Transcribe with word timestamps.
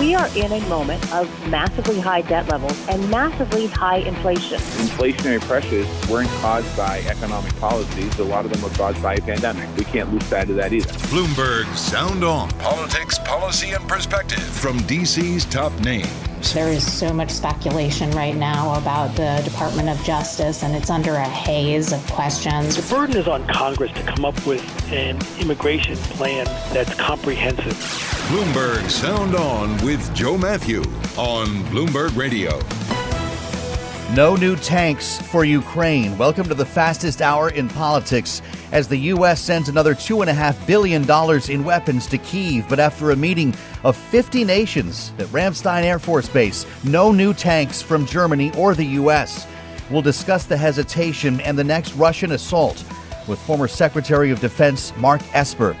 We 0.00 0.14
are 0.14 0.28
in 0.34 0.50
a 0.50 0.60
moment 0.66 1.12
of 1.12 1.28
massively 1.50 2.00
high 2.00 2.22
debt 2.22 2.48
levels 2.48 2.88
and 2.88 3.10
massively 3.10 3.66
high 3.66 3.98
inflation. 3.98 4.58
Inflationary 4.58 5.42
pressures 5.42 5.86
weren't 6.08 6.30
caused 6.40 6.74
by 6.74 7.00
economic 7.00 7.54
policies. 7.56 8.18
A 8.18 8.24
lot 8.24 8.46
of 8.46 8.50
them 8.50 8.62
were 8.62 8.70
caused 8.70 9.02
by 9.02 9.12
a 9.12 9.20
pandemic. 9.20 9.68
We 9.76 9.84
can't 9.84 10.10
lose 10.10 10.24
sight 10.24 10.48
of 10.48 10.56
that 10.56 10.72
either. 10.72 10.90
Bloomberg 11.08 11.66
Sound 11.76 12.24
On. 12.24 12.48
Politics, 12.52 13.18
policy, 13.26 13.72
and 13.72 13.86
perspective 13.86 14.40
from 14.40 14.78
DC's 14.80 15.44
top 15.44 15.78
names. 15.80 16.29
There 16.42 16.68
is 16.68 16.90
so 16.90 17.12
much 17.12 17.30
speculation 17.30 18.10
right 18.10 18.34
now 18.34 18.76
about 18.76 19.14
the 19.14 19.40
Department 19.44 19.88
of 19.88 20.02
Justice, 20.02 20.64
and 20.64 20.74
it's 20.74 20.90
under 20.90 21.14
a 21.14 21.22
haze 21.22 21.92
of 21.92 22.04
questions. 22.10 22.74
The 22.76 22.94
burden 22.94 23.18
is 23.18 23.28
on 23.28 23.46
Congress 23.46 23.92
to 23.92 24.02
come 24.02 24.24
up 24.24 24.44
with 24.46 24.64
an 24.90 25.18
immigration 25.38 25.94
plan 25.96 26.46
that's 26.72 26.92
comprehensive. 26.94 27.74
Bloomberg 28.30 28.90
Sound 28.90 29.36
On 29.36 29.84
with 29.84 30.12
Joe 30.12 30.36
Matthew 30.36 30.80
on 31.16 31.46
Bloomberg 31.66 32.16
Radio. 32.16 32.58
No 34.16 34.34
new 34.34 34.56
tanks 34.56 35.20
for 35.22 35.44
Ukraine. 35.44 36.18
Welcome 36.18 36.48
to 36.48 36.54
the 36.54 36.66
fastest 36.66 37.22
hour 37.22 37.50
in 37.50 37.68
politics 37.68 38.42
as 38.72 38.88
the 38.88 38.96
U.S. 38.96 39.40
sends 39.40 39.68
another 39.68 39.94
$2.5 39.94 40.66
billion 40.66 41.02
in 41.50 41.64
weapons 41.64 42.06
to 42.06 42.18
Kiev. 42.18 42.68
But 42.68 42.80
after 42.80 43.10
a 43.10 43.16
meeting 43.16 43.54
of 43.84 43.96
50 43.96 44.44
nations 44.44 45.12
at 45.18 45.26
Ramstein 45.26 45.82
Air 45.82 45.98
Force 45.98 46.28
Base, 46.28 46.66
no 46.84 47.12
new 47.12 47.34
tanks 47.34 47.82
from 47.82 48.06
Germany 48.06 48.52
or 48.56 48.74
the 48.74 48.84
U.S. 48.84 49.46
We'll 49.90 50.02
discuss 50.02 50.44
the 50.44 50.56
hesitation 50.56 51.40
and 51.40 51.58
the 51.58 51.64
next 51.64 51.94
Russian 51.94 52.32
assault 52.32 52.84
with 53.26 53.38
former 53.40 53.68
Secretary 53.68 54.30
of 54.30 54.40
Defense 54.40 54.96
Mark 54.96 55.20
Esper. 55.34 55.76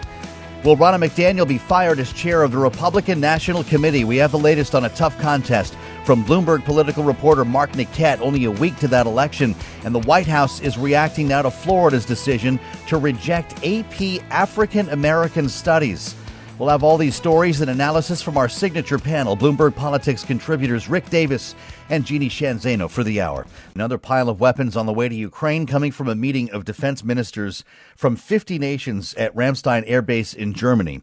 Will 0.64 0.76
Ronna 0.76 1.02
McDaniel 1.02 1.48
be 1.48 1.56
fired 1.56 1.98
as 1.98 2.12
chair 2.12 2.42
of 2.42 2.50
the 2.52 2.58
Republican 2.58 3.18
National 3.18 3.64
Committee? 3.64 4.04
We 4.04 4.18
have 4.18 4.30
the 4.30 4.38
latest 4.38 4.74
on 4.74 4.84
a 4.84 4.90
tough 4.90 5.18
contest 5.18 5.74
from 6.04 6.24
Bloomberg 6.24 6.64
political 6.64 7.04
reporter 7.04 7.44
Mark 7.44 7.72
Niquette 7.72 8.20
only 8.20 8.44
a 8.44 8.50
week 8.50 8.76
to 8.76 8.88
that 8.88 9.06
election. 9.06 9.54
And 9.84 9.94
the 9.94 10.00
White 10.00 10.26
House 10.26 10.60
is 10.60 10.78
reacting 10.78 11.28
now 11.28 11.42
to 11.42 11.50
Florida's 11.50 12.04
decision 12.04 12.58
to 12.88 12.98
reject 12.98 13.54
AP 13.64 14.22
African 14.30 14.88
American 14.88 15.48
Studies. 15.48 16.14
We'll 16.60 16.68
have 16.68 16.82
all 16.82 16.98
these 16.98 17.14
stories 17.14 17.62
and 17.62 17.70
analysis 17.70 18.20
from 18.20 18.36
our 18.36 18.46
signature 18.46 18.98
panel, 18.98 19.34
Bloomberg 19.34 19.74
Politics 19.74 20.22
contributors 20.22 20.90
Rick 20.90 21.08
Davis 21.08 21.54
and 21.88 22.04
Jeannie 22.04 22.28
Sheehan 22.28 22.58
Zaino 22.58 22.90
for 22.90 23.02
the 23.02 23.18
hour. 23.18 23.46
Another 23.74 23.96
pile 23.96 24.28
of 24.28 24.40
weapons 24.40 24.76
on 24.76 24.84
the 24.84 24.92
way 24.92 25.08
to 25.08 25.14
Ukraine 25.14 25.66
coming 25.66 25.90
from 25.90 26.06
a 26.06 26.14
meeting 26.14 26.50
of 26.50 26.66
defense 26.66 27.02
ministers 27.02 27.64
from 27.96 28.14
50 28.14 28.58
nations 28.58 29.14
at 29.14 29.34
Ramstein 29.34 29.84
Air 29.86 30.02
Base 30.02 30.34
in 30.34 30.52
Germany. 30.52 31.00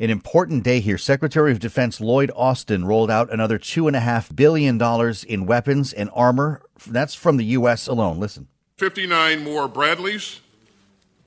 An 0.00 0.08
important 0.08 0.64
day 0.64 0.80
here. 0.80 0.96
Secretary 0.96 1.52
of 1.52 1.60
Defense 1.60 2.00
Lloyd 2.00 2.30
Austin 2.34 2.86
rolled 2.86 3.10
out 3.10 3.30
another 3.30 3.58
$2.5 3.58 4.34
billion 4.34 4.80
in 5.28 5.46
weapons 5.46 5.92
and 5.92 6.08
armor. 6.14 6.62
That's 6.86 7.14
from 7.14 7.36
the 7.36 7.44
U.S. 7.44 7.86
alone. 7.86 8.18
Listen 8.18 8.48
59 8.78 9.44
more 9.44 9.68
Bradleys, 9.68 10.40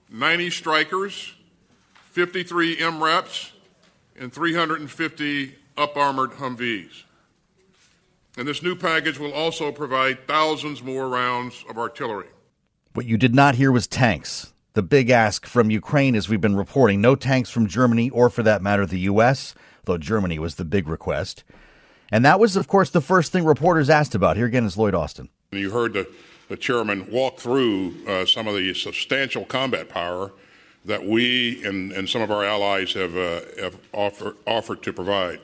90 0.10 0.50
Strykers, 0.50 1.34
53 2.06 2.78
MRAPs, 2.78 3.52
and 4.20 4.34
350 4.34 5.56
up 5.78 5.96
armored 5.96 6.32
Humvees. 6.32 7.04
And 8.36 8.48
this 8.48 8.64
new 8.64 8.76
package 8.76 9.20
will 9.20 9.34
also 9.34 9.72
provide 9.72 10.28
thousands 10.28 10.82
more 10.82 11.08
rounds 11.08 11.64
of 11.70 11.78
artillery. 11.78 12.30
What 12.94 13.06
you 13.06 13.18
did 13.18 13.36
not 13.36 13.54
hear 13.54 13.72
was 13.72 13.86
tanks. 13.86 14.52
The 14.74 14.82
big 14.82 15.12
ask 15.12 15.46
from 15.46 15.70
Ukraine, 15.70 16.16
as 16.16 16.28
we've 16.28 16.42
been 16.42 16.56
reporting, 16.56 17.00
no 17.00 17.16
tanks 17.16 17.52
from 17.52 17.68
Germany 17.68 18.10
or, 18.10 18.30
for 18.30 18.42
that 18.42 18.62
matter, 18.62 18.88
the 18.88 19.02
U.S., 19.02 19.54
though 19.86 20.00
Germany 20.00 20.40
was 20.40 20.56
the 20.56 20.66
big 20.66 20.88
request. 20.88 21.44
And 22.12 22.26
that 22.26 22.40
was, 22.40 22.56
of 22.56 22.68
course, 22.68 22.90
the 22.90 23.02
first 23.02 23.32
thing 23.32 23.46
reporters 23.46 23.90
asked 23.90 24.16
about. 24.16 24.36
Here 24.36 24.48
again 24.48 24.66
is 24.66 24.76
Lloyd 24.76 24.96
Austin. 24.96 25.30
You 25.52 25.70
heard 25.70 25.94
the, 25.94 26.08
the 26.50 26.58
chairman 26.58 27.12
walk 27.12 27.40
through 27.40 27.96
uh, 28.08 28.26
some 28.26 28.48
of 28.48 28.56
the 28.56 28.74
substantial 28.74 29.46
combat 29.46 29.90
power 29.90 30.32
that 30.86 31.06
we 31.06 31.64
and, 31.64 31.92
and 31.92 32.10
some 32.10 32.22
of 32.22 32.32
our 32.32 32.44
allies 32.44 32.94
have, 32.94 33.16
uh, 33.16 33.42
have 33.60 33.78
offer, 33.94 34.36
offered 34.48 34.82
to 34.84 34.92
provide. 34.92 35.40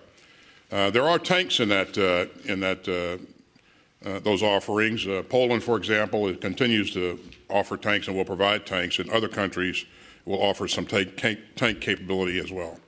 Uh, 0.71 0.89
there 0.89 1.07
are 1.07 1.19
tanks 1.19 1.59
in 1.59 1.69
that, 1.69 1.97
uh, 1.97 2.25
in 2.51 2.61
that, 2.61 2.87
uh, 4.05 4.09
uh, 4.09 4.19
those 4.19 4.43
offerings. 4.43 5.05
Poland, 5.29 5.63
for 5.63 5.77
example, 5.77 6.33
continues 6.35 6.93
to 6.93 7.19
offer 7.49 7.77
tanks 7.77 8.07
and 8.07 8.15
will 8.15 8.25
provide 8.25 8.65
tanks, 8.65 8.99
and 8.99 9.09
other 9.09 9.27
countries 9.27 9.85
will 10.25 10.41
offer 10.41 10.67
some 10.67 10.85
tank, 10.85 11.15
tank 11.55 11.81
capability 11.81 12.39
as 12.39 12.51
well. 12.51 12.79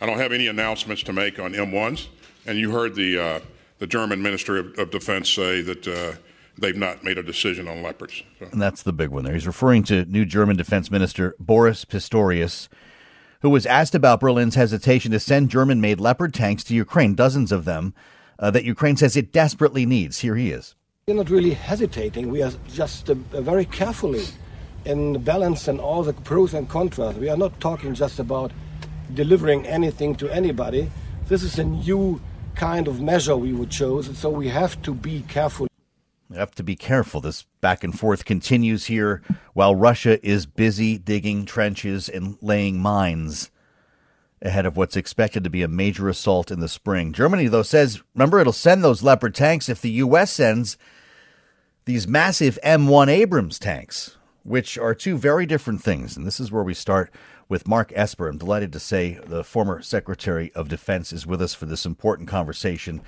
I 0.00 0.06
don't 0.06 0.18
have 0.18 0.32
any 0.32 0.46
announcements 0.46 1.02
to 1.04 1.12
make 1.12 1.38
on 1.38 1.52
M1s, 1.52 2.08
and 2.46 2.58
you 2.58 2.70
heard 2.70 2.94
the, 2.94 3.42
the 3.78 3.86
German 3.86 4.22
Minister 4.22 4.58
of, 4.58 4.78
of 4.78 4.90
Defense 4.90 5.28
say 5.28 5.60
that 5.62 6.18
they've 6.58 6.76
not 6.76 7.04
made 7.04 7.18
a 7.18 7.22
decision 7.22 7.68
on 7.68 7.82
leopards. 7.82 8.22
So. 8.38 8.46
And 8.50 8.60
that's 8.60 8.82
the 8.82 8.92
big 8.92 9.10
one 9.10 9.24
there. 9.24 9.34
He's 9.34 9.46
referring 9.46 9.84
to 9.84 10.04
new 10.06 10.24
German 10.24 10.56
Defense 10.56 10.90
Minister 10.90 11.34
Boris 11.38 11.84
Pistorius, 11.84 12.68
who 13.40 13.50
was 13.50 13.66
asked 13.66 13.94
about 13.94 14.20
Berlin's 14.20 14.56
hesitation 14.56 15.12
to 15.12 15.20
send 15.20 15.50
German 15.50 15.80
made 15.80 16.00
leopard 16.00 16.34
tanks 16.34 16.64
to 16.64 16.74
Ukraine, 16.74 17.14
dozens 17.14 17.52
of 17.52 17.64
them, 17.64 17.94
uh, 18.38 18.50
that 18.50 18.64
Ukraine 18.64 18.96
says 18.96 19.16
it 19.16 19.32
desperately 19.32 19.84
needs. 19.86 20.20
Here 20.20 20.36
he 20.36 20.50
is. 20.50 20.74
We're 21.06 21.14
not 21.14 21.30
really 21.30 21.54
hesitating. 21.54 22.30
We 22.30 22.42
are 22.42 22.52
just 22.72 23.10
uh, 23.10 23.14
very 23.32 23.64
carefully 23.64 24.26
in 24.84 25.22
balance 25.22 25.68
and 25.68 25.80
all 25.80 26.02
the 26.02 26.12
pros 26.12 26.54
and 26.54 26.68
cons. 26.68 26.98
We 26.98 27.28
are 27.28 27.36
not 27.36 27.58
talking 27.60 27.94
just 27.94 28.18
about 28.18 28.52
delivering 29.14 29.66
anything 29.66 30.14
to 30.16 30.28
anybody. 30.28 30.90
This 31.26 31.42
is 31.42 31.58
a 31.58 31.64
new 31.64 32.20
kind 32.54 32.88
of 32.88 33.00
measure 33.00 33.36
we 33.36 33.52
would 33.52 33.70
choose, 33.70 34.16
so 34.18 34.30
we 34.30 34.48
have 34.48 34.80
to 34.82 34.94
be 34.94 35.22
careful 35.28 35.68
we 36.28 36.36
have 36.36 36.54
to 36.56 36.62
be 36.62 36.76
careful. 36.76 37.22
This 37.22 37.46
back 37.62 37.82
and 37.82 37.98
forth 37.98 38.26
continues 38.26 38.84
here 38.84 39.22
while 39.54 39.74
Russia 39.74 40.24
is 40.26 40.44
busy 40.44 40.98
digging 40.98 41.46
trenches 41.46 42.08
and 42.08 42.36
laying 42.42 42.80
mines 42.80 43.50
ahead 44.42 44.66
of 44.66 44.76
what's 44.76 44.96
expected 44.96 45.44
to 45.44 45.50
be 45.50 45.62
a 45.62 45.68
major 45.68 46.08
assault 46.08 46.50
in 46.50 46.60
the 46.60 46.68
spring. 46.68 47.12
Germany, 47.12 47.48
though, 47.48 47.62
says, 47.62 48.02
remember, 48.14 48.38
it'll 48.38 48.52
send 48.52 48.82
those 48.82 49.02
Leopard 49.02 49.34
tanks 49.34 49.68
if 49.68 49.80
the 49.80 49.90
U.S. 49.92 50.30
sends 50.32 50.76
these 51.84 52.06
massive 52.06 52.58
M1 52.64 53.08
Abrams 53.08 53.58
tanks, 53.58 54.16
which 54.44 54.78
are 54.78 54.94
two 54.94 55.16
very 55.16 55.46
different 55.46 55.82
things. 55.82 56.16
And 56.16 56.26
this 56.26 56.38
is 56.38 56.52
where 56.52 56.62
we 56.62 56.74
start 56.74 57.12
with 57.48 57.66
Mark 57.66 57.92
Esper. 57.94 58.28
I'm 58.28 58.38
delighted 58.38 58.72
to 58.74 58.80
say 58.80 59.18
the 59.24 59.42
former 59.42 59.82
Secretary 59.82 60.52
of 60.54 60.68
Defense 60.68 61.12
is 61.12 61.26
with 61.26 61.40
us 61.40 61.54
for 61.54 61.66
this 61.66 61.86
important 61.86 62.28
conversation. 62.28 63.00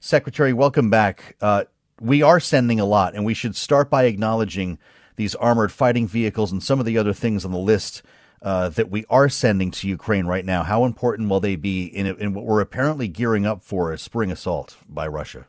Secretary, 0.00 0.52
welcome 0.52 0.90
back. 0.90 1.36
Uh, 1.40 1.64
we 2.00 2.22
are 2.22 2.40
sending 2.40 2.80
a 2.80 2.84
lot, 2.84 3.14
and 3.14 3.24
we 3.24 3.34
should 3.34 3.56
start 3.56 3.88
by 3.88 4.04
acknowledging 4.04 4.78
these 5.16 5.34
armored 5.36 5.70
fighting 5.70 6.08
vehicles 6.08 6.50
and 6.50 6.62
some 6.62 6.80
of 6.80 6.86
the 6.86 6.98
other 6.98 7.12
things 7.12 7.44
on 7.44 7.52
the 7.52 7.58
list 7.58 8.02
uh, 8.44 8.68
that 8.68 8.90
we 8.90 9.06
are 9.08 9.30
sending 9.30 9.70
to 9.70 9.88
Ukraine 9.88 10.26
right 10.26 10.44
now. 10.44 10.62
How 10.62 10.84
important 10.84 11.30
will 11.30 11.40
they 11.40 11.56
be 11.56 11.86
in, 11.86 12.06
in 12.06 12.34
what 12.34 12.44
we're 12.44 12.60
apparently 12.60 13.08
gearing 13.08 13.46
up 13.46 13.62
for 13.62 13.90
a 13.90 13.98
spring 13.98 14.30
assault 14.30 14.76
by 14.86 15.08
Russia? 15.08 15.46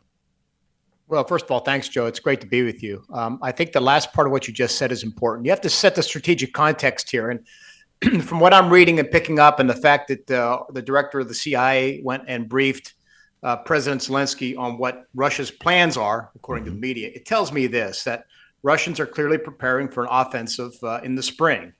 Well, 1.07 1.25
first 1.25 1.45
of 1.45 1.51
all, 1.51 1.59
thanks, 1.59 1.89
Joe. 1.89 2.05
It's 2.07 2.21
great 2.21 2.41
to 2.41 2.47
be 2.47 2.63
with 2.63 2.81
you. 2.81 3.03
Um, 3.13 3.37
I 3.41 3.51
think 3.51 3.73
the 3.73 3.81
last 3.81 4.13
part 4.13 4.27
of 4.27 4.31
what 4.31 4.47
you 4.47 4.53
just 4.53 4.77
said 4.77 4.91
is 4.91 5.03
important. 5.03 5.45
You 5.45 5.51
have 5.51 5.61
to 5.61 5.69
set 5.69 5.93
the 5.93 6.01
strategic 6.01 6.53
context 6.53 7.11
here. 7.11 7.29
And 7.29 8.23
from 8.23 8.39
what 8.39 8.53
I'm 8.53 8.69
reading 8.71 8.97
and 8.97 9.11
picking 9.11 9.39
up, 9.39 9.59
and 9.59 9.69
the 9.69 9.75
fact 9.75 10.07
that 10.07 10.31
uh, 10.31 10.63
the 10.71 10.81
director 10.81 11.19
of 11.19 11.27
the 11.27 11.35
CIA 11.35 12.01
went 12.01 12.23
and 12.27 12.47
briefed 12.49 12.93
uh, 13.43 13.57
President 13.57 14.01
Zelensky 14.01 14.57
on 14.57 14.77
what 14.77 15.03
Russia's 15.13 15.51
plans 15.51 15.97
are, 15.97 16.31
according 16.33 16.63
mm-hmm. 16.63 16.75
to 16.75 16.75
the 16.75 16.81
media, 16.81 17.11
it 17.13 17.25
tells 17.25 17.51
me 17.51 17.67
this 17.67 18.05
that 18.05 18.25
Russians 18.63 18.99
are 18.99 19.05
clearly 19.05 19.37
preparing 19.37 19.89
for 19.89 20.03
an 20.03 20.09
offensive 20.09 20.73
uh, 20.81 21.01
in 21.03 21.13
the 21.13 21.21
spring. 21.21 21.73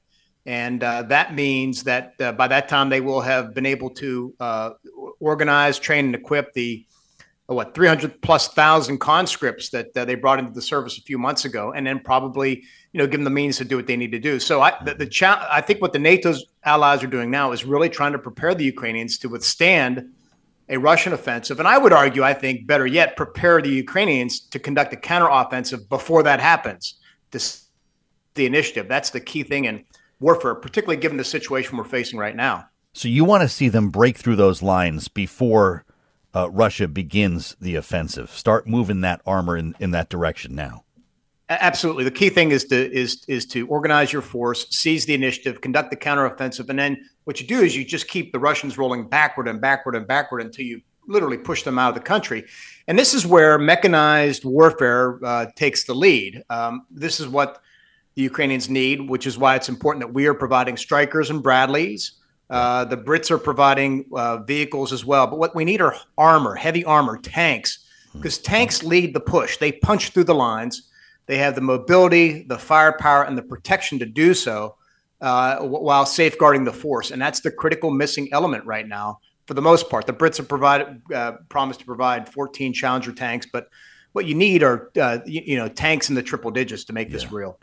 And 0.46 0.84
uh, 0.84 1.04
that 1.04 1.34
means 1.34 1.84
that 1.84 2.14
uh, 2.20 2.32
by 2.34 2.48
that 2.48 2.68
time 2.68 2.90
they 2.90 3.02
will 3.02 3.22
have 3.22 3.54
been 3.54 3.66
able 3.66 3.90
to 3.92 4.34
uh, 4.40 4.72
organize, 5.20 5.80
train, 5.80 6.06
and 6.06 6.16
equip 6.16 6.54
the 6.54 6.86
what 7.48 7.76
300 7.76 8.22
plus 8.24 8.48
thousand 8.50 8.98
conscripts 8.98 9.70
that 9.70 9.96
uh, 9.96 10.04
they 10.04 10.16
brought 10.16 10.40
into 10.40 10.52
the 10.52 10.62
service 10.62 10.98
a 10.98 11.02
few 11.02 11.18
months 11.20 11.46
ago, 11.46 11.74
and 11.74 11.86
then 11.86 12.00
probably 12.00 12.64
you 12.92 12.98
know 12.98 13.06
give 13.06 13.20
them 13.20 13.24
the 13.24 13.30
means 13.30 13.58
to 13.58 13.66
do 13.66 13.76
what 13.76 13.88
they 13.88 13.98
need 13.98 14.12
to 14.12 14.20
do. 14.20 14.40
So 14.40 14.62
I 14.62 14.74
the, 14.84 14.96
the 14.96 15.06
cha- 15.06 15.48
I 15.52 15.62
think 15.62 15.82
what 15.82 15.94
the 15.94 16.00
NATO's 16.00 16.46
allies 16.64 17.04
are 17.04 17.08
doing 17.08 17.30
now 17.30 17.52
is 17.52 17.64
really 17.64 17.90
trying 17.90 18.14
to 18.14 18.20
prepare 18.20 18.56
the 18.56 18.64
Ukrainians 18.64 19.18
to 19.20 19.30
withstand 19.30 20.10
a 20.70 20.78
Russian 20.78 21.14
offensive. 21.14 21.60
And 21.60 21.68
I 21.68 21.78
would 21.78 21.94
argue, 21.94 22.24
I 22.24 22.34
think, 22.34 22.66
better 22.66 22.88
yet, 22.88 23.16
prepare 23.16 23.62
the 23.62 23.70
Ukrainians 23.70 24.40
to 24.40 24.60
conduct 24.60 24.94
a 24.94 24.98
counteroffensive 24.98 25.88
before 25.90 26.24
that 26.24 26.40
happens. 26.40 26.96
This, 27.30 27.68
the 28.34 28.48
initiative. 28.48 28.88
That's 28.88 29.12
the 29.12 29.20
key 29.20 29.44
thing 29.44 29.66
in 29.66 29.86
warfare, 30.20 30.56
particularly 30.56 31.00
given 31.00 31.18
the 31.18 31.24
situation 31.24 31.78
we're 31.78 31.84
facing 31.84 32.20
right 32.20 32.36
now. 32.36 32.68
So 32.94 33.08
you 33.08 33.26
want 33.26 33.42
to 33.42 33.50
see 33.50 33.70
them 33.70 33.90
break 33.90 34.18
through 34.18 34.38
those 34.38 34.62
lines 34.62 35.08
before 35.08 35.84
uh, 36.34 36.50
Russia 36.50 36.88
begins 36.88 37.56
the 37.60 37.76
offensive. 37.76 38.30
Start 38.30 38.68
moving 38.68 39.02
that 39.02 39.22
armor 39.26 39.58
in, 39.58 39.76
in 39.80 39.92
that 39.92 40.10
direction 40.10 40.56
now. 40.56 40.84
Absolutely. 41.48 42.04
The 42.04 42.12
key 42.12 42.30
thing 42.30 42.52
is 42.52 42.66
to 42.66 42.92
is 42.92 43.24
is 43.28 43.46
to 43.48 43.68
organize 43.68 44.12
your 44.12 44.24
force, 44.24 44.66
seize 44.72 45.06
the 45.06 45.14
initiative, 45.14 45.62
conduct 45.62 45.92
the 45.92 45.96
counteroffensive, 45.96 46.70
and 46.70 46.80
then 46.80 46.98
what 47.26 47.40
you 47.40 47.46
do 47.46 47.60
is 47.60 47.76
you 47.76 47.86
just 47.86 48.08
keep 48.08 48.32
the 48.32 48.40
Russians 48.40 48.80
rolling 48.80 49.08
backward 49.08 49.48
and 49.48 49.62
backward 49.62 49.96
and 49.96 50.08
backward 50.08 50.42
until 50.42 50.66
you 50.66 50.82
literally 51.08 51.38
push 51.38 51.62
them 51.62 51.78
out 51.78 51.90
of 51.90 51.96
the 51.96 52.02
country. 52.02 52.46
And 52.88 52.98
this 52.98 53.14
is 53.14 53.28
where 53.28 53.60
mechanized 53.60 54.44
warfare 54.44 55.20
uh, 55.24 55.46
takes 55.56 55.84
the 55.84 55.94
lead. 55.94 56.44
Um, 56.50 56.88
this 56.90 57.20
is 57.20 57.28
what 57.28 57.62
the 58.16 58.22
Ukrainians 58.22 58.70
need, 58.70 59.10
which 59.10 59.28
is 59.28 59.38
why 59.38 59.56
it's 59.56 59.70
important 59.70 60.02
that 60.06 60.14
we 60.14 60.26
are 60.28 60.34
providing 60.34 60.76
Strykers 60.76 61.30
and 61.30 61.44
Bradleys. 61.44 62.14
Uh, 62.50 62.86
the 62.86 62.98
Brits 62.98 63.32
are 63.32 63.38
providing 63.38 64.06
uh, 64.14 64.38
vehicles 64.38 64.94
as 64.94 65.04
well. 65.04 65.28
But 65.28 65.40
what 65.40 65.56
we 65.56 65.66
need 65.66 65.82
are 65.82 65.96
armor, 66.18 66.56
heavy 66.56 66.86
armor, 66.86 67.18
tanks, 67.18 67.80
because 68.14 68.38
tanks 68.38 68.84
lead 68.84 69.14
the 69.14 69.20
push. 69.20 69.58
They 69.58 69.72
punch 69.72 70.10
through 70.10 70.26
the 70.26 70.36
lines 70.36 70.90
they 71.28 71.38
have 71.38 71.56
the 71.56 71.62
mobility, 71.62 72.44
the 72.44 72.58
firepower, 72.58 73.24
and 73.24 73.38
the 73.38 73.42
protection 73.42 74.00
to 74.00 74.06
do 74.06 74.34
so 74.34 74.76
uh, 75.22 75.58
while 75.60 76.06
safeguarding 76.06 76.64
the 76.64 76.74
force. 76.74 77.12
And 77.12 77.22
that's 77.22 77.40
the 77.40 77.52
critical 77.52 77.90
missing 77.90 78.30
element 78.32 78.66
right 78.66 78.88
now 78.88 79.20
for 79.48 79.56
the 79.56 79.62
most 79.62 79.90
part. 79.90 80.06
The 80.06 80.14
Brits 80.14 80.38
have 80.38 80.48
provided, 80.48 81.02
uh, 81.14 81.34
promised 81.50 81.80
to 81.80 81.86
provide 81.86 82.32
14 82.32 82.74
Challenger 82.74 83.12
tanks, 83.12 83.48
but 83.52 83.70
what 84.14 84.26
you 84.26 84.36
need 84.36 84.64
are 84.64 84.92
uh, 85.00 85.20
you, 85.26 85.42
you, 85.46 85.58
know 85.58 85.68
tanks 85.68 86.10
in 86.10 86.16
the 86.16 86.24
triple 86.24 86.50
digits 86.52 86.86
to 86.86 86.94
make 86.94 87.10
yeah. 87.10 87.14
this 87.14 87.32
real. 87.32 87.60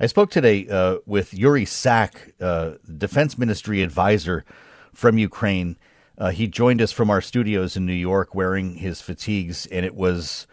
I 0.00 0.06
spoke 0.06 0.30
today 0.30 0.66
uh, 0.68 0.98
with 1.06 1.34
Yuri 1.34 1.64
Sak, 1.64 2.32
uh, 2.40 2.72
Defense 2.96 3.38
Ministry 3.38 3.82
advisor 3.82 4.44
from 4.94 5.18
Ukraine. 5.18 5.76
Uh, 6.16 6.30
he 6.30 6.46
joined 6.46 6.82
us 6.82 6.92
from 6.92 7.10
our 7.10 7.20
studios 7.20 7.76
in 7.76 7.86
New 7.86 7.92
York 7.92 8.34
wearing 8.34 8.76
his 8.76 9.00
fatigues, 9.00 9.66
and 9.66 9.86
it 9.86 9.94
was 9.94 10.46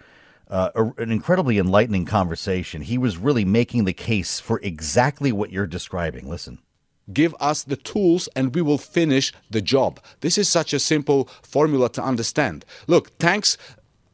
uh, 0.50 0.69
a, 0.75 0.83
an 1.01 1.12
incredibly 1.12 1.57
enlightening 1.57 2.06
conversation. 2.06 2.81
He 2.81 2.97
was 2.97 3.17
really 3.17 3.45
making 3.45 3.85
the 3.85 3.94
case 3.94 4.39
for 4.39 4.59
exactly 4.62 5.31
what 5.31 5.51
you're 5.51 5.67
describing. 5.67 6.29
Listen. 6.29 6.59
Give 7.13 7.35
us 7.39 7.63
the 7.63 7.75
tools 7.75 8.27
and 8.35 8.56
we 8.56 8.63
will 8.63 8.79
finish 8.79 9.31
the 9.51 9.62
job. 9.62 10.00
This 10.21 10.39
is 10.39 10.50
such 10.50 10.73
a 10.73 10.79
simple 10.79 11.29
formula 11.44 11.88
to 11.89 12.03
understand. 12.03 12.65
Look, 12.88 13.15
tanks 13.19 13.59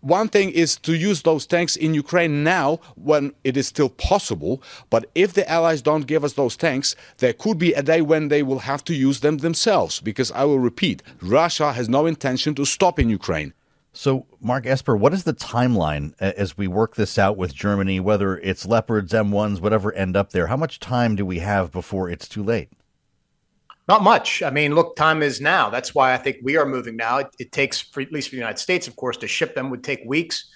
one 0.02 0.28
thing 0.28 0.50
is 0.50 0.78
to 0.78 0.94
use 0.94 1.22
those 1.22 1.46
tanks 1.46 1.76
in 1.76 1.94
Ukraine 1.94 2.44
now 2.44 2.80
when 2.96 3.34
it 3.44 3.56
is 3.56 3.68
still 3.68 3.90
possible. 3.90 4.62
But 4.90 5.10
if 5.16 5.34
the 5.34 5.50
Allies 5.50 5.82
don't 5.82 6.08
give 6.08 6.24
us 6.24 6.34
those 6.34 6.58
tanks, 6.58 6.96
there 7.20 7.34
could 7.34 7.58
be 7.58 7.74
a 7.74 7.84
day 7.84 8.02
when 8.02 8.28
they 8.28 8.44
will 8.44 8.60
have 8.60 8.84
to 8.86 8.96
use 8.96 9.20
them 9.20 9.38
themselves. 9.38 10.00
Because 10.00 10.32
I 10.32 10.44
will 10.44 10.60
repeat, 10.60 11.04
Russia 11.22 11.74
has 11.74 11.88
no 11.88 12.06
intention 12.06 12.56
to 12.56 12.66
stop 12.66 13.00
in 13.00 13.10
Ukraine. 13.10 13.54
So, 13.94 14.26
Mark 14.40 14.66
Esper, 14.66 14.96
what 14.96 15.14
is 15.14 15.26
the 15.26 15.34
timeline 15.34 16.14
uh, 16.22 16.32
as 16.38 16.58
we 16.58 16.68
work 16.68 16.96
this 16.96 17.20
out 17.20 17.36
with 17.36 17.54
Germany, 17.54 18.00
whether 18.00 18.38
it's 18.38 18.66
Leopards, 18.66 19.12
M1s, 19.12 19.60
whatever 19.60 19.92
end 19.94 20.16
up 20.16 20.32
there? 20.32 20.48
How 20.48 20.56
much 20.56 20.80
time 20.80 21.16
do 21.16 21.26
we 21.26 21.40
have 21.40 21.72
before 21.72 22.10
it's 22.10 22.30
too 22.30 22.42
late? 22.42 22.70
Not 23.92 24.04
much. 24.04 24.42
I 24.42 24.52
mean, 24.52 24.74
look, 24.74 24.96
time 24.96 25.22
is 25.22 25.42
now. 25.42 25.70
That's 25.70 25.94
why 25.94 26.14
I 26.14 26.18
think 26.18 26.38
we 26.42 26.56
are 26.56 26.66
moving 26.66 26.96
now. 26.96 27.18
It, 27.18 27.28
it 27.40 27.52
takes, 27.52 27.82
for, 27.82 28.00
at 28.00 28.10
least 28.10 28.30
for 28.30 28.38
the 28.38 28.40
United 28.40 28.58
States, 28.58 28.88
of 28.88 28.96
course, 28.96 29.18
to 29.18 29.28
ship 29.28 29.54
them 29.54 29.70
would 29.70 29.84
take 29.84 30.00
weeks. 30.06 30.50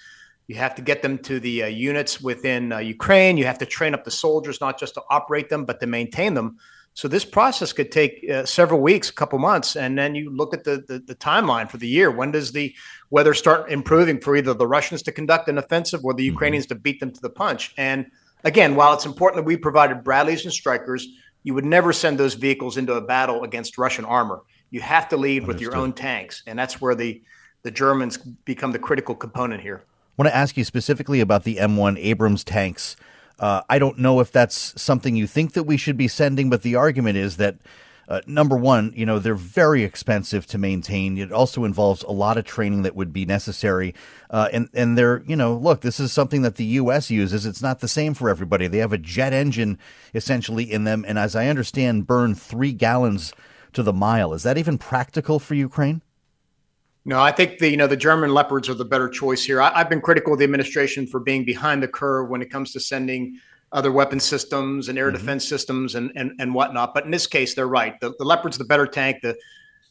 You 0.46 0.54
have 0.54 0.74
to 0.76 0.80
get 0.80 1.02
them 1.02 1.18
to 1.18 1.38
the 1.38 1.64
uh, 1.64 1.66
units 1.66 2.18
within 2.18 2.72
uh, 2.72 2.78
Ukraine. 2.78 3.36
You 3.36 3.44
have 3.44 3.58
to 3.58 3.66
train 3.66 3.92
up 3.92 4.04
the 4.04 4.10
soldiers, 4.10 4.62
not 4.62 4.80
just 4.80 4.94
to 4.94 5.02
operate 5.10 5.50
them, 5.50 5.66
but 5.66 5.80
to 5.80 5.86
maintain 5.86 6.32
them. 6.32 6.56
So 6.94 7.08
this 7.08 7.26
process 7.26 7.74
could 7.74 7.92
take 7.92 8.24
uh, 8.30 8.46
several 8.46 8.80
weeks, 8.80 9.10
a 9.10 9.12
couple 9.12 9.38
months, 9.38 9.76
and 9.76 9.98
then 9.98 10.14
you 10.14 10.30
look 10.30 10.54
at 10.54 10.64
the, 10.64 10.82
the, 10.88 11.00
the 11.00 11.14
timeline 11.14 11.70
for 11.70 11.76
the 11.76 11.86
year. 11.86 12.10
When 12.10 12.30
does 12.30 12.52
the 12.52 12.74
weather 13.10 13.34
start 13.34 13.70
improving 13.70 14.18
for 14.18 14.34
either 14.34 14.54
the 14.54 14.66
Russians 14.66 15.02
to 15.02 15.12
conduct 15.12 15.50
an 15.50 15.58
offensive 15.58 16.06
or 16.06 16.14
the 16.14 16.26
mm-hmm. 16.26 16.32
Ukrainians 16.32 16.64
to 16.68 16.74
beat 16.74 17.00
them 17.00 17.10
to 17.10 17.20
the 17.20 17.28
punch? 17.28 17.74
And 17.76 18.10
again, 18.44 18.76
while 18.76 18.94
it's 18.94 19.04
important 19.04 19.36
that 19.36 19.46
we 19.46 19.58
provided 19.58 20.02
Bradleys 20.02 20.44
and 20.46 20.54
Strykers, 20.54 21.04
you 21.46 21.54
would 21.54 21.64
never 21.64 21.92
send 21.92 22.18
those 22.18 22.34
vehicles 22.34 22.76
into 22.76 22.94
a 22.94 23.00
battle 23.00 23.44
against 23.44 23.78
Russian 23.78 24.04
armor. 24.04 24.42
You 24.70 24.80
have 24.80 25.08
to 25.10 25.16
lead 25.16 25.44
Understood. 25.44 25.48
with 25.48 25.60
your 25.60 25.76
own 25.76 25.92
tanks, 25.92 26.42
and 26.44 26.58
that's 26.58 26.80
where 26.80 26.96
the 26.96 27.22
the 27.62 27.70
Germans 27.70 28.16
become 28.16 28.72
the 28.72 28.80
critical 28.80 29.14
component 29.14 29.62
here. 29.62 29.84
I 29.86 30.22
want 30.22 30.28
to 30.28 30.36
ask 30.36 30.56
you 30.56 30.64
specifically 30.64 31.20
about 31.20 31.44
the 31.44 31.56
M1 31.56 31.98
Abrams 31.98 32.42
tanks. 32.42 32.96
Uh, 33.38 33.62
I 33.68 33.78
don't 33.78 33.98
know 33.98 34.18
if 34.18 34.32
that's 34.32 34.80
something 34.80 35.14
you 35.14 35.28
think 35.28 35.52
that 35.52 35.64
we 35.64 35.76
should 35.76 35.96
be 35.96 36.08
sending, 36.08 36.50
but 36.50 36.62
the 36.62 36.74
argument 36.74 37.16
is 37.16 37.36
that 37.36 37.56
uh, 38.08 38.20
number 38.26 38.56
one, 38.56 38.92
you 38.94 39.04
know, 39.04 39.18
they're 39.18 39.34
very 39.34 39.82
expensive 39.82 40.46
to 40.46 40.58
maintain. 40.58 41.18
It 41.18 41.32
also 41.32 41.64
involves 41.64 42.02
a 42.04 42.12
lot 42.12 42.36
of 42.36 42.44
training 42.44 42.82
that 42.82 42.94
would 42.94 43.12
be 43.12 43.24
necessary. 43.24 43.94
Uh, 44.30 44.48
and, 44.52 44.68
and 44.74 44.96
they're, 44.96 45.22
you 45.26 45.34
know, 45.34 45.54
look, 45.54 45.80
this 45.80 45.98
is 45.98 46.12
something 46.12 46.42
that 46.42 46.56
the 46.56 46.64
U.S. 46.64 47.10
uses. 47.10 47.46
It's 47.46 47.62
not 47.62 47.80
the 47.80 47.88
same 47.88 48.14
for 48.14 48.30
everybody. 48.30 48.68
They 48.68 48.78
have 48.78 48.92
a 48.92 48.98
jet 48.98 49.32
engine 49.32 49.78
essentially 50.14 50.70
in 50.70 50.84
them. 50.84 51.04
And 51.06 51.18
as 51.18 51.34
I 51.34 51.48
understand, 51.48 52.06
burn 52.06 52.34
three 52.34 52.72
gallons 52.72 53.32
to 53.72 53.82
the 53.82 53.92
mile. 53.92 54.32
Is 54.34 54.44
that 54.44 54.56
even 54.56 54.78
practical 54.78 55.38
for 55.38 55.54
Ukraine? 55.54 56.02
No, 57.04 57.20
I 57.20 57.30
think 57.30 57.58
the 57.58 57.70
you 57.70 57.76
know 57.76 57.86
the 57.86 57.96
German 57.96 58.34
Leopards 58.34 58.68
are 58.68 58.74
the 58.74 58.84
better 58.84 59.08
choice 59.08 59.44
here. 59.44 59.62
I, 59.62 59.78
have 59.78 59.88
been 59.88 60.00
critical 60.00 60.32
of 60.32 60.40
the 60.40 60.44
administration 60.44 61.06
for 61.06 61.20
being 61.20 61.44
behind 61.44 61.80
the 61.80 61.86
curve 61.86 62.28
when 62.28 62.42
it 62.42 62.50
comes 62.50 62.72
to 62.72 62.80
sending 62.80 63.38
other 63.72 63.92
weapon 63.92 64.20
systems 64.20 64.88
and 64.88 64.98
air 64.98 65.08
mm-hmm. 65.08 65.16
defense 65.16 65.46
systems 65.46 65.94
and, 65.94 66.12
and 66.14 66.32
and 66.38 66.54
whatnot. 66.54 66.94
But 66.94 67.04
in 67.04 67.10
this 67.10 67.26
case, 67.26 67.54
they're 67.54 67.66
right. 67.66 67.98
The, 68.00 68.14
the 68.18 68.24
Leopard's 68.24 68.58
the 68.58 68.64
better 68.64 68.86
tank. 68.86 69.18
The 69.22 69.36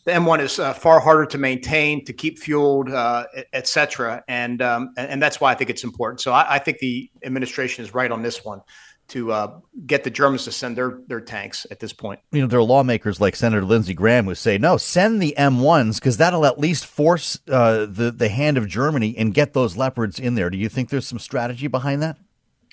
the 0.06 0.12
M1 0.12 0.40
is 0.40 0.60
uh, 0.60 0.74
far 0.74 1.00
harder 1.00 1.26
to 1.26 1.38
maintain, 1.40 2.06
to 2.06 2.14
keep 2.14 2.38
fueled, 2.38 2.92
uh, 2.92 3.26
et 3.54 3.68
cetera. 3.68 4.24
And, 4.28 4.62
um, 4.62 4.94
and 4.98 5.20
that's 5.20 5.42
why 5.42 5.52
I 5.52 5.56
think 5.56 5.72
it's 5.72 5.84
important. 5.84 6.22
So 6.22 6.32
I, 6.32 6.56
I 6.56 6.60
think 6.60 6.78
the 6.78 7.10
administration 7.24 7.84
is 7.84 7.94
right 7.96 8.12
on 8.12 8.22
this 8.22 8.46
one 8.46 8.62
to 9.08 9.32
uh, 9.32 9.60
get 9.86 10.04
the 10.04 10.10
Germans 10.10 10.46
to 10.46 10.52
send 10.52 10.76
their 10.76 11.00
their 11.08 11.22
tanks 11.22 11.68
at 11.70 11.80
this 11.80 11.94
point. 11.94 12.20
You 12.32 12.42
know, 12.42 12.48
there 12.48 12.60
are 12.60 12.64
lawmakers 12.64 13.22
like 13.22 13.36
Senator 13.36 13.64
Lindsey 13.64 13.94
Graham 13.94 14.26
who 14.26 14.34
say, 14.36 14.58
"No, 14.58 14.78
send 14.78 15.22
the 15.22 15.36
M1s 15.38 15.96
because 15.96 16.18
that'll 16.18 16.46
at 16.46 16.60
least 16.60 16.86
force 16.88 17.40
uh, 17.48 17.86
the 17.88 18.12
the 18.12 18.30
hand 18.30 18.58
of 18.58 18.68
Germany 18.68 19.16
and 19.16 19.34
get 19.34 19.54
those 19.54 19.78
leopards 19.78 20.20
in 20.20 20.34
there." 20.34 20.50
Do 20.50 20.58
you 20.58 20.70
think 20.70 20.90
there's 20.90 21.06
some 21.06 21.20
strategy 21.20 21.68
behind 21.68 22.02
that? 22.02 22.18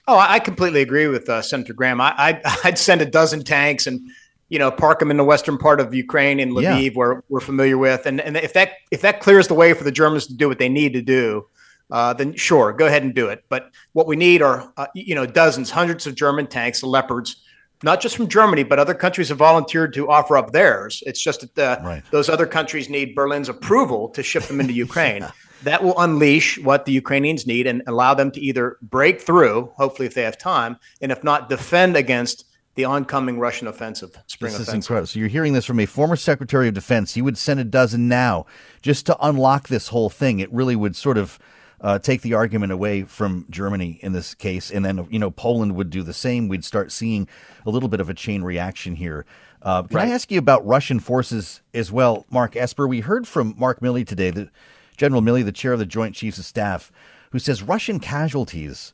Oh, 0.08 0.18
I 0.18 0.38
completely 0.40 0.82
agree 0.82 1.06
with 1.06 1.28
uh, 1.28 1.42
Senator 1.42 1.72
Graham. 1.72 2.00
I, 2.00 2.14
I'd, 2.16 2.40
I'd, 2.64 2.78
send 2.78 3.02
a 3.02 3.06
dozen 3.06 3.44
tanks 3.44 3.86
and 3.86 4.00
you 4.48 4.58
know 4.58 4.70
park 4.70 4.98
them 4.98 5.10
in 5.10 5.16
the 5.16 5.24
western 5.24 5.58
part 5.58 5.80
of 5.80 5.94
Ukraine 5.94 6.40
in 6.40 6.50
Lviv, 6.50 6.84
yeah. 6.84 6.90
where 6.94 7.22
we're 7.28 7.40
familiar 7.40 7.78
with, 7.78 8.06
and 8.06 8.20
and 8.20 8.36
if 8.36 8.52
that 8.54 8.72
if 8.90 9.00
that 9.02 9.20
clears 9.20 9.48
the 9.48 9.54
way 9.54 9.72
for 9.74 9.84
the 9.84 9.92
Germans 9.92 10.26
to 10.26 10.34
do 10.34 10.48
what 10.48 10.58
they 10.58 10.68
need 10.68 10.92
to 10.94 11.02
do 11.02 11.46
uh, 11.92 12.14
then 12.14 12.34
sure, 12.34 12.72
go 12.72 12.86
ahead 12.86 13.02
and 13.02 13.14
do 13.14 13.28
it. 13.28 13.44
But 13.50 13.70
what 13.92 14.06
we 14.06 14.16
need 14.16 14.40
are, 14.40 14.72
uh, 14.78 14.86
you 14.94 15.14
know, 15.14 15.26
dozens, 15.26 15.70
hundreds 15.70 16.06
of 16.06 16.14
German 16.14 16.46
tanks, 16.46 16.80
the 16.80 16.86
Leopards, 16.86 17.42
not 17.82 18.00
just 18.00 18.16
from 18.16 18.28
Germany, 18.28 18.62
but 18.62 18.78
other 18.78 18.94
countries 18.94 19.28
have 19.28 19.36
volunteered 19.36 19.92
to 19.94 20.08
offer 20.08 20.38
up 20.38 20.52
theirs. 20.52 21.02
It's 21.04 21.20
just 21.20 21.54
that 21.54 21.80
uh, 21.80 21.84
right. 21.84 22.02
those 22.10 22.30
other 22.30 22.46
countries 22.46 22.88
need 22.88 23.14
Berlin's 23.14 23.50
approval 23.50 24.08
to 24.10 24.22
ship 24.22 24.44
them 24.44 24.58
into 24.58 24.72
Ukraine. 24.86 25.26
That 25.64 25.82
will 25.82 25.98
unleash 25.98 26.58
what 26.58 26.84
the 26.84 26.92
Ukrainians 26.92 27.46
need 27.46 27.66
and 27.66 27.82
allow 27.86 28.14
them 28.14 28.30
to 28.32 28.40
either 28.40 28.76
break 28.82 29.20
through, 29.20 29.72
hopefully 29.76 30.06
if 30.06 30.14
they 30.14 30.22
have 30.22 30.38
time, 30.38 30.78
and 31.00 31.12
if 31.12 31.22
not, 31.22 31.48
defend 31.48 31.96
against 31.96 32.44
the 32.74 32.84
oncoming 32.84 33.38
Russian 33.38 33.68
offensive, 33.68 34.16
spring 34.26 34.52
this 34.52 34.62
offensive. 34.62 34.68
is 34.68 34.74
incredible. 34.74 35.06
So 35.06 35.18
you're 35.18 35.28
hearing 35.28 35.52
this 35.52 35.66
from 35.66 35.78
a 35.78 35.86
former 35.86 36.16
Secretary 36.16 36.68
of 36.68 36.74
Defense. 36.74 37.14
He 37.14 37.22
would 37.22 37.36
send 37.36 37.60
a 37.60 37.64
dozen 37.64 38.08
now 38.08 38.46
just 38.80 39.04
to 39.06 39.16
unlock 39.20 39.68
this 39.68 39.88
whole 39.88 40.08
thing. 40.08 40.38
It 40.40 40.50
really 40.52 40.74
would 40.74 40.96
sort 40.96 41.18
of 41.18 41.38
uh, 41.82 41.98
take 41.98 42.22
the 42.22 42.32
argument 42.32 42.72
away 42.72 43.02
from 43.02 43.44
Germany 43.50 43.98
in 44.02 44.12
this 44.12 44.34
case, 44.34 44.70
and 44.70 44.84
then 44.84 45.06
you 45.10 45.18
know 45.18 45.30
Poland 45.30 45.74
would 45.74 45.90
do 45.90 46.02
the 46.02 46.14
same. 46.14 46.48
We'd 46.48 46.64
start 46.64 46.92
seeing 46.92 47.28
a 47.66 47.70
little 47.70 47.88
bit 47.88 48.00
of 48.00 48.08
a 48.08 48.14
chain 48.14 48.42
reaction 48.42 48.96
here. 48.96 49.26
Uh, 49.60 49.82
can 49.82 49.96
right. 49.96 50.08
I 50.08 50.12
ask 50.12 50.30
you 50.30 50.38
about 50.38 50.66
Russian 50.66 50.98
forces 50.98 51.60
as 51.74 51.92
well, 51.92 52.24
Mark 52.30 52.56
Esper? 52.56 52.88
We 52.88 53.00
heard 53.00 53.28
from 53.28 53.54
Mark 53.58 53.80
Milley 53.80 54.06
today, 54.06 54.30
the 54.30 54.50
General 54.96 55.22
Milley, 55.22 55.44
the 55.44 55.52
chair 55.52 55.72
of 55.72 55.78
the 55.78 55.86
Joint 55.86 56.14
Chiefs 56.14 56.38
of 56.38 56.44
Staff, 56.44 56.92
who 57.30 57.38
says 57.38 57.62
Russian 57.62 57.98
casualties 57.98 58.92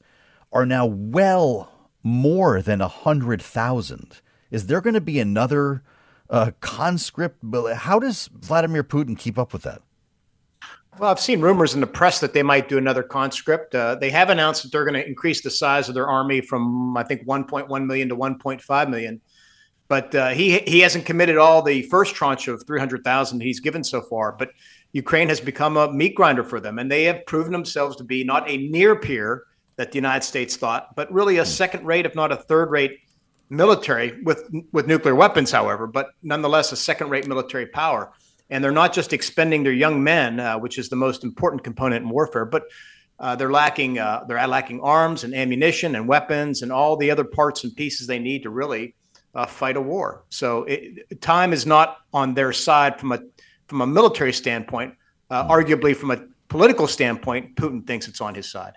are 0.52 0.66
now 0.66 0.86
well 0.86 1.72
more 2.02 2.62
than 2.62 2.80
a 2.80 2.88
hundred 2.88 3.42
thousand. 3.42 4.20
Is 4.50 4.66
there 4.66 4.80
going 4.80 4.94
to 4.94 5.00
be 5.00 5.18
another 5.18 5.82
uh, 6.30 6.52
conscript? 6.60 7.44
How 7.74 7.98
does 7.98 8.28
Vladimir 8.32 8.84
Putin 8.84 9.18
keep 9.18 9.38
up 9.38 9.52
with 9.52 9.62
that? 9.62 9.82
Well, 10.98 11.10
I've 11.10 11.20
seen 11.20 11.40
rumors 11.40 11.74
in 11.74 11.80
the 11.80 11.86
press 11.86 12.18
that 12.20 12.32
they 12.32 12.42
might 12.42 12.68
do 12.68 12.76
another 12.76 13.04
conscript. 13.04 13.74
Uh, 13.74 13.94
they 13.94 14.10
have 14.10 14.30
announced 14.30 14.64
that 14.64 14.72
they're 14.72 14.84
going 14.84 15.00
to 15.00 15.06
increase 15.06 15.42
the 15.42 15.50
size 15.50 15.88
of 15.88 15.94
their 15.94 16.08
army 16.08 16.40
from, 16.40 16.96
I 16.96 17.04
think, 17.04 17.24
1.1 17.24 17.86
million 17.86 18.08
to 18.08 18.16
1.5 18.16 18.90
million. 18.90 19.20
But 19.86 20.14
uh, 20.14 20.28
he 20.30 20.58
he 20.58 20.80
hasn't 20.80 21.06
committed 21.06 21.38
all 21.38 21.62
the 21.62 21.82
first 21.82 22.14
tranche 22.14 22.46
of 22.48 22.66
300,000 22.66 23.40
he's 23.40 23.60
given 23.60 23.82
so 23.82 24.02
far. 24.02 24.32
But 24.32 24.50
Ukraine 24.92 25.28
has 25.28 25.40
become 25.40 25.76
a 25.76 25.92
meat 25.92 26.14
grinder 26.14 26.44
for 26.44 26.60
them, 26.60 26.78
and 26.78 26.90
they 26.90 27.04
have 27.04 27.26
proven 27.26 27.52
themselves 27.52 27.96
to 27.96 28.04
be 28.04 28.24
not 28.24 28.48
a 28.48 28.56
near 28.56 28.96
peer 28.96 29.44
that 29.76 29.92
the 29.92 29.96
United 29.96 30.24
States 30.24 30.56
thought, 30.56 30.96
but 30.96 31.12
really 31.12 31.38
a 31.38 31.44
second 31.44 31.86
rate, 31.86 32.06
if 32.06 32.14
not 32.14 32.32
a 32.32 32.36
third 32.36 32.70
rate 32.70 32.98
military 33.50 34.20
with 34.22 34.50
with 34.72 34.86
nuclear 34.86 35.14
weapons, 35.14 35.50
however, 35.50 35.86
but 35.86 36.10
nonetheless 36.22 36.72
a 36.72 36.76
second 36.76 37.10
rate 37.10 37.26
military 37.26 37.66
power 37.66 38.12
and 38.50 38.62
they're 38.62 38.72
not 38.72 38.92
just 38.92 39.12
expending 39.12 39.62
their 39.62 39.72
young 39.72 40.02
men, 40.02 40.40
uh, 40.40 40.58
which 40.58 40.78
is 40.78 40.88
the 40.88 40.96
most 40.96 41.24
important 41.24 41.62
component 41.62 42.04
in 42.04 42.10
warfare, 42.10 42.44
but 42.44 42.64
uh, 43.18 43.34
they're 43.34 43.52
lacking 43.52 43.98
uh, 43.98 44.24
they're 44.28 44.46
lacking 44.46 44.80
arms 44.80 45.24
and 45.24 45.34
ammunition 45.34 45.96
and 45.96 46.06
weapons 46.06 46.62
and 46.62 46.70
all 46.70 46.96
the 46.96 47.10
other 47.10 47.24
parts 47.24 47.64
and 47.64 47.74
pieces 47.74 48.06
they 48.06 48.18
need 48.18 48.44
to 48.44 48.50
really 48.50 48.94
uh, 49.34 49.44
fight 49.44 49.76
a 49.76 49.80
war. 49.80 50.24
So 50.28 50.64
it, 50.64 51.20
time 51.20 51.52
is 51.52 51.66
not 51.66 51.98
on 52.12 52.34
their 52.34 52.52
side 52.52 52.98
from 52.98 53.12
a 53.12 53.20
from 53.68 53.82
a 53.82 53.86
military 53.86 54.32
standpoint. 54.32 54.94
Uh, 55.30 55.46
arguably, 55.46 55.94
from 55.94 56.10
a 56.10 56.24
political 56.48 56.86
standpoint, 56.86 57.54
Putin 57.54 57.86
thinks 57.86 58.08
it's 58.08 58.20
on 58.20 58.34
his 58.34 58.50
side. 58.50 58.74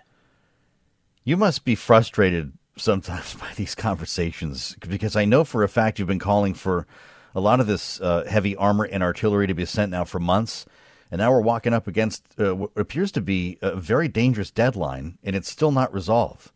You 1.24 1.36
must 1.36 1.64
be 1.64 1.74
frustrated 1.74 2.52
sometimes 2.76 3.34
by 3.40 3.48
these 3.56 3.74
conversations 3.74 4.76
because 4.80 5.16
I 5.16 5.24
know 5.24 5.44
for 5.44 5.62
a 5.62 5.68
fact 5.68 5.98
you've 5.98 6.08
been 6.08 6.18
calling 6.18 6.54
for 6.54 6.86
a 7.34 7.40
lot 7.40 7.60
of 7.60 7.66
this 7.66 8.00
uh, 8.00 8.24
heavy 8.28 8.54
armor 8.56 8.84
and 8.84 9.02
artillery 9.02 9.46
to 9.46 9.54
be 9.54 9.64
sent 9.64 9.90
now 9.90 10.04
for 10.04 10.20
months. 10.20 10.66
And 11.10 11.18
now 11.18 11.30
we're 11.30 11.40
walking 11.40 11.74
up 11.74 11.86
against 11.86 12.24
uh, 12.38 12.54
what 12.54 12.70
appears 12.76 13.12
to 13.12 13.20
be 13.20 13.58
a 13.60 13.76
very 13.76 14.08
dangerous 14.08 14.50
deadline, 14.50 15.18
and 15.22 15.36
it's 15.36 15.50
still 15.50 15.70
not 15.70 15.92
resolved. 15.92 16.50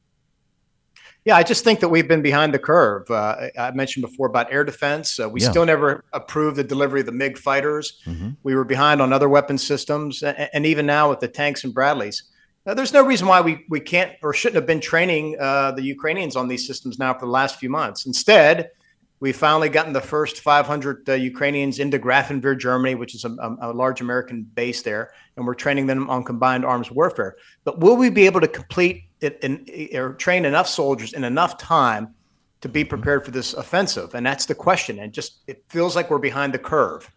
Yeah, 1.26 1.36
I 1.36 1.42
just 1.42 1.64
think 1.64 1.80
that 1.80 1.88
we've 1.88 2.06
been 2.06 2.22
behind 2.22 2.54
the 2.54 2.58
curve. 2.60 3.10
Uh, 3.10 3.48
I 3.58 3.72
mentioned 3.72 4.06
before 4.06 4.28
about 4.28 4.52
air 4.52 4.62
defense. 4.62 5.18
Uh, 5.18 5.28
we 5.28 5.40
yeah. 5.40 5.50
still 5.50 5.66
never 5.66 6.04
approved 6.12 6.56
the 6.56 6.62
delivery 6.62 7.00
of 7.00 7.06
the 7.06 7.12
MiG 7.12 7.36
fighters. 7.36 8.00
Mm-hmm. 8.06 8.30
We 8.44 8.54
were 8.54 8.64
behind 8.64 9.02
on 9.02 9.12
other 9.12 9.28
weapon 9.28 9.58
systems, 9.58 10.22
and, 10.22 10.48
and 10.52 10.64
even 10.64 10.86
now 10.86 11.10
with 11.10 11.18
the 11.18 11.26
tanks 11.26 11.64
and 11.64 11.74
Bradleys. 11.74 12.22
Uh, 12.64 12.74
there's 12.74 12.92
no 12.92 13.04
reason 13.04 13.26
why 13.26 13.40
we, 13.40 13.64
we 13.68 13.80
can't 13.80 14.12
or 14.22 14.32
shouldn't 14.32 14.54
have 14.54 14.66
been 14.66 14.80
training 14.80 15.36
uh, 15.40 15.72
the 15.72 15.82
Ukrainians 15.82 16.36
on 16.36 16.46
these 16.46 16.64
systems 16.64 16.96
now 16.96 17.12
for 17.12 17.26
the 17.26 17.32
last 17.32 17.58
few 17.58 17.70
months. 17.70 18.06
Instead, 18.06 18.70
We've 19.18 19.36
finally 19.36 19.70
gotten 19.70 19.94
the 19.94 20.00
first 20.02 20.40
500 20.40 21.08
uh, 21.08 21.12
Ukrainians 21.14 21.78
into 21.78 21.98
Grafenwoehr, 21.98 22.58
Germany, 22.58 22.96
which 22.96 23.14
is 23.14 23.24
a, 23.24 23.34
a, 23.62 23.72
large 23.72 24.02
American 24.02 24.42
base 24.42 24.82
there, 24.82 25.10
and 25.36 25.46
we're 25.46 25.54
training 25.54 25.86
them 25.86 26.10
on 26.10 26.22
combined 26.22 26.66
arms 26.66 26.90
warfare. 26.90 27.36
But 27.64 27.80
will 27.80 27.96
we 27.96 28.10
be 28.10 28.26
able 28.26 28.42
to 28.42 28.48
complete 28.48 29.04
it 29.20 29.38
in, 29.42 29.66
or 29.96 30.14
train 30.14 30.44
enough 30.44 30.68
soldiers 30.68 31.12
in 31.12 31.24
enough 31.24 31.58
time 31.58 32.14
to 32.60 32.68
be 32.68 32.84
prepared 32.84 33.24
for 33.24 33.30
this 33.30 33.54
offensive? 33.54 34.14
And 34.14 34.24
that's 34.24 34.46
the 34.46 34.54
question. 34.54 34.98
And 34.98 35.12
just 35.12 35.38
it 35.46 35.64
feels 35.68 35.96
like 35.96 36.10
we're 36.10 36.18
behind 36.18 36.54
the 36.54 36.58
curve. 36.58 37.10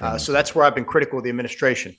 Uh, 0.00 0.16
so 0.16 0.32
that's 0.32 0.54
where 0.54 0.64
I've 0.64 0.74
been 0.74 0.86
critical 0.86 1.18
of 1.18 1.24
the 1.24 1.30
administration. 1.30 1.94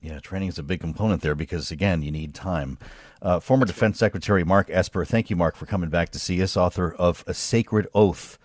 Yeah, 0.00 0.20
training 0.20 0.48
is 0.48 0.58
a 0.58 0.62
big 0.62 0.80
component 0.80 1.20
there 1.20 1.34
because, 1.34 1.70
again, 1.70 2.02
you 2.02 2.10
need 2.10 2.34
time. 2.34 2.78
Uh, 3.20 3.40
former 3.40 3.66
Defense 3.66 3.98
Secretary 3.98 4.44
Mark 4.44 4.70
Esper, 4.70 5.04
thank 5.04 5.28
you, 5.28 5.36
Mark, 5.36 5.56
for 5.56 5.66
coming 5.66 5.90
back 5.90 6.10
to 6.10 6.18
see 6.18 6.42
us, 6.42 6.56
author 6.56 6.94
of 6.94 7.24
A 7.26 7.34
Sacred 7.34 7.88
Oath 7.94 8.38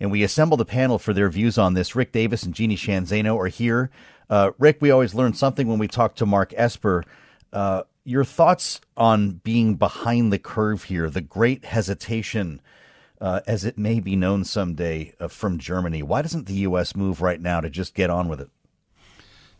and 0.00 0.10
we 0.10 0.22
assembled 0.22 0.60
a 0.60 0.64
panel 0.64 0.98
for 0.98 1.12
their 1.12 1.28
views 1.28 1.58
on 1.58 1.74
this. 1.74 1.96
Rick 1.96 2.12
Davis 2.12 2.42
and 2.42 2.54
Jeannie 2.54 2.76
Sheehan 2.76 3.04
Zaino 3.04 3.36
are 3.36 3.48
here. 3.48 3.90
Uh, 4.30 4.52
Rick, 4.58 4.78
we 4.80 4.90
always 4.90 5.14
learn 5.14 5.32
something 5.32 5.66
when 5.66 5.78
we 5.78 5.88
talk 5.88 6.14
to 6.16 6.26
Mark 6.26 6.52
Esper. 6.56 7.04
Your 8.08 8.24
thoughts 8.24 8.80
on 8.96 9.32
being 9.44 9.74
behind 9.74 10.32
the 10.32 10.38
curve 10.38 10.84
here, 10.84 11.10
the 11.10 11.20
great 11.20 11.66
hesitation, 11.66 12.62
uh, 13.20 13.40
as 13.46 13.66
it 13.66 13.76
may 13.76 14.00
be 14.00 14.16
known 14.16 14.46
someday, 14.46 15.12
uh, 15.20 15.28
from 15.28 15.58
Germany. 15.58 16.02
Why 16.02 16.22
doesn't 16.22 16.46
the 16.46 16.54
U.S. 16.54 16.96
move 16.96 17.20
right 17.20 17.38
now 17.38 17.60
to 17.60 17.68
just 17.68 17.94
get 17.94 18.08
on 18.08 18.28
with 18.28 18.40
it? 18.40 18.48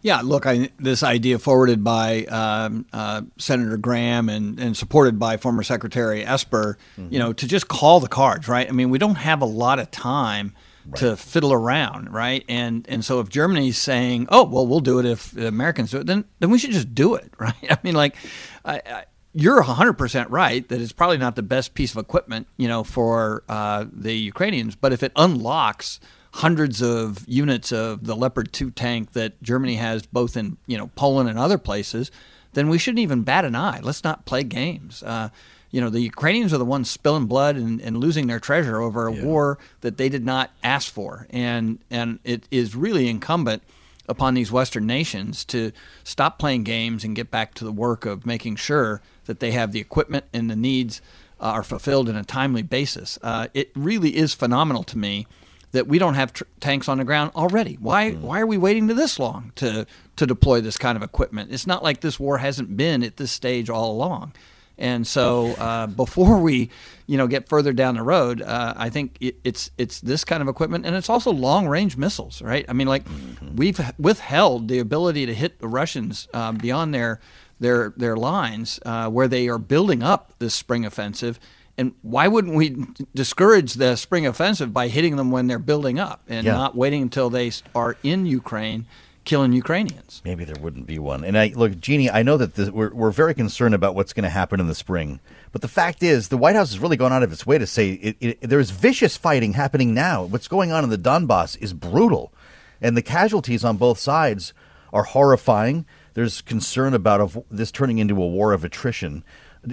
Yeah, 0.00 0.22
look, 0.24 0.46
I, 0.46 0.70
this 0.78 1.02
idea 1.02 1.38
forwarded 1.38 1.84
by 1.84 2.24
um, 2.24 2.86
uh, 2.90 3.20
Senator 3.36 3.76
Graham 3.76 4.30
and, 4.30 4.58
and 4.58 4.74
supported 4.74 5.18
by 5.18 5.36
former 5.36 5.62
Secretary 5.62 6.24
Esper, 6.24 6.78
mm-hmm. 6.96 7.12
you 7.12 7.18
know, 7.18 7.34
to 7.34 7.46
just 7.46 7.68
call 7.68 8.00
the 8.00 8.08
cards, 8.08 8.48
right? 8.48 8.66
I 8.66 8.72
mean, 8.72 8.88
we 8.88 8.96
don't 8.96 9.16
have 9.16 9.42
a 9.42 9.46
lot 9.46 9.78
of 9.78 9.90
time 9.90 10.54
right. 10.88 10.96
to 10.96 11.16
fiddle 11.16 11.52
around, 11.52 12.12
right? 12.12 12.44
And 12.48 12.86
and 12.88 13.04
so 13.04 13.20
if 13.20 13.28
Germany's 13.28 13.78
saying, 13.78 14.26
oh, 14.30 14.44
well, 14.44 14.66
we'll 14.66 14.80
do 14.80 14.98
it 14.98 15.06
if 15.06 15.30
the 15.30 15.46
Americans 15.46 15.90
do 15.90 15.98
it, 15.98 16.06
then 16.06 16.24
then 16.40 16.50
we 16.50 16.58
should 16.58 16.72
just 16.72 16.94
do 16.94 17.14
it, 17.14 17.32
right? 17.38 17.54
I 17.70 17.78
mean, 17.82 17.94
like, 17.94 18.16
I, 18.64 18.82
I, 18.84 19.04
you're 19.34 19.62
100% 19.62 20.26
right 20.30 20.68
that 20.68 20.80
it's 20.80 20.92
probably 20.92 21.18
not 21.18 21.36
the 21.36 21.42
best 21.42 21.74
piece 21.74 21.92
of 21.92 21.98
equipment, 21.98 22.48
you 22.56 22.66
know, 22.66 22.82
for 22.82 23.44
uh, 23.48 23.84
the 23.92 24.14
Ukrainians, 24.14 24.74
but 24.74 24.92
if 24.92 25.02
it 25.02 25.12
unlocks– 25.16 26.00
hundreds 26.34 26.82
of 26.82 27.24
units 27.26 27.72
of 27.72 28.04
the 28.04 28.14
Leopard 28.14 28.52
2 28.52 28.70
tank 28.70 29.12
that 29.12 29.42
Germany 29.42 29.76
has 29.76 30.06
both 30.06 30.36
in 30.36 30.56
you 30.66 30.76
know 30.76 30.88
Poland 30.94 31.28
and 31.28 31.38
other 31.38 31.58
places, 31.58 32.10
then 32.52 32.68
we 32.68 32.78
shouldn't 32.78 33.00
even 33.00 33.22
bat 33.22 33.44
an 33.44 33.54
eye. 33.54 33.80
Let's 33.82 34.04
not 34.04 34.24
play 34.24 34.44
games. 34.44 35.02
Uh, 35.02 35.30
you 35.70 35.80
know, 35.80 35.90
the 35.90 36.00
Ukrainians 36.00 36.52
are 36.54 36.58
the 36.58 36.64
ones 36.64 36.90
spilling 36.90 37.26
blood 37.26 37.56
and, 37.56 37.80
and 37.80 37.98
losing 37.98 38.26
their 38.26 38.40
treasure 38.40 38.80
over 38.80 39.06
a 39.06 39.14
yeah. 39.14 39.24
war 39.24 39.58
that 39.82 39.96
they 39.96 40.08
did 40.08 40.24
not 40.24 40.50
ask 40.62 40.92
for, 40.92 41.26
and 41.30 41.78
and 41.90 42.18
it 42.24 42.48
is 42.50 42.74
really 42.74 43.08
incumbent 43.08 43.62
upon 44.08 44.34
these 44.34 44.50
Western 44.50 44.86
nations 44.86 45.44
to 45.44 45.70
stop 46.02 46.38
playing 46.38 46.64
games 46.64 47.04
and 47.04 47.14
get 47.14 47.30
back 47.30 47.52
to 47.54 47.64
the 47.64 47.72
work 47.72 48.06
of 48.06 48.24
making 48.24 48.56
sure 48.56 49.02
that 49.26 49.40
they 49.40 49.50
have 49.50 49.72
the 49.72 49.80
equipment 49.80 50.24
and 50.32 50.50
the 50.50 50.56
needs 50.56 51.02
uh, 51.40 51.44
are 51.44 51.62
fulfilled 51.62 52.08
in 52.08 52.16
a 52.16 52.24
timely 52.24 52.62
basis. 52.62 53.18
Uh, 53.22 53.48
it 53.52 53.70
really 53.74 54.16
is 54.16 54.32
phenomenal 54.32 54.82
to 54.82 54.96
me 54.96 55.26
that 55.72 55.86
we 55.86 55.98
don't 55.98 56.14
have 56.14 56.32
tr- 56.32 56.44
tanks 56.60 56.88
on 56.88 56.96
the 56.98 57.04
ground 57.04 57.30
already. 57.36 57.74
Why 57.74 58.12
mm. 58.12 58.20
why 58.20 58.40
are 58.40 58.46
we 58.46 58.56
waiting 58.56 58.88
to 58.88 58.94
this 58.94 59.18
long 59.18 59.52
to 59.56 59.86
to 60.16 60.26
deploy 60.26 60.60
this 60.60 60.78
kind 60.78 60.96
of 60.96 61.02
equipment? 61.02 61.52
It's 61.52 61.66
not 61.66 61.82
like 61.82 62.00
this 62.00 62.18
war 62.18 62.38
hasn't 62.38 62.76
been 62.76 63.02
at 63.02 63.18
this 63.18 63.30
stage 63.30 63.68
all 63.68 63.92
along. 63.92 64.32
And 64.78 65.06
so 65.06 65.48
uh, 65.58 65.86
before 65.86 66.38
we, 66.38 66.70
you 67.06 67.16
know, 67.16 67.26
get 67.26 67.48
further 67.48 67.72
down 67.72 67.96
the 67.96 68.02
road, 68.02 68.42
uh, 68.42 68.74
I 68.76 68.90
think 68.90 69.16
it, 69.20 69.36
it's 69.44 69.70
it's 69.76 70.00
this 70.00 70.24
kind 70.24 70.42
of 70.42 70.48
equipment, 70.48 70.86
and 70.86 70.94
it's 70.94 71.08
also 71.08 71.32
long 71.32 71.66
range 71.66 71.96
missiles, 71.96 72.40
right? 72.40 72.64
I 72.68 72.72
mean, 72.72 72.86
like 72.86 73.04
mm-hmm. 73.04 73.56
we've 73.56 73.80
withheld 73.98 74.68
the 74.68 74.78
ability 74.78 75.26
to 75.26 75.34
hit 75.34 75.58
the 75.58 75.68
Russians 75.68 76.28
uh, 76.32 76.52
beyond 76.52 76.94
their 76.94 77.20
their 77.60 77.92
their 77.96 78.16
lines 78.16 78.78
uh, 78.86 79.08
where 79.08 79.28
they 79.28 79.48
are 79.48 79.58
building 79.58 80.02
up 80.02 80.32
this 80.38 80.54
spring 80.54 80.84
offensive 80.84 81.40
and 81.78 81.94
why 82.02 82.26
wouldn't 82.26 82.56
we 82.56 82.84
discourage 83.14 83.74
the 83.74 83.94
spring 83.94 84.26
offensive 84.26 84.74
by 84.74 84.88
hitting 84.88 85.14
them 85.14 85.30
when 85.30 85.46
they're 85.46 85.60
building 85.60 85.98
up 85.98 86.20
and 86.28 86.44
yeah. 86.44 86.52
not 86.52 86.74
waiting 86.74 87.02
until 87.02 87.30
they 87.30 87.52
are 87.74 87.96
in 88.02 88.26
Ukraine 88.26 88.84
killing 89.28 89.52
Ukrainians? 89.52 90.22
Maybe 90.24 90.44
there 90.44 90.60
wouldn't 90.60 90.86
be 90.86 90.98
one. 90.98 91.22
And 91.22 91.38
I 91.38 91.52
look, 91.54 91.78
Jeannie, 91.78 92.10
I 92.10 92.22
know 92.22 92.36
that 92.38 92.54
this, 92.54 92.70
we're, 92.70 92.92
we're 92.92 93.10
very 93.10 93.34
concerned 93.34 93.74
about 93.74 93.94
what's 93.94 94.12
going 94.12 94.24
to 94.24 94.30
happen 94.30 94.58
in 94.58 94.66
the 94.66 94.74
spring. 94.74 95.20
But 95.52 95.60
the 95.60 95.68
fact 95.68 96.02
is, 96.02 96.28
the 96.28 96.38
White 96.38 96.56
House 96.56 96.70
has 96.70 96.78
really 96.78 96.96
gone 96.96 97.12
out 97.12 97.22
of 97.22 97.30
its 97.30 97.46
way 97.46 97.58
to 97.58 97.66
say 97.66 97.90
it, 97.90 98.16
it, 98.20 98.40
there's 98.40 98.70
vicious 98.70 99.16
fighting 99.16 99.52
happening 99.52 99.94
now. 99.94 100.24
What's 100.24 100.48
going 100.48 100.72
on 100.72 100.82
in 100.82 100.90
the 100.90 100.98
Donbass 100.98 101.60
is 101.60 101.72
brutal. 101.74 102.32
And 102.80 102.96
the 102.96 103.02
casualties 103.02 103.64
on 103.64 103.76
both 103.76 103.98
sides 103.98 104.54
are 104.92 105.04
horrifying. 105.04 105.84
There's 106.14 106.40
concern 106.40 106.94
about 106.94 107.44
this 107.50 107.70
turning 107.70 107.98
into 107.98 108.20
a 108.20 108.26
war 108.26 108.52
of 108.52 108.64
attrition. 108.64 109.24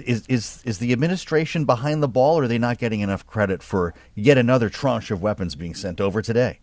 Is, 0.04 0.26
is 0.28 0.62
is 0.64 0.78
the 0.78 0.92
administration 0.92 1.64
behind 1.64 2.02
the 2.02 2.08
ball, 2.08 2.38
or 2.38 2.42
are 2.42 2.48
they 2.48 2.58
not 2.58 2.78
getting 2.78 3.00
enough 3.00 3.26
credit 3.26 3.62
for 3.62 3.94
yet 4.14 4.36
another 4.36 4.68
tranche 4.68 5.10
of 5.10 5.22
weapons 5.22 5.54
being 5.54 5.74
sent 5.74 6.00
over 6.00 6.20
today? 6.20 6.58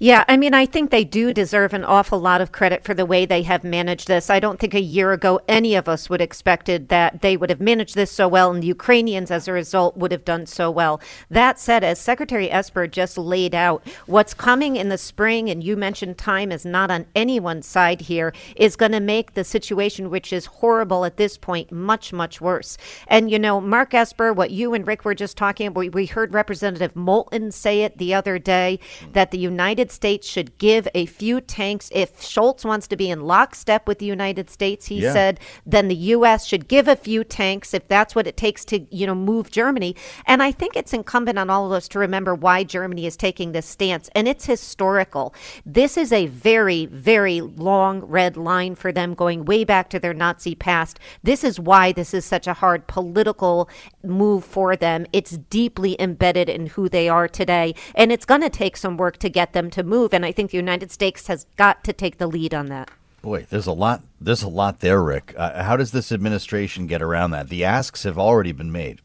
Yeah, 0.00 0.24
I 0.26 0.36
mean, 0.36 0.54
I 0.54 0.66
think 0.66 0.90
they 0.90 1.04
do 1.04 1.32
deserve 1.32 1.72
an 1.72 1.84
awful 1.84 2.18
lot 2.18 2.40
of 2.40 2.50
credit 2.50 2.82
for 2.82 2.94
the 2.94 3.06
way 3.06 3.24
they 3.24 3.42
have 3.42 3.62
managed 3.62 4.08
this. 4.08 4.28
I 4.28 4.40
don't 4.40 4.58
think 4.58 4.74
a 4.74 4.80
year 4.80 5.12
ago 5.12 5.40
any 5.46 5.76
of 5.76 5.88
us 5.88 6.10
would 6.10 6.20
expected 6.20 6.88
that 6.88 7.22
they 7.22 7.36
would 7.36 7.50
have 7.50 7.60
managed 7.60 7.94
this 7.94 8.10
so 8.10 8.26
well, 8.26 8.50
and 8.50 8.62
the 8.62 8.66
Ukrainians, 8.66 9.30
as 9.30 9.46
a 9.46 9.52
result, 9.52 9.96
would 9.96 10.10
have 10.10 10.24
done 10.24 10.46
so 10.46 10.70
well. 10.70 11.00
That 11.30 11.60
said, 11.60 11.84
as 11.84 12.00
Secretary 12.00 12.50
Esper 12.50 12.88
just 12.88 13.16
laid 13.16 13.54
out, 13.54 13.86
what's 14.06 14.34
coming 14.34 14.74
in 14.74 14.88
the 14.88 14.98
spring, 14.98 15.48
and 15.48 15.62
you 15.62 15.76
mentioned 15.76 16.18
time 16.18 16.50
is 16.50 16.66
not 16.66 16.90
on 16.90 17.06
anyone's 17.14 17.66
side 17.66 18.00
here, 18.02 18.34
is 18.56 18.74
going 18.74 18.92
to 18.92 19.00
make 19.00 19.34
the 19.34 19.44
situation, 19.44 20.10
which 20.10 20.32
is 20.32 20.46
horrible 20.46 21.04
at 21.04 21.16
this 21.16 21.38
point, 21.38 21.70
much, 21.70 22.12
much 22.12 22.40
worse. 22.40 22.76
And, 23.06 23.30
you 23.30 23.38
know, 23.38 23.60
Mark 23.60 23.94
Esper, 23.94 24.32
what 24.32 24.50
you 24.50 24.74
and 24.74 24.86
Rick 24.86 25.04
were 25.04 25.14
just 25.14 25.36
talking 25.36 25.68
about, 25.68 25.94
we 25.94 26.06
heard 26.06 26.34
Representative 26.34 26.96
Moulton 26.96 27.52
say 27.52 27.82
it 27.82 27.98
the 27.98 28.12
other 28.12 28.40
day 28.40 28.80
that 29.12 29.30
the 29.30 29.43
United 29.44 29.90
States 29.90 30.26
should 30.26 30.56
give 30.58 30.88
a 30.94 31.06
few 31.06 31.40
tanks. 31.40 31.90
If 31.92 32.20
Scholz 32.20 32.64
wants 32.64 32.86
to 32.88 32.96
be 32.96 33.10
in 33.10 33.20
lockstep 33.20 33.86
with 33.86 33.98
the 33.98 34.06
United 34.06 34.50
States, 34.50 34.86
he 34.86 35.02
yeah. 35.02 35.12
said, 35.12 35.40
then 35.64 35.88
the 35.88 35.94
U.S. 36.16 36.46
should 36.46 36.68
give 36.68 36.88
a 36.88 36.96
few 36.96 37.24
tanks 37.24 37.74
if 37.74 37.86
that's 37.88 38.14
what 38.14 38.26
it 38.26 38.36
takes 38.36 38.64
to, 38.66 38.86
you 38.90 39.06
know, 39.06 39.14
move 39.14 39.50
Germany. 39.50 39.94
And 40.26 40.42
I 40.42 40.50
think 40.52 40.76
it's 40.76 40.92
incumbent 40.92 41.38
on 41.38 41.50
all 41.50 41.66
of 41.66 41.72
us 41.72 41.88
to 41.88 41.98
remember 41.98 42.34
why 42.34 42.64
Germany 42.64 43.06
is 43.06 43.16
taking 43.16 43.52
this 43.52 43.66
stance, 43.66 44.08
and 44.14 44.26
it's 44.26 44.46
historical. 44.46 45.34
This 45.64 45.96
is 45.96 46.12
a 46.12 46.26
very, 46.26 46.86
very 46.86 47.40
long 47.40 48.00
red 48.00 48.36
line 48.36 48.74
for 48.74 48.92
them 48.92 49.14
going 49.14 49.44
way 49.44 49.64
back 49.64 49.90
to 49.90 49.98
their 49.98 50.14
Nazi 50.14 50.54
past. 50.54 50.98
This 51.22 51.44
is 51.44 51.60
why 51.60 51.92
this 51.92 52.14
is 52.14 52.24
such 52.24 52.46
a 52.46 52.54
hard 52.54 52.86
political 52.86 53.68
move 54.02 54.44
for 54.44 54.76
them. 54.76 55.06
It's 55.12 55.36
deeply 55.36 56.00
embedded 56.00 56.48
in 56.48 56.66
who 56.66 56.88
they 56.88 57.08
are 57.08 57.28
today, 57.28 57.74
and 57.94 58.12
it's 58.12 58.24
going 58.24 58.40
to 58.40 58.50
take 58.50 58.76
some 58.76 58.96
work 58.96 59.18
to 59.18 59.28
get 59.34 59.52
them 59.52 59.68
to 59.70 59.82
move. 59.82 60.14
And 60.14 60.24
I 60.24 60.32
think 60.32 60.50
the 60.50 60.56
United 60.56 60.90
States 60.90 61.26
has 61.26 61.44
got 61.56 61.84
to 61.84 61.92
take 61.92 62.16
the 62.16 62.26
lead 62.26 62.54
on 62.54 62.66
that. 62.66 62.90
Boy, 63.20 63.46
there's 63.50 63.66
a 63.66 63.72
lot. 63.72 64.02
There's 64.20 64.42
a 64.42 64.48
lot 64.48 64.80
there, 64.80 65.02
Rick. 65.02 65.34
Uh, 65.36 65.62
how 65.62 65.76
does 65.76 65.92
this 65.92 66.12
administration 66.12 66.86
get 66.86 67.02
around 67.02 67.32
that? 67.32 67.48
The 67.48 67.64
asks 67.64 68.04
have 68.04 68.18
already 68.18 68.52
been 68.52 68.72
made. 68.72 69.00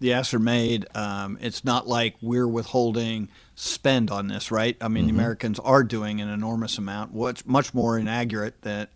The 0.00 0.12
asks 0.12 0.32
are 0.34 0.38
made. 0.38 0.86
Um, 0.94 1.38
it's 1.40 1.64
not 1.64 1.88
like 1.88 2.14
we're 2.20 2.46
withholding 2.46 3.28
spend 3.54 4.10
on 4.10 4.28
this, 4.28 4.50
right? 4.50 4.76
I 4.80 4.88
mean, 4.88 5.06
mm-hmm. 5.06 5.16
the 5.16 5.22
Americans 5.22 5.58
are 5.58 5.82
doing 5.82 6.20
an 6.20 6.28
enormous 6.28 6.78
amount, 6.78 7.12
what's 7.12 7.44
much 7.44 7.74
more 7.74 7.98
in 7.98 8.06
aggregate 8.06 8.62
than 8.62 8.86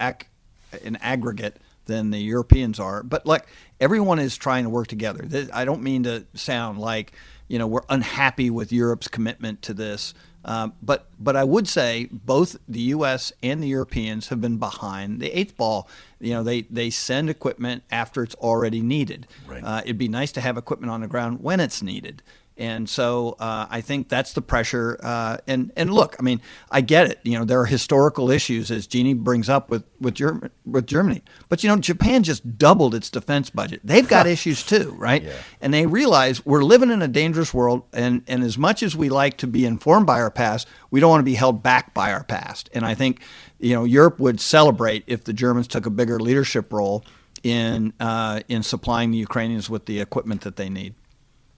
in 0.82 0.96
aggregate 0.96 1.56
than 1.86 2.10
the 2.10 2.18
Europeans 2.18 2.78
are. 2.78 3.02
But 3.02 3.26
like 3.26 3.46
everyone 3.80 4.18
is 4.18 4.36
trying 4.36 4.64
to 4.64 4.70
work 4.70 4.86
together. 4.86 5.26
I 5.52 5.64
don't 5.64 5.82
mean 5.82 6.04
to 6.04 6.24
sound 6.34 6.78
like 6.78 7.12
you 7.48 7.58
know 7.58 7.66
we're 7.66 7.82
unhappy 7.88 8.50
with 8.50 8.72
Europe's 8.72 9.08
commitment 9.08 9.62
to 9.62 9.74
this. 9.74 10.14
Um, 10.44 10.72
but 10.82 11.06
but 11.20 11.36
I 11.36 11.44
would 11.44 11.68
say 11.68 12.08
both 12.10 12.56
the 12.68 12.80
U.S. 12.80 13.32
and 13.42 13.62
the 13.62 13.68
Europeans 13.68 14.28
have 14.28 14.40
been 14.40 14.58
behind 14.58 15.20
the 15.20 15.30
eighth 15.38 15.56
ball. 15.56 15.88
You 16.20 16.34
know, 16.34 16.42
they 16.42 16.62
they 16.62 16.90
send 16.90 17.30
equipment 17.30 17.84
after 17.90 18.22
it's 18.22 18.34
already 18.36 18.80
needed. 18.80 19.26
Right. 19.46 19.62
Uh, 19.62 19.82
it'd 19.84 19.98
be 19.98 20.08
nice 20.08 20.32
to 20.32 20.40
have 20.40 20.56
equipment 20.56 20.90
on 20.90 21.00
the 21.00 21.08
ground 21.08 21.42
when 21.42 21.60
it's 21.60 21.82
needed. 21.82 22.22
And 22.58 22.88
so 22.88 23.36
uh, 23.38 23.66
I 23.70 23.80
think 23.80 24.08
that's 24.08 24.34
the 24.34 24.42
pressure. 24.42 24.98
Uh, 25.02 25.38
and 25.46 25.72
and 25.74 25.92
look, 25.92 26.16
I 26.18 26.22
mean, 26.22 26.40
I 26.70 26.82
get 26.82 27.10
it. 27.10 27.20
You 27.22 27.38
know, 27.38 27.44
there 27.44 27.60
are 27.60 27.66
historical 27.66 28.30
issues 28.30 28.70
as 28.70 28.86
Jeannie 28.86 29.14
brings 29.14 29.48
up 29.48 29.70
with 29.70 29.84
with, 30.00 30.14
Germ- 30.14 30.50
with 30.66 30.86
Germany. 30.86 31.22
But 31.48 31.62
you 31.62 31.70
know, 31.70 31.76
Japan 31.76 32.22
just 32.22 32.58
doubled 32.58 32.94
its 32.94 33.08
defense 33.08 33.48
budget. 33.48 33.80
They've 33.82 34.06
got 34.06 34.26
issues 34.36 34.62
too, 34.62 34.94
right? 34.98 35.22
Yeah. 35.22 35.32
And 35.60 35.72
they 35.72 35.86
realize 35.86 36.44
we're 36.44 36.62
living 36.62 36.90
in 36.90 37.00
a 37.00 37.08
dangerous 37.08 37.54
world. 37.54 37.84
And 37.92 38.22
and 38.26 38.42
as 38.42 38.58
much 38.58 38.82
as 38.82 38.94
we 38.94 39.08
like 39.08 39.38
to 39.38 39.46
be 39.46 39.64
informed 39.64 40.06
by 40.06 40.20
our 40.20 40.30
past, 40.30 40.68
we 40.90 41.00
don't 41.00 41.10
want 41.10 41.20
to 41.20 41.24
be 41.24 41.34
held 41.34 41.62
back 41.62 41.94
by 41.94 42.12
our 42.12 42.24
past. 42.24 42.68
And 42.74 42.84
I 42.84 42.94
think 42.94 43.22
you 43.60 43.74
know 43.74 43.84
Europe 43.84 44.20
would 44.20 44.40
celebrate 44.40 45.04
if 45.06 45.24
the 45.24 45.32
Germans 45.32 45.68
took 45.68 45.86
a 45.86 45.90
bigger 45.90 46.20
leadership 46.20 46.70
role 46.70 47.02
in 47.42 47.92
uh, 47.98 48.40
in 48.48 48.62
supplying 48.62 49.10
the 49.10 49.18
Ukrainians 49.18 49.70
with 49.70 49.86
the 49.86 50.00
equipment 50.00 50.42
that 50.42 50.56
they 50.56 50.68
need. 50.68 50.94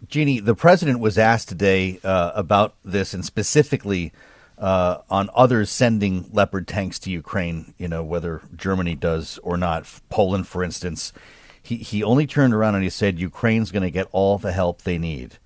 Jeannie, 0.08 0.40
the 0.40 0.54
president 0.54 1.00
was 1.00 1.18
asked 1.18 1.48
today 1.48 2.00
uh, 2.02 2.32
about 2.34 2.74
this 2.84 3.14
and 3.14 3.24
specifically 3.24 4.12
uh, 4.58 4.98
on 5.10 5.30
others 5.34 5.70
sending 5.70 6.28
Leopard 6.32 6.66
tanks 6.66 6.98
to 7.00 7.10
Ukraine, 7.10 7.74
you 7.78 7.88
know, 7.88 8.02
whether 8.02 8.42
Germany 8.56 8.94
does 8.94 9.38
or 9.42 9.56
not. 9.56 9.86
Poland, 10.08 10.46
for 10.46 10.62
instance. 10.62 11.12
He, 11.62 11.76
he 11.76 12.02
only 12.02 12.26
turned 12.26 12.52
around 12.54 12.74
and 12.74 12.84
he 12.84 12.90
said 12.90 13.18
Ukraine's 13.18 13.70
going 13.70 13.82
to 13.82 13.90
get 13.90 14.08
all 14.12 14.38
the 14.38 14.52
help 14.52 14.82
they 14.82 14.98
need. 14.98 15.38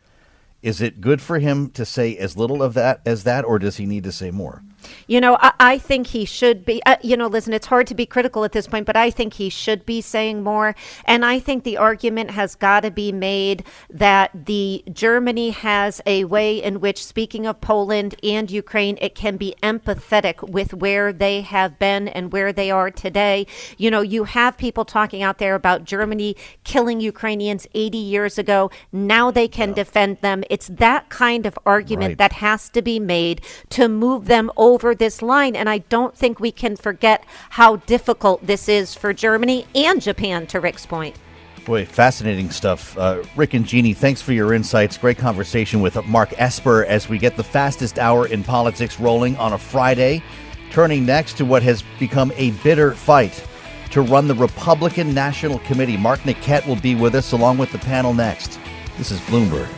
Is 0.62 0.80
it 0.80 1.00
good 1.00 1.22
for 1.22 1.38
him 1.38 1.70
to 1.70 1.84
say 1.84 2.16
as 2.16 2.36
little 2.36 2.62
of 2.62 2.74
that 2.74 3.00
as 3.06 3.22
that, 3.24 3.44
or 3.44 3.60
does 3.60 3.76
he 3.76 3.86
need 3.86 4.02
to 4.04 4.12
say 4.12 4.32
more? 4.32 4.62
You 5.06 5.20
know, 5.20 5.36
I, 5.40 5.52
I 5.58 5.78
think 5.78 6.08
he 6.08 6.24
should 6.24 6.64
be. 6.64 6.82
Uh, 6.84 6.96
you 7.02 7.16
know, 7.16 7.26
listen, 7.26 7.52
it's 7.52 7.66
hard 7.66 7.86
to 7.88 7.94
be 7.94 8.06
critical 8.06 8.44
at 8.44 8.52
this 8.52 8.66
point, 8.66 8.86
but 8.86 8.96
I 8.96 9.10
think 9.10 9.34
he 9.34 9.48
should 9.48 9.84
be 9.84 10.00
saying 10.00 10.42
more. 10.42 10.74
And 11.04 11.24
I 11.24 11.38
think 11.38 11.64
the 11.64 11.76
argument 11.76 12.30
has 12.32 12.54
got 12.54 12.80
to 12.80 12.90
be 12.90 13.12
made 13.12 13.64
that 13.90 14.30
the 14.46 14.84
Germany 14.92 15.50
has 15.50 16.00
a 16.06 16.24
way 16.24 16.62
in 16.62 16.80
which, 16.80 17.04
speaking 17.04 17.46
of 17.46 17.60
Poland 17.60 18.14
and 18.22 18.50
Ukraine, 18.50 18.98
it 19.00 19.14
can 19.14 19.36
be 19.36 19.54
empathetic 19.62 20.48
with 20.48 20.74
where 20.74 21.12
they 21.12 21.40
have 21.40 21.78
been 21.78 22.08
and 22.08 22.32
where 22.32 22.52
they 22.52 22.70
are 22.70 22.90
today. 22.90 23.46
You 23.76 23.90
know, 23.90 24.00
you 24.00 24.24
have 24.24 24.56
people 24.56 24.84
talking 24.84 25.22
out 25.22 25.38
there 25.38 25.54
about 25.54 25.84
Germany 25.84 26.36
killing 26.64 27.00
Ukrainians 27.00 27.66
80 27.74 27.98
years 27.98 28.38
ago. 28.38 28.70
Now 28.92 29.30
they 29.30 29.48
can 29.48 29.70
yeah. 29.70 29.74
defend 29.76 30.18
them. 30.20 30.44
It's 30.50 30.68
that 30.68 31.08
kind 31.08 31.46
of 31.46 31.58
argument 31.66 32.10
right. 32.10 32.18
that 32.18 32.32
has 32.34 32.68
to 32.70 32.82
be 32.82 33.00
made 33.00 33.40
to 33.70 33.88
move 33.88 34.26
them 34.26 34.50
over 34.56 34.67
this 34.98 35.22
line. 35.22 35.56
And 35.56 35.68
I 35.68 35.78
don't 35.78 36.14
think 36.14 36.40
we 36.40 36.52
can 36.52 36.76
forget 36.76 37.24
how 37.50 37.76
difficult 37.76 38.46
this 38.46 38.68
is 38.68 38.94
for 38.94 39.12
Germany 39.14 39.66
and 39.74 40.02
Japan, 40.02 40.46
to 40.48 40.60
Rick's 40.60 40.84
point. 40.84 41.16
Boy, 41.64 41.84
fascinating 41.84 42.50
stuff. 42.50 42.96
Uh, 42.98 43.22
Rick 43.36 43.54
and 43.54 43.66
Jeannie, 43.66 43.94
thanks 43.94 44.20
for 44.22 44.32
your 44.32 44.52
insights. 44.52 44.96
Great 44.96 45.18
conversation 45.18 45.80
with 45.80 46.02
Mark 46.06 46.32
Esper 46.38 46.84
as 46.84 47.08
we 47.08 47.18
get 47.18 47.36
the 47.36 47.44
fastest 47.44 47.98
hour 47.98 48.26
in 48.26 48.42
politics 48.42 48.98
rolling 48.98 49.36
on 49.36 49.52
a 49.52 49.58
Friday, 49.58 50.22
turning 50.70 51.04
next 51.04 51.36
to 51.38 51.44
what 51.44 51.62
has 51.62 51.82
become 51.98 52.32
a 52.36 52.50
bitter 52.62 52.92
fight 52.92 53.44
to 53.90 54.02
run 54.02 54.28
the 54.28 54.34
Republican 54.34 55.14
National 55.14 55.58
Committee. 55.60 55.96
Mark 55.96 56.20
Niquette 56.20 56.66
will 56.66 56.76
be 56.76 56.94
with 56.94 57.14
us 57.14 57.32
along 57.32 57.58
with 57.58 57.72
the 57.72 57.78
panel 57.78 58.14
next. 58.14 58.58
This 58.96 59.10
is 59.10 59.20
Bloomberg. 59.20 59.77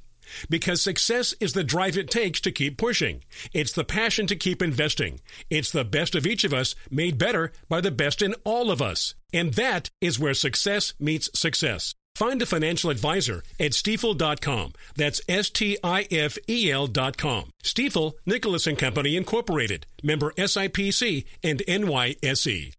Because 0.49 0.81
success 0.81 1.33
is 1.39 1.53
the 1.53 1.63
drive 1.63 1.97
it 1.97 2.09
takes 2.09 2.41
to 2.41 2.51
keep 2.51 2.77
pushing. 2.77 3.23
It's 3.53 3.71
the 3.71 3.83
passion 3.83 4.27
to 4.27 4.35
keep 4.35 4.61
investing. 4.61 5.21
It's 5.49 5.71
the 5.71 5.85
best 5.85 6.15
of 6.15 6.25
each 6.25 6.43
of 6.43 6.53
us 6.53 6.75
made 6.89 7.17
better 7.17 7.51
by 7.69 7.81
the 7.81 7.91
best 7.91 8.21
in 8.21 8.35
all 8.43 8.71
of 8.71 8.81
us. 8.81 9.15
And 9.33 9.53
that 9.53 9.89
is 10.01 10.19
where 10.19 10.33
success 10.33 10.93
meets 10.99 11.29
success. 11.37 11.93
Find 12.15 12.41
a 12.41 12.45
financial 12.45 12.89
advisor 12.89 13.43
at 13.59 13.71
stifel.com. 13.71 14.73
That's 14.95 15.21
S 15.27 15.49
T 15.49 15.77
I 15.83 16.07
F 16.11 16.37
E 16.47 16.71
L.com. 16.71 17.51
Stifel, 17.63 18.13
Nicholas 18.25 18.67
and 18.67 18.77
Company 18.77 19.15
Incorporated, 19.15 19.85
member 20.03 20.31
SIPC 20.33 21.25
and 21.43 21.59
NYSE. 21.67 22.73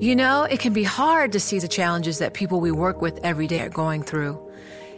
You 0.00 0.16
know, 0.16 0.44
it 0.44 0.60
can 0.60 0.72
be 0.72 0.82
hard 0.82 1.32
to 1.32 1.40
see 1.40 1.58
the 1.58 1.68
challenges 1.68 2.18
that 2.18 2.34
people 2.34 2.60
we 2.60 2.72
work 2.72 3.02
with 3.02 3.20
every 3.22 3.46
day 3.46 3.60
are 3.60 3.68
going 3.68 4.02
through. 4.02 4.43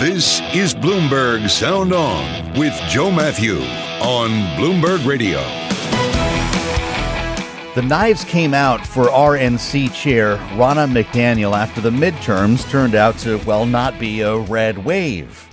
This 0.00 0.40
is 0.52 0.74
Bloomberg 0.74 1.48
Sound 1.48 1.92
On 1.92 2.58
with 2.58 2.74
Joe 2.88 3.12
Matthew 3.12 3.58
on 4.02 4.28
Bloomberg 4.58 5.06
Radio. 5.06 5.38
The 7.76 7.86
knives 7.86 8.24
came 8.24 8.54
out 8.54 8.84
for 8.84 9.04
RNC 9.04 9.94
chair 9.94 10.36
Ronna 10.56 10.90
McDaniel 10.90 11.56
after 11.56 11.80
the 11.80 11.90
midterms 11.90 12.68
turned 12.68 12.96
out 12.96 13.18
to, 13.18 13.38
well, 13.46 13.66
not 13.66 14.00
be 14.00 14.20
a 14.20 14.36
red 14.36 14.84
wave. 14.84 15.48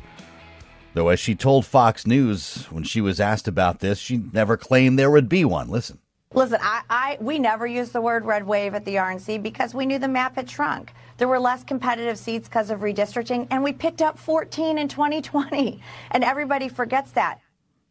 Though, 0.95 1.09
as 1.09 1.19
she 1.19 1.35
told 1.35 1.67
Fox 1.67 2.07
News 2.07 2.65
when 2.71 2.83
she 2.83 2.99
was 2.99 3.19
asked 3.19 3.47
about 3.47 3.79
this, 3.79 3.99
she 3.99 4.17
never 4.33 4.57
claimed 4.57 4.97
there 4.97 5.11
would 5.11 5.29
be 5.29 5.45
one. 5.45 5.69
Listen. 5.69 5.99
Listen, 6.33 6.59
I, 6.61 6.81
I, 6.89 7.17
we 7.19 7.39
never 7.39 7.67
used 7.67 7.91
the 7.91 7.99
word 7.99 8.23
red 8.23 8.47
wave 8.47 8.73
at 8.73 8.85
the 8.85 8.95
RNC 8.95 9.43
because 9.43 9.73
we 9.73 9.85
knew 9.85 9.99
the 9.99 10.07
map 10.07 10.37
had 10.37 10.49
shrunk. 10.49 10.93
There 11.17 11.27
were 11.27 11.39
less 11.39 11.63
competitive 11.63 12.17
seats 12.17 12.47
because 12.47 12.69
of 12.69 12.79
redistricting, 12.79 13.47
and 13.51 13.63
we 13.63 13.73
picked 13.73 14.01
up 14.01 14.17
14 14.17 14.77
in 14.77 14.87
2020. 14.87 15.81
And 16.11 16.23
everybody 16.23 16.69
forgets 16.69 17.11
that. 17.11 17.39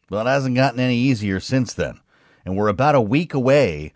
Well, 0.08 0.26
it 0.26 0.30
hasn't 0.30 0.56
gotten 0.56 0.80
any 0.80 0.96
easier 0.96 1.38
since 1.40 1.74
then. 1.74 2.00
And 2.44 2.56
we're 2.56 2.68
about 2.68 2.94
a 2.94 3.00
week 3.00 3.34
away 3.34 3.92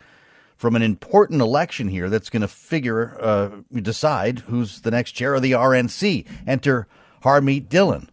from 0.57 0.77
an 0.77 0.83
important 0.83 1.41
election 1.41 1.89
here 1.89 2.09
that's 2.09 2.31
going 2.31 2.43
to 2.43 2.49
figure, 2.49 3.17
uh, 3.21 3.51
decide 3.81 4.41
who's 4.41 4.83
the 4.83 4.91
next 4.91 5.13
chair 5.13 5.35
of 5.35 5.43
the 5.43 5.53
RNC. 5.53 6.27
Enter 6.47 6.87
Harmeet 7.23 7.69
Dillon, 7.69 8.11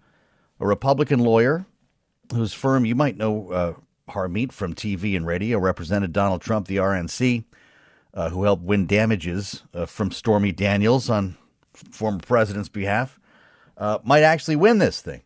a 0.59 0.67
Republican 0.67 1.19
lawyer 1.19 1.65
whose 2.33 2.53
firm 2.53 2.85
you 2.85 2.95
might 2.95 3.17
know. 3.17 3.51
Uh, 3.51 3.73
Harmeet 4.09 4.51
from 4.51 4.73
TV 4.73 5.15
and 5.15 5.25
radio 5.25 5.59
represented 5.59 6.13
Donald 6.13 6.41
Trump, 6.41 6.67
the 6.67 6.77
RNC, 6.77 7.43
uh, 8.13 8.29
who 8.29 8.43
helped 8.43 8.63
win 8.63 8.85
damages 8.85 9.63
uh, 9.73 9.85
from 9.85 10.11
Stormy 10.11 10.51
Daniels 10.51 11.09
on 11.09 11.37
former 11.73 12.19
president's 12.19 12.69
behalf, 12.69 13.19
uh, 13.77 13.99
might 14.03 14.23
actually 14.23 14.55
win 14.55 14.79
this 14.79 15.01
thing. 15.01 15.23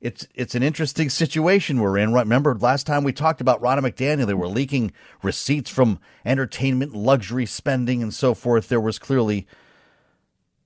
It's 0.00 0.26
it's 0.34 0.54
an 0.54 0.62
interesting 0.62 1.10
situation 1.10 1.80
we're 1.80 1.98
in. 1.98 2.14
Remember 2.14 2.54
last 2.54 2.86
time 2.86 3.04
we 3.04 3.12
talked 3.12 3.42
about 3.42 3.60
Ronna 3.60 3.80
McDaniel, 3.80 4.26
they 4.26 4.34
were 4.34 4.48
leaking 4.48 4.92
receipts 5.22 5.70
from 5.70 5.98
entertainment, 6.24 6.94
luxury 6.94 7.44
spending, 7.44 8.02
and 8.02 8.14
so 8.14 8.32
forth. 8.32 8.68
There 8.68 8.80
was 8.80 8.98
clearly 8.98 9.46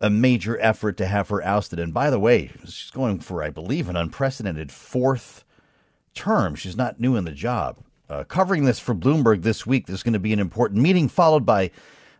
a 0.00 0.10
major 0.10 0.60
effort 0.60 0.96
to 0.98 1.06
have 1.06 1.30
her 1.30 1.42
ousted. 1.42 1.80
And 1.80 1.92
by 1.92 2.10
the 2.10 2.20
way, 2.20 2.52
she's 2.64 2.90
going 2.90 3.20
for, 3.20 3.42
I 3.42 3.50
believe, 3.50 3.88
an 3.88 3.96
unprecedented 3.96 4.70
fourth 4.70 5.43
term. 6.14 6.54
She's 6.54 6.76
not 6.76 7.00
new 7.00 7.16
in 7.16 7.24
the 7.24 7.32
job. 7.32 7.78
Uh, 8.08 8.24
covering 8.24 8.64
this 8.64 8.78
for 8.78 8.94
Bloomberg 8.94 9.42
this 9.42 9.66
week, 9.66 9.86
there's 9.86 10.02
going 10.02 10.12
to 10.12 10.18
be 10.18 10.32
an 10.32 10.38
important 10.38 10.80
meeting 10.80 11.08
followed 11.08 11.46
by 11.46 11.70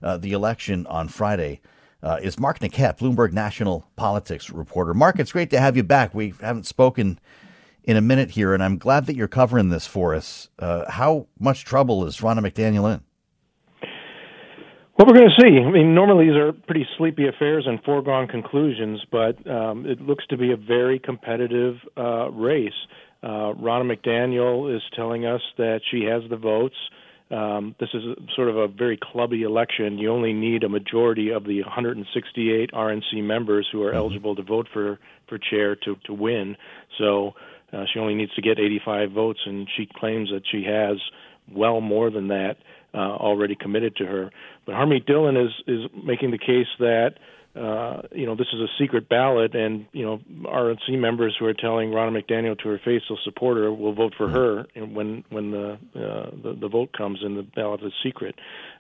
uh, 0.03 0.17
the 0.17 0.33
election 0.33 0.87
on 0.87 1.09
Friday. 1.09 1.61
Uh, 2.03 2.19
is 2.23 2.39
Mark 2.39 2.59
Niquette, 2.59 2.99
Bloomberg 2.99 3.33
national 3.33 3.89
politics 3.97 4.51
reporter. 4.51 4.93
Mark, 4.93 5.19
it's 5.19 5.33
great 5.33 5.49
to 5.51 5.59
have 5.59 5.75
you 5.75 5.83
back. 5.83 6.15
We 6.15 6.35
haven't 6.43 6.67
spoken 6.67 7.19
in 7.83 7.97
a 7.97 8.03
minute 8.03 8.33
here, 8.33 8.53
and 8.53 8.63
I'm 8.63 8.77
glad 8.77 9.07
that 9.07 9.17
you're 9.17 9.29
covering 9.29 9.71
this 9.71 9.87
for 9.87 10.15
us. 10.15 10.51
Uh, 10.59 10.91
how 10.91 11.29
much 11.39 11.65
trouble 11.65 12.05
is 12.07 12.19
Ronna 12.19 12.41
McDaniel 12.41 12.93
in? 12.93 13.01
What 14.97 15.09
we're 15.09 15.15
going 15.15 15.31
to 15.31 15.41
see. 15.41 15.59
I 15.59 15.71
mean, 15.71 15.95
normally 15.95 16.27
these 16.27 16.37
are 16.37 16.53
pretty 16.53 16.87
sleepy 16.97 17.27
affairs 17.27 17.65
and 17.67 17.83
foregone 17.83 18.29
conclusions, 18.29 19.03
but 19.11 19.45
um, 19.51 19.87
it 19.87 20.01
looks 20.01 20.25
to 20.29 20.37
be 20.37 20.53
a 20.53 20.57
very 20.57 21.01
competitive 21.01 21.77
uh, 21.97 22.31
race. 22.31 22.73
Uh, 23.25 23.55
Ronna 23.55 23.91
McDaniel 23.91 24.75
is 24.75 24.83
telling 24.95 25.25
us 25.25 25.41
that 25.57 25.81
she 25.91 26.05
has 26.05 26.23
the 26.29 26.37
votes. 26.37 26.75
Um, 27.31 27.75
this 27.81 27.89
is 27.95 28.03
sort 28.37 28.49
of 28.49 28.57
a 28.59 28.69
very 28.69 28.99
clubby 29.03 29.43
election. 29.43 29.97
You 29.97 30.13
only 30.13 30.35
need 30.35 30.63
a 30.63 30.69
majority 30.69 31.31
of 31.31 31.45
the 31.45 31.63
168 31.63 32.73
RNC 32.73 33.25
members 33.25 33.67
who 33.73 33.83
are 33.83 33.89
mm-hmm. 33.89 33.97
eligible 33.97 34.37
to 34.37 34.43
vote 34.43 34.69
for 34.73 34.99
for 35.27 35.39
chair 35.39 35.75
to 35.75 35.97
to 36.05 36.13
win. 36.13 36.57
So 36.99 37.33
uh, 37.73 37.85
she 37.93 37.99
only 37.99 38.15
needs 38.15 38.35
to 38.35 38.43
get 38.43 38.59
85 38.59 39.13
votes, 39.13 39.41
and 39.47 39.67
she 39.75 39.89
claims 39.97 40.29
that 40.31 40.43
she 40.53 40.65
has 40.65 40.99
well 41.51 41.81
more 41.81 42.11
than 42.11 42.29
that 42.29 42.57
uh, 42.93 42.99
already 42.99 43.57
committed 43.57 43.97
to 43.97 44.07
her. 44.07 44.31
But 44.67 44.75
Harmeet 44.75 45.07
Dillon 45.07 45.37
is 45.39 45.51
is 45.67 45.91
making 46.05 46.31
the 46.31 46.39
case 46.39 46.69
that 46.79 47.15
uh, 47.57 48.03
you 48.11 48.27
know, 48.27 48.35
this 48.35 48.49
is 48.53 48.61
a 48.61 48.67
secret 48.79 49.09
ballot, 49.09 49.55
and 49.55 49.87
you 49.93 50.05
know, 50.05 50.21
RNC 50.43 50.99
members 50.99 51.37
who 51.38 51.47
are 51.47 51.55
telling 51.55 51.90
Ronna 51.90 52.21
McDaniel 52.21 52.59
to 52.59 52.69
her 52.69 52.79
face 52.79 53.03
they'll 53.09 53.19
support 53.23 53.57
her 53.59 53.73
will 53.73 53.93
vote 53.93 54.12
for 54.17 54.29
her 54.29 54.67
when 54.75 55.25
when 55.31 55.53
the 55.53 55.73
uh, 55.95 56.31
the, 56.43 56.57
the 56.61 56.69
vote 56.69 56.93
comes 56.93 57.23
and 57.23 57.37
the 57.37 57.43
ballot 57.43 57.81
is 57.85 57.93
secret. 58.03 58.35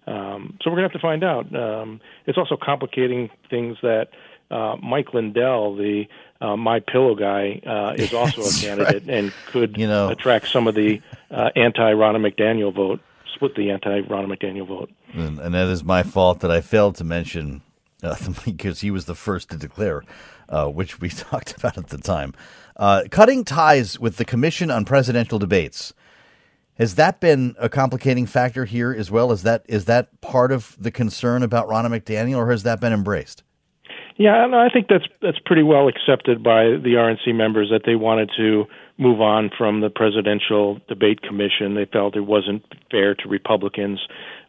Um, 0.08 0.58
so 0.60 0.70
we're 0.70 0.76
gonna 0.76 0.88
have 0.88 0.92
to 0.92 0.98
find 0.98 1.22
out. 1.22 1.54
Um, 1.54 2.00
it's 2.26 2.36
also 2.36 2.56
complicating 2.60 3.30
things 3.48 3.76
that 3.82 4.08
uh, 4.50 4.76
Mike 4.82 5.14
Lindell, 5.14 5.76
the 5.76 6.06
uh, 6.40 6.56
My 6.56 6.80
Pillow 6.80 7.14
guy, 7.14 7.60
uh, 7.64 7.94
is 7.96 8.12
also 8.12 8.42
a 8.42 8.52
candidate 8.60 9.06
right. 9.06 9.08
and 9.08 9.32
could 9.46 9.78
you 9.78 9.86
know. 9.86 10.08
attract 10.08 10.48
some 10.48 10.66
of 10.66 10.74
the 10.74 11.00
uh, 11.30 11.50
anti 11.54 11.92
Ronna 11.92 12.28
McDaniel 12.28 12.74
vote, 12.74 13.00
split 13.34 13.54
the 13.54 13.70
anti 13.70 14.00
Ronna 14.00 14.36
McDaniel 14.36 14.66
vote. 14.66 14.90
And, 15.12 15.38
and 15.38 15.54
that 15.54 15.68
is 15.68 15.84
my 15.84 16.02
fault 16.02 16.40
that 16.40 16.50
I 16.50 16.60
failed 16.60 16.96
to 16.96 17.04
mention 17.04 17.62
because 18.44 18.80
he 18.80 18.90
was 18.90 19.06
the 19.06 19.14
first 19.14 19.50
to 19.50 19.56
declare, 19.56 20.02
uh, 20.48 20.68
which 20.68 21.00
we 21.00 21.08
talked 21.10 21.56
about 21.56 21.78
at 21.78 21.88
the 21.88 21.98
time. 21.98 22.34
Uh, 22.76 23.04
cutting 23.10 23.44
ties 23.44 23.98
with 23.98 24.16
the 24.16 24.24
Commission 24.24 24.70
on 24.70 24.84
Presidential 24.84 25.38
Debates. 25.38 25.92
Has 26.76 26.96
that 26.96 27.20
been 27.20 27.54
a 27.58 27.68
complicating 27.68 28.26
factor 28.26 28.64
here 28.64 28.92
as 28.92 29.08
well? 29.08 29.30
Is 29.30 29.44
that 29.44 29.64
is 29.68 29.84
that 29.84 30.20
part 30.20 30.50
of 30.50 30.76
the 30.78 30.90
concern 30.90 31.44
about 31.44 31.68
Ronna 31.68 31.86
McDaniel, 31.86 32.38
or 32.38 32.50
has 32.50 32.64
that 32.64 32.80
been 32.80 32.92
embraced? 32.92 33.44
Yeah, 34.16 34.46
I 34.52 34.68
think 34.72 34.86
that's 34.88 35.06
that's 35.22 35.38
pretty 35.44 35.62
well 35.62 35.88
accepted 35.88 36.42
by 36.42 36.64
the 36.64 36.94
RNC 36.96 37.34
members 37.34 37.70
that 37.70 37.82
they 37.84 37.96
wanted 37.96 38.30
to 38.36 38.64
move 38.96 39.20
on 39.20 39.50
from 39.56 39.80
the 39.80 39.90
presidential 39.90 40.80
debate 40.88 41.22
commission. 41.22 41.74
They 41.74 41.84
felt 41.84 42.16
it 42.16 42.20
wasn't 42.20 42.64
fair 42.90 43.14
to 43.16 43.28
Republicans. 43.28 44.00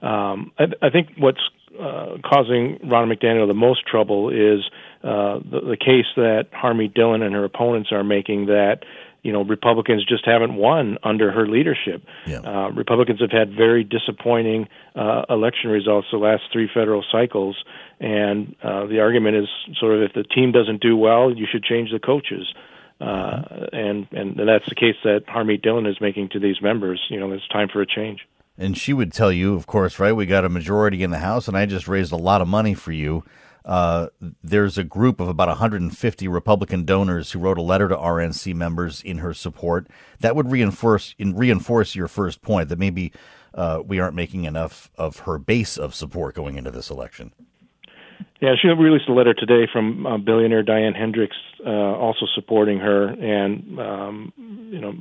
Um, 0.03 0.51
I, 0.59 0.65
I 0.83 0.89
think 0.91 1.09
what's 1.17 1.41
uh, 1.79 2.17
causing 2.23 2.79
Ronna 2.83 3.13
McDaniel 3.13 3.47
the 3.47 3.53
most 3.53 3.85
trouble 3.85 4.29
is 4.29 4.63
uh, 5.03 5.39
the, 5.39 5.61
the 5.69 5.77
case 5.77 6.05
that 6.15 6.47
Harmeet 6.51 6.93
Dillon 6.93 7.21
and 7.21 7.33
her 7.35 7.43
opponents 7.43 7.91
are 7.91 8.03
making 8.03 8.47
that 8.47 8.83
you 9.21 9.31
know 9.31 9.43
Republicans 9.43 10.05
just 10.05 10.25
haven't 10.25 10.55
won 10.55 10.97
under 11.03 11.31
her 11.31 11.47
leadership. 11.47 12.03
Yeah. 12.25 12.39
Uh, 12.39 12.69
Republicans 12.69 13.19
have 13.21 13.31
had 13.31 13.53
very 13.55 13.83
disappointing 13.83 14.67
uh, 14.95 15.23
election 15.29 15.71
results 15.71 16.07
the 16.11 16.17
last 16.17 16.43
three 16.53 16.69
federal 16.71 17.03
cycles, 17.11 17.63
and 17.99 18.55
uh, 18.63 18.85
the 18.85 18.99
argument 18.99 19.37
is 19.37 19.47
sort 19.79 19.95
of 19.95 20.03
if 20.03 20.13
the 20.13 20.23
team 20.23 20.51
doesn't 20.51 20.81
do 20.81 20.95
well, 20.95 21.35
you 21.35 21.47
should 21.51 21.63
change 21.63 21.91
the 21.91 21.99
coaches. 21.99 22.53
Uh, 23.01 23.67
and 23.73 24.07
and 24.11 24.39
that's 24.47 24.67
the 24.69 24.75
case 24.75 24.95
that 25.03 25.25
Harmeet 25.27 25.61
Dillon 25.61 25.85
is 25.85 25.99
making 25.99 26.29
to 26.29 26.39
these 26.39 26.61
members. 26.61 27.01
You 27.09 27.19
know, 27.19 27.31
it's 27.31 27.47
time 27.49 27.67
for 27.67 27.81
a 27.81 27.85
change. 27.85 28.25
And 28.57 28.77
she 28.77 28.93
would 28.93 29.11
tell 29.11 29.31
you, 29.31 29.53
of 29.55 29.67
course, 29.67 29.99
right? 29.99 30.13
We 30.13 30.25
got 30.25 30.45
a 30.45 30.49
majority 30.49 31.03
in 31.03 31.11
the 31.11 31.19
House, 31.19 31.47
and 31.47 31.57
I 31.57 31.65
just 31.65 31.87
raised 31.87 32.11
a 32.11 32.17
lot 32.17 32.41
of 32.41 32.47
money 32.47 32.73
for 32.73 32.91
you. 32.91 33.23
Uh, 33.65 34.07
there's 34.43 34.77
a 34.77 34.83
group 34.83 35.19
of 35.19 35.27
about 35.27 35.47
150 35.47 36.27
Republican 36.27 36.85
donors 36.85 37.31
who 37.31 37.39
wrote 37.39 37.57
a 37.57 37.63
letter 37.63 37.89
to 37.89 37.95
RNC 37.95 38.53
members 38.53 39.01
in 39.01 39.17
her 39.17 39.33
support. 39.33 39.87
That 40.19 40.35
would 40.35 40.51
reinforce 40.51 41.15
in, 41.17 41.35
reinforce 41.35 41.95
your 41.95 42.07
first 42.07 42.41
point 42.43 42.69
that 42.69 42.77
maybe 42.77 43.11
uh, 43.55 43.81
we 43.83 43.99
aren't 43.99 44.15
making 44.15 44.43
enough 44.43 44.91
of 44.97 45.19
her 45.19 45.39
base 45.39 45.77
of 45.77 45.95
support 45.95 46.35
going 46.35 46.57
into 46.57 46.71
this 46.71 46.91
election. 46.91 47.33
Yeah, 48.41 48.55
she 48.61 48.67
released 48.67 49.07
a 49.07 49.13
letter 49.13 49.33
today 49.33 49.67
from 49.71 50.05
uh, 50.05 50.17
billionaire 50.17 50.61
Diane 50.61 50.93
Hendricks, 50.93 51.37
uh, 51.65 51.69
also 51.69 52.25
supporting 52.35 52.79
her, 52.79 53.07
and 53.07 53.79
um, 53.79 54.33
you 54.71 54.79
know, 54.79 54.93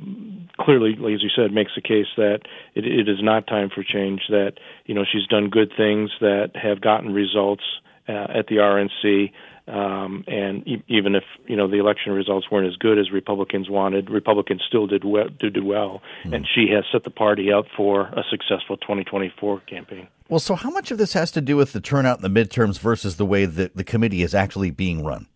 clearly, 0.61 0.93
as 0.93 1.23
you 1.23 1.31
said, 1.35 1.53
makes 1.53 1.73
the 1.75 1.83
case 1.83 2.07
that 2.17 2.41
it, 2.77 2.87
it 2.87 3.09
is 3.09 3.19
not 3.21 3.49
time 3.49 3.71
for 3.75 3.83
change. 3.83 4.23
That 4.29 4.53
you 4.87 4.95
know, 4.95 5.05
she's 5.11 5.27
done 5.27 5.51
good 5.51 5.73
things 5.77 6.11
that 6.21 6.53
have 6.55 6.81
gotten 6.81 7.13
results 7.13 7.65
uh, 8.09 8.27
at 8.35 8.47
the 8.47 8.57
RNC. 8.57 9.33
Um, 9.67 10.25
and 10.27 10.67
e- 10.69 10.85
even 10.89 11.15
if 11.15 11.25
you 11.47 11.57
know 11.57 11.67
the 11.67 11.79
election 11.79 12.13
results 12.13 12.51
weren't 12.51 12.69
as 12.69 12.77
good 12.77 12.99
as 12.99 13.11
Republicans 13.11 13.71
wanted, 13.71 14.11
Republicans 14.11 14.63
still 14.67 14.87
did 14.87 15.05
well. 15.05 15.29
Did 15.41 15.55
do 15.55 15.65
well, 15.65 16.03
mm. 16.25 16.35
and 16.35 16.47
she 16.47 16.69
has 16.75 16.85
set 16.93 17.05
the 17.05 17.11
party 17.11 17.51
up 17.51 17.65
for 17.75 18.03
a 18.09 18.23
successful 18.31 18.77
2024 18.77 19.61
campaign. 19.61 20.07
Well, 20.29 20.41
so 20.41 20.55
how 20.55 20.71
much 20.71 20.91
of 20.91 20.99
this 20.99 21.15
has 21.15 21.31
to 21.33 21.41
do 21.41 21.57
with 21.57 21.73
the 21.73 21.81
turnout 21.81 22.23
in 22.23 22.33
the 22.33 22.45
midterms 22.45 22.79
versus 22.79 23.17
the 23.17 23.25
way 23.25 23.47
that 23.47 23.75
the 23.75 23.85
committee 23.85 24.23
is 24.23 24.35
actually 24.35 24.71
being 24.71 25.03
run? 25.03 25.29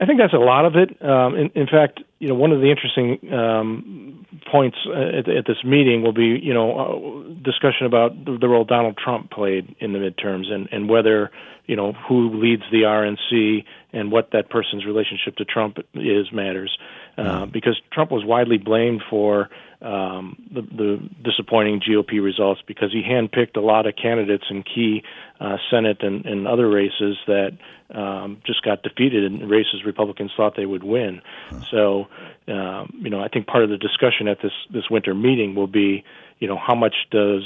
I 0.00 0.06
think 0.06 0.20
that's 0.20 0.34
a 0.34 0.36
lot 0.36 0.64
of 0.64 0.76
it. 0.76 0.90
Um, 1.02 1.34
in, 1.34 1.50
in, 1.54 1.66
fact, 1.66 2.00
you 2.18 2.28
know, 2.28 2.34
one 2.34 2.50
of 2.50 2.60
the 2.60 2.70
interesting 2.70 3.32
um, 3.32 4.26
points 4.50 4.76
at, 4.92 5.28
at, 5.28 5.46
this 5.46 5.62
meeting 5.64 6.02
will 6.02 6.12
be, 6.12 6.38
you 6.42 6.52
know, 6.52 6.78
uh, 6.78 7.42
discussion 7.44 7.86
about 7.86 8.24
the, 8.24 8.36
the, 8.40 8.48
role 8.48 8.64
Donald 8.64 8.98
Trump 9.02 9.30
played 9.30 9.76
in 9.78 9.92
the 9.92 10.00
midterms 10.00 10.50
and, 10.50 10.68
and 10.72 10.88
whether, 10.88 11.30
you 11.68 11.76
know 11.76 11.92
who 11.92 12.40
leads 12.42 12.62
the 12.72 12.82
RNC 12.82 13.64
and 13.92 14.10
what 14.10 14.30
that 14.32 14.50
person's 14.50 14.84
relationship 14.84 15.36
to 15.36 15.44
Trump 15.44 15.78
is 15.94 16.32
matters, 16.32 16.76
uh, 17.16 17.46
because 17.46 17.80
Trump 17.92 18.10
was 18.10 18.24
widely 18.24 18.58
blamed 18.58 19.02
for 19.08 19.48
um, 19.80 20.36
the, 20.52 20.62
the 20.62 21.10
disappointing 21.22 21.80
GOP 21.80 22.22
results 22.22 22.60
because 22.66 22.90
he 22.92 23.02
handpicked 23.02 23.56
a 23.56 23.60
lot 23.60 23.86
of 23.86 23.94
candidates 24.00 24.44
in 24.50 24.62
key 24.62 25.02
uh, 25.40 25.56
Senate 25.70 26.02
and, 26.02 26.26
and 26.26 26.48
other 26.48 26.68
races 26.68 27.16
that 27.26 27.56
um, 27.94 28.40
just 28.46 28.62
got 28.62 28.82
defeated 28.82 29.24
in 29.24 29.48
races 29.48 29.82
Republicans 29.84 30.30
thought 30.36 30.56
they 30.56 30.66
would 30.66 30.84
win. 30.84 31.22
So, 31.70 32.06
um, 32.48 32.92
you 33.00 33.10
know, 33.10 33.20
I 33.20 33.28
think 33.28 33.46
part 33.46 33.64
of 33.64 33.70
the 33.70 33.78
discussion 33.78 34.28
at 34.28 34.38
this 34.42 34.52
this 34.72 34.90
winter 34.90 35.14
meeting 35.14 35.54
will 35.54 35.66
be, 35.66 36.04
you 36.38 36.48
know, 36.48 36.58
how 36.58 36.74
much 36.74 36.94
does 37.10 37.42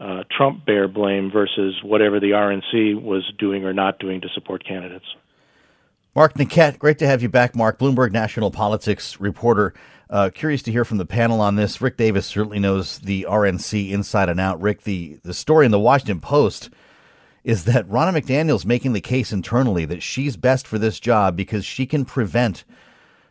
uh, 0.00 0.24
Trump 0.30 0.66
bear 0.66 0.88
blame 0.88 1.30
versus 1.30 1.80
whatever 1.82 2.20
the 2.20 2.30
RNC 2.30 3.00
was 3.00 3.30
doing 3.38 3.64
or 3.64 3.72
not 3.72 3.98
doing 3.98 4.20
to 4.20 4.28
support 4.34 4.64
candidates. 4.66 5.06
Mark 6.14 6.34
Niquette, 6.34 6.78
great 6.78 6.98
to 6.98 7.06
have 7.06 7.22
you 7.22 7.28
back, 7.28 7.56
Mark. 7.56 7.78
Bloomberg 7.78 8.12
National 8.12 8.50
Politics 8.50 9.20
reporter. 9.20 9.74
Uh, 10.10 10.30
curious 10.32 10.62
to 10.62 10.70
hear 10.70 10.84
from 10.84 10.98
the 10.98 11.06
panel 11.06 11.40
on 11.40 11.56
this. 11.56 11.80
Rick 11.80 11.96
Davis 11.96 12.26
certainly 12.26 12.58
knows 12.58 12.98
the 12.98 13.26
RNC 13.28 13.90
inside 13.90 14.28
and 14.28 14.38
out. 14.38 14.60
Rick, 14.60 14.82
the, 14.82 15.18
the 15.22 15.34
story 15.34 15.64
in 15.64 15.72
the 15.72 15.78
Washington 15.78 16.20
Post 16.20 16.70
is 17.44 17.64
that 17.66 17.86
Ronna 17.86 18.18
McDaniel's 18.18 18.64
making 18.64 18.94
the 18.94 19.00
case 19.02 19.32
internally 19.32 19.84
that 19.84 20.02
she's 20.02 20.36
best 20.36 20.66
for 20.66 20.78
this 20.78 20.98
job 20.98 21.36
because 21.36 21.64
she 21.64 21.84
can 21.84 22.06
prevent 22.06 22.64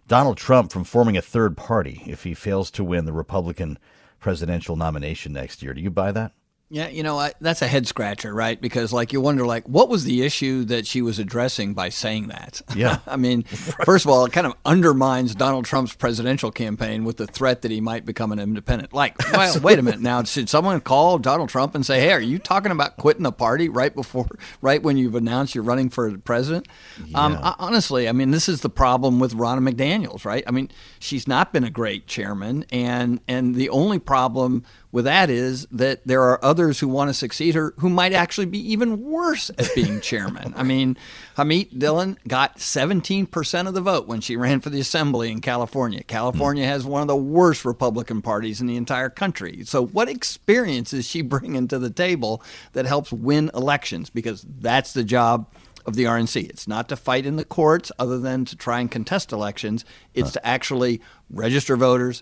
Donald 0.07 0.37
Trump 0.37 0.71
from 0.71 0.83
forming 0.83 1.17
a 1.17 1.21
third 1.21 1.57
party 1.57 2.03
if 2.05 2.23
he 2.23 2.35
fails 2.35 2.69
to 2.71 2.83
win 2.83 3.05
the 3.05 3.11
Republican 3.11 3.79
presidential 4.19 4.75
nomination 4.75 5.33
next 5.33 5.63
year. 5.63 5.73
Do 5.73 5.81
you 5.81 5.89
buy 5.89 6.11
that? 6.11 6.31
Yeah, 6.69 6.87
you 6.87 7.03
know, 7.03 7.19
I, 7.19 7.33
that's 7.39 7.61
a 7.61 7.67
head 7.67 7.85
scratcher, 7.85 8.33
right? 8.33 8.59
Because 8.59 8.91
like 8.91 9.13
you 9.13 9.21
wonder, 9.21 9.45
like, 9.45 9.69
what 9.69 9.89
was 9.89 10.05
the 10.05 10.23
issue 10.23 10.63
that 10.65 10.87
she 10.87 11.03
was 11.03 11.19
addressing 11.19 11.75
by 11.75 11.89
saying 11.89 12.29
that? 12.29 12.63
Yeah. 12.75 12.97
I 13.07 13.15
mean, 13.15 13.43
first 13.85 14.05
of 14.05 14.11
all, 14.11 14.25
it 14.25 14.33
kind 14.33 14.47
of 14.47 14.55
undermines 14.65 15.35
Donald 15.35 15.65
Trump's 15.65 15.93
presidential 15.93 16.51
campaign 16.51 17.03
with 17.05 17.17
the 17.17 17.27
threat 17.27 17.61
that 17.61 17.69
he 17.69 17.79
might 17.79 18.05
become 18.05 18.31
an 18.31 18.39
independent. 18.39 18.91
Like, 18.91 19.15
well, 19.33 19.59
wait 19.61 19.77
a 19.77 19.83
minute 19.83 19.99
now. 19.99 20.23
Should 20.23 20.49
someone 20.49 20.81
call 20.81 21.19
Donald 21.19 21.49
Trump 21.49 21.75
and 21.75 21.85
say, 21.85 21.99
"Hey, 21.99 22.11
are 22.11 22.19
you 22.19 22.39
talking 22.39 22.71
about 22.71 22.97
quitting 22.97 23.21
the 23.23 23.31
party 23.31 23.69
right 23.69 23.93
before, 23.93 24.25
right 24.61 24.81
when 24.81 24.97
you've 24.97 25.15
announced 25.15 25.53
you're 25.53 25.63
running 25.63 25.91
for 25.91 26.17
president?" 26.17 26.67
Um, 27.13 27.37
I- 27.43 27.55
honestly, 27.59 28.09
I 28.09 28.13
mean, 28.13 28.31
this 28.31 28.49
is 28.49 28.61
the 28.61 28.69
problem 28.69 29.19
with 29.19 29.35
Ronna 29.35 29.69
McDaniel's, 29.69 30.25
right? 30.25 30.43
I 30.47 30.51
mean, 30.51 30.69
she's 30.97 31.27
not 31.27 31.53
been 31.53 31.63
a 31.65 31.69
great 31.69 32.07
chairman, 32.07 32.65
and 32.71 33.19
and 33.27 33.53
the 33.53 33.69
only 33.69 33.99
problem 33.99 34.63
with 34.93 35.05
that 35.05 35.31
is 35.31 35.67
that 35.71 36.05
there 36.05 36.21
are 36.21 36.45
others 36.45 36.79
who 36.79 36.87
want 36.87 37.09
to 37.09 37.15
succeed 37.15 37.55
her 37.55 37.73
who 37.79 37.89
might 37.89 38.13
actually 38.13 38.45
be 38.45 38.59
even 38.71 39.01
worse 39.01 39.49
at 39.57 39.73
being 39.73 39.99
chairman. 40.01 40.53
I 40.55 40.61
mean, 40.61 40.97
Harmeet 41.35 41.79
Dillon 41.79 42.19
got 42.27 42.57
17% 42.57 43.67
of 43.67 43.73
the 43.73 43.81
vote 43.81 44.07
when 44.07 44.21
she 44.21 44.37
ran 44.37 44.61
for 44.61 44.69
the 44.69 44.79
assembly 44.79 45.31
in 45.31 45.41
California. 45.41 46.03
California 46.03 46.67
has 46.67 46.85
one 46.85 47.01
of 47.01 47.07
the 47.07 47.15
worst 47.15 47.65
Republican 47.65 48.21
parties 48.21 48.61
in 48.61 48.67
the 48.67 48.77
entire 48.77 49.09
country. 49.09 49.63
So, 49.65 49.83
what 49.83 50.09
experience 50.09 50.93
is 50.93 51.07
she 51.07 51.21
bringing 51.33 51.67
to 51.69 51.79
the 51.79 51.89
table 51.89 52.43
that 52.73 52.85
helps 52.85 53.11
win 53.11 53.49
elections? 53.55 54.11
Because 54.11 54.45
that's 54.47 54.93
the 54.93 55.03
job 55.03 55.51
of 55.87 55.95
the 55.95 56.03
RNC. 56.03 56.47
It's 56.49 56.67
not 56.67 56.87
to 56.89 56.95
fight 56.95 57.25
in 57.25 57.35
the 57.35 57.45
courts 57.45 57.91
other 57.97 58.19
than 58.19 58.45
to 58.45 58.55
try 58.55 58.79
and 58.79 58.91
contest 58.91 59.31
elections. 59.31 59.85
It's 60.13 60.33
to 60.33 60.45
actually 60.45 61.01
register 61.31 61.75
voters, 61.75 62.21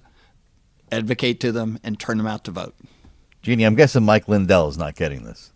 advocate 0.92 1.40
to 1.42 1.52
them, 1.52 1.80
and 1.84 2.00
turn 2.00 2.18
them 2.18 2.28
out 2.28 2.44
to 2.46 2.52
vote. 2.52 2.76
Jeannie, 3.42 3.64
I'm 3.64 3.76
guessing 3.76 4.04
Mike 4.04 4.28
Lindell 4.28 4.68
is 4.68 4.78
not 4.78 4.96
getting 4.96 5.24
this. 5.24 5.52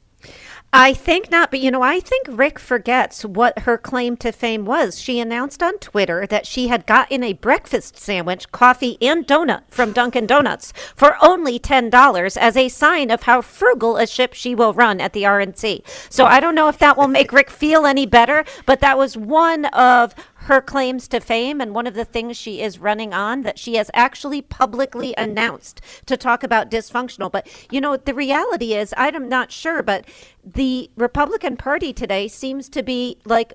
I 0.78 0.94
think 0.94 1.32
not, 1.32 1.52
but 1.52 1.62
you 1.62 1.72
know, 1.72 1.82
I 1.82 2.02
think 2.02 2.28
Rick 2.30 2.60
forgets 2.60 3.24
what 3.24 3.60
her 3.60 3.78
claim 3.78 4.18
to 4.18 4.34
fame 4.34 4.66
was. 4.66 5.00
She 5.00 5.22
announced 5.22 5.64
on 5.64 5.78
Twitter 5.78 6.28
that 6.28 6.46
she 6.46 6.68
had 6.68 6.86
gotten 6.86 7.24
a 7.24 7.32
breakfast 7.32 7.98
sandwich, 7.98 8.52
coffee, 8.52 8.98
and 9.02 9.26
donut 9.26 9.62
from 9.70 9.94
Dunkin' 9.94 10.28
Donuts 10.28 10.74
for 10.94 11.16
only 11.22 11.60
$10 11.60 12.36
as 12.36 12.58
a 12.58 12.68
sign 12.68 13.10
of 13.10 13.24
how 13.24 13.42
frugal 13.42 13.96
a 13.96 14.06
ship 14.06 14.34
she 14.34 14.54
will 14.54 14.74
run 14.74 15.00
at 15.00 15.14
the 15.14 15.24
RNC. 15.24 15.82
So 16.10 16.26
I 16.26 16.42
don't 16.42 16.56
know 16.56 16.68
if 16.68 16.80
that 16.80 16.98
will 16.98 17.08
make 17.08 17.32
Rick 17.32 17.52
feel 17.52 17.86
any 17.86 18.06
better, 18.06 18.44
but 18.66 18.82
that 18.82 18.98
was 18.98 19.16
one 19.16 19.66
of 19.68 20.14
her 20.46 20.62
claims 20.62 21.08
to 21.08 21.20
fame 21.20 21.60
and 21.60 21.74
one 21.74 21.88
of 21.88 21.94
the 21.94 22.06
things 22.06 22.38
she 22.38 22.62
is 22.62 22.80
running 22.80 23.14
on 23.14 23.42
that 23.44 23.58
she 23.58 23.76
has 23.76 23.90
actually 23.94 24.42
publicly 24.42 25.14
announced 25.18 25.82
to 26.06 26.16
talk 26.16 26.44
about 26.44 26.70
dysfunctional. 26.70 27.32
But, 27.32 27.48
you 27.72 27.82
know, 27.82 27.98
the 27.98 28.14
reality 28.14 28.74
is, 28.74 28.94
I'm 28.98 29.28
not 29.28 29.52
sure, 29.52 29.82
but 29.82 30.06
the 30.44 30.90
Republican 30.96 31.58
Party 31.58 31.94
today 31.94 32.28
seems 32.28 32.70
to 32.70 32.84
be 32.84 33.18
like 33.26 33.54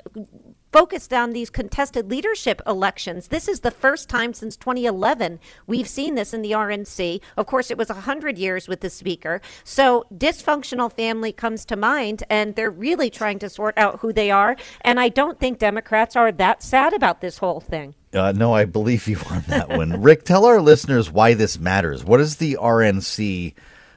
focused 0.72 1.12
on 1.12 1.30
these 1.30 1.50
contested 1.50 2.11
leadership 2.11 2.61
elections. 2.66 3.28
This 3.28 3.48
is 3.48 3.61
the 3.61 3.70
first 3.70 4.09
time 4.09 4.33
since 4.35 4.56
2011 4.56 5.40
we've 5.66 5.88
seen 5.88 6.14
this 6.14 6.33
in 6.33 6.42
the 6.42 6.52
RNC. 6.52 7.20
Of 7.37 7.46
course, 7.46 7.70
it 7.70 7.78
was 7.78 7.88
100 7.88 8.38
years 8.38 8.68
with 8.68 8.80
the 8.80 8.90
Speaker. 8.90 9.40
So, 9.64 10.06
dysfunctional 10.14 10.92
family 10.92 11.33
comes 11.33 11.64
to 11.66 11.76
mind, 11.76 12.24
and 12.30 12.54
they're 12.54 12.70
really 12.70 13.11
trying 13.11 13.38
to 13.40 13.48
sort 13.48 13.76
out 13.76 14.00
who 14.00 14.12
they 14.12 14.30
are. 14.30 14.56
And 14.83 15.00
I 15.00 15.09
don't 15.09 15.38
think 15.38 15.59
Democrats 15.59 16.16
are 16.16 16.33
that 16.33 16.62
sad 16.62 16.92
about 16.92 17.20
this 17.20 17.38
whole 17.38 17.61
thing. 17.61 17.94
Uh, 18.12 18.33
no, 18.33 18.52
I 18.52 18.64
believe 18.64 19.06
you 19.06 19.18
on 19.30 19.44
that 19.48 19.68
one. 19.68 20.02
Rick, 20.02 20.24
tell 20.24 20.44
our 20.44 20.61
listeners 20.61 21.11
why 21.11 21.35
this 21.35 21.59
matters. 21.59 22.04
What 22.04 22.20
is 22.20 22.37
the 22.37 22.59
RNC 22.61 23.54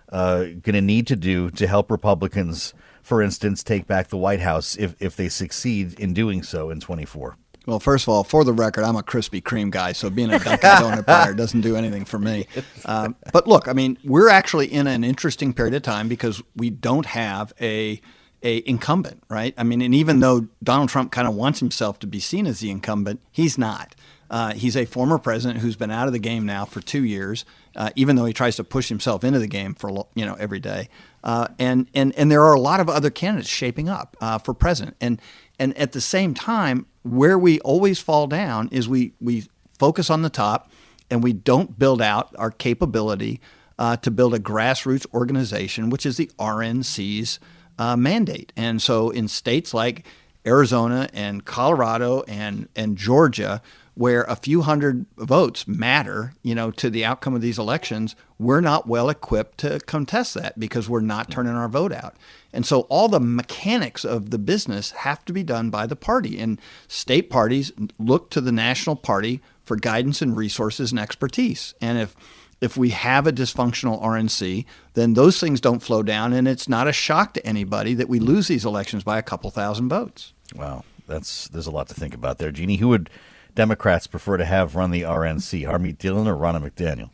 uh, 0.09 0.43
going 0.43 0.73
to 0.73 0.81
need 0.81 1.07
to 1.07 1.15
do 1.15 1.49
to 1.51 1.65
help 1.65 1.89
Republicans, 1.89 2.73
for 3.03 3.21
instance, 3.21 3.63
take 3.63 3.85
back 3.85 4.07
the 4.07 4.17
White 4.17 4.39
House 4.39 4.75
if, 4.75 4.95
if 4.99 5.15
they 5.15 5.29
succeed 5.29 5.99
in 5.99 6.13
doing 6.13 6.41
so 6.41 6.69
in 6.69 6.79
24? 6.79 7.37
Well, 7.65 7.79
first 7.79 8.05
of 8.05 8.09
all, 8.09 8.23
for 8.23 8.43
the 8.43 8.51
record, 8.51 8.83
I'm 8.83 8.95
a 8.95 9.03
Krispy 9.03 9.41
Kreme 9.41 9.69
guy, 9.69 9.93
so 9.93 10.09
being 10.09 10.31
a 10.31 10.39
Dunkin' 10.39 10.69
Donut 10.69 11.05
buyer 11.05 11.33
doesn't 11.33 11.61
do 11.61 11.75
anything 11.77 12.03
for 12.03 12.19
me. 12.19 12.47
Um, 12.85 13.15
but 13.31 13.47
look, 13.47 13.67
I 13.67 13.73
mean, 13.73 13.97
we're 14.03 14.29
actually 14.29 14.67
in 14.67 14.87
an 14.87 15.03
interesting 15.03 15.53
period 15.53 15.73
of 15.73 15.81
time 15.81 16.09
because 16.09 16.41
we 16.55 16.69
don't 16.69 17.05
have 17.05 17.53
a 17.61 18.01
a 18.45 18.61
incumbent, 18.67 19.23
right? 19.29 19.53
I 19.57 19.63
mean, 19.63 19.81
and 19.81 19.95
even 19.95 20.19
though 20.19 20.47
Donald 20.61 20.89
Trump 20.89 21.13
kind 21.13 21.29
of 21.29 21.33
wants 21.33 21.61
himself 21.61 21.99
to 21.99 22.07
be 22.07 22.19
seen 22.19 22.45
as 22.45 22.59
the 22.59 22.69
incumbent, 22.69 23.21
he's 23.31 23.57
not. 23.57 23.95
Uh, 24.29 24.53
he's 24.53 24.75
a 24.75 24.85
former 24.85 25.17
president 25.17 25.59
who's 25.59 25.75
been 25.75 25.91
out 25.91 26.07
of 26.07 26.13
the 26.13 26.19
game 26.19 26.45
now 26.45 26.65
for 26.65 26.81
two 26.81 27.03
years, 27.03 27.45
uh, 27.75 27.91
even 27.95 28.15
though 28.15 28.25
he 28.25 28.33
tries 28.33 28.55
to 28.55 28.63
push 28.63 28.89
himself 28.89 29.23
into 29.23 29.39
the 29.39 29.47
game 29.47 29.73
for 29.73 30.07
you 30.15 30.25
know 30.25 30.33
every 30.35 30.59
day. 30.59 30.89
Uh, 31.23 31.47
and 31.57 31.87
and 31.93 32.13
and 32.15 32.31
there 32.31 32.43
are 32.43 32.53
a 32.53 32.59
lot 32.59 32.79
of 32.79 32.89
other 32.89 33.09
candidates 33.09 33.49
shaping 33.49 33.87
up 33.89 34.17
uh, 34.19 34.37
for 34.37 34.53
president. 34.53 34.97
And 34.99 35.21
and 35.57 35.77
at 35.77 35.93
the 35.93 36.01
same 36.01 36.33
time, 36.33 36.85
where 37.03 37.37
we 37.37 37.59
always 37.61 37.99
fall 37.99 38.27
down 38.27 38.69
is 38.71 38.89
we 38.89 39.13
we 39.21 39.45
focus 39.79 40.09
on 40.09 40.21
the 40.21 40.29
top, 40.29 40.71
and 41.09 41.23
we 41.23 41.33
don't 41.33 41.77
build 41.79 42.01
out 42.01 42.35
our 42.37 42.51
capability 42.51 43.39
uh, 43.79 43.97
to 43.97 44.11
build 44.11 44.33
a 44.33 44.39
grassroots 44.39 45.05
organization, 45.13 45.89
which 45.89 46.05
is 46.05 46.17
the 46.17 46.29
RNC's 46.39 47.39
uh, 47.77 47.95
mandate. 47.95 48.51
And 48.55 48.81
so 48.81 49.09
in 49.09 49.27
states 49.27 49.73
like 49.73 50.05
Arizona 50.45 51.09
and 51.13 51.45
Colorado 51.45 52.23
and 52.27 52.67
and 52.75 52.97
Georgia 52.97 53.61
where 53.95 54.23
a 54.23 54.35
few 54.35 54.61
hundred 54.63 55.05
votes 55.17 55.67
matter, 55.67 56.33
you 56.41 56.55
know, 56.55 56.71
to 56.71 56.89
the 56.89 57.05
outcome 57.05 57.35
of 57.35 57.41
these 57.41 57.59
elections, 57.59 58.15
we're 58.39 58.61
not 58.61 58.87
well 58.87 59.09
equipped 59.09 59.59
to 59.59 59.79
contest 59.81 60.33
that 60.33 60.59
because 60.59 60.89
we're 60.89 60.99
not 60.99 61.29
turning 61.29 61.53
our 61.53 61.69
vote 61.69 61.91
out. 61.91 62.15
And 62.51 62.65
so 62.65 62.81
all 62.81 63.07
the 63.07 63.19
mechanics 63.19 64.03
of 64.03 64.31
the 64.31 64.39
business 64.39 64.91
have 64.91 65.23
to 65.25 65.33
be 65.33 65.43
done 65.43 65.69
by 65.69 65.85
the 65.85 65.95
party. 65.95 66.39
And 66.39 66.59
state 66.87 67.29
parties 67.29 67.71
look 67.99 68.29
to 68.31 68.41
the 68.41 68.51
national 68.51 68.95
party 68.95 69.41
for 69.63 69.75
guidance 69.75 70.21
and 70.21 70.35
resources 70.35 70.91
and 70.91 70.99
expertise. 70.99 71.73
And 71.79 71.97
if 71.97 72.15
if 72.61 72.77
we 72.77 72.91
have 72.91 73.27
a 73.27 73.33
dysfunctional 73.33 74.01
RNC, 74.01 74.63
then 74.93 75.15
those 75.15 75.37
things 75.37 75.59
don't 75.59 75.81
flow 75.81 76.01
down, 76.01 76.31
and 76.31 76.47
it's 76.47 76.69
not 76.69 76.87
a 76.87 76.93
shock 76.93 77.33
to 77.33 77.45
anybody 77.45 77.93
that 77.93 78.07
we 78.07 78.21
lose 78.21 78.47
these 78.47 78.63
elections 78.63 79.03
by 79.03 79.17
a 79.17 79.21
couple 79.21 79.51
thousand 79.51 79.89
votes. 79.89 80.31
Wow, 80.55 80.85
that's 81.05 81.49
there's 81.49 81.67
a 81.67 81.71
lot 81.71 81.89
to 81.89 81.93
think 81.93 82.13
about 82.13 82.37
there, 82.37 82.51
Jeannie. 82.51 82.77
Who 82.77 82.87
would 82.87 83.09
Democrats 83.55 84.07
prefer 84.07 84.37
to 84.37 84.45
have 84.45 84.75
run 84.75 84.91
the 84.91 85.03
RNC, 85.03 85.67
Harmeet 85.67 85.97
Dillon 85.97 86.27
or 86.27 86.35
Ronna 86.35 86.61
McDaniel? 86.61 87.09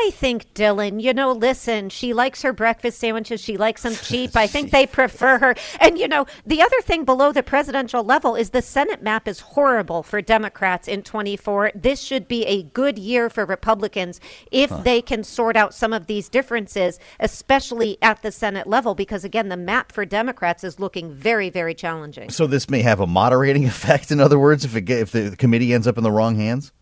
I 0.00 0.10
think 0.12 0.54
Dillon, 0.54 1.00
you 1.00 1.12
know, 1.12 1.32
listen, 1.32 1.88
she 1.88 2.12
likes 2.12 2.42
her 2.42 2.52
breakfast 2.52 3.00
sandwiches. 3.00 3.40
She 3.40 3.56
likes 3.56 3.82
them 3.82 3.94
cheap. 3.94 4.36
I 4.36 4.46
think 4.46 4.70
they 4.72 4.86
prefer 4.86 5.38
her. 5.38 5.54
And, 5.80 5.98
you 5.98 6.06
know, 6.06 6.26
the 6.46 6.62
other 6.62 6.80
thing 6.82 7.04
below 7.04 7.32
the 7.32 7.42
presidential 7.42 8.04
level 8.04 8.36
is 8.36 8.50
the 8.50 8.62
Senate 8.62 9.02
map 9.02 9.26
is 9.26 9.40
horrible 9.40 10.04
for 10.04 10.22
Democrats 10.22 10.86
in 10.86 11.02
24. 11.02 11.72
This 11.74 12.00
should 12.00 12.28
be 12.28 12.46
a 12.46 12.62
good 12.62 12.96
year 12.96 13.28
for 13.28 13.44
Republicans 13.44 14.20
if 14.52 14.70
huh. 14.70 14.82
they 14.82 15.02
can 15.02 15.24
sort 15.24 15.56
out 15.56 15.74
some 15.74 15.92
of 15.92 16.06
these 16.06 16.28
differences, 16.28 17.00
especially 17.18 17.98
at 18.00 18.22
the 18.22 18.30
Senate 18.30 18.68
level, 18.68 18.94
because, 18.94 19.24
again, 19.24 19.48
the 19.48 19.56
map 19.56 19.90
for 19.90 20.04
Democrats 20.04 20.62
is 20.62 20.78
looking 20.78 21.12
very, 21.12 21.50
very 21.50 21.74
challenging. 21.74 22.30
So 22.30 22.46
this 22.46 22.70
may 22.70 22.82
have 22.82 23.00
a 23.00 23.06
moderating 23.06 23.64
effect, 23.66 24.12
in 24.12 24.20
other 24.20 24.38
words, 24.38 24.64
if, 24.64 24.76
it 24.76 24.88
if 24.88 25.10
the 25.10 25.34
committee 25.36 25.74
ends 25.74 25.88
up 25.88 25.98
in 25.98 26.04
the 26.04 26.12
wrong 26.12 26.36
hands? 26.36 26.72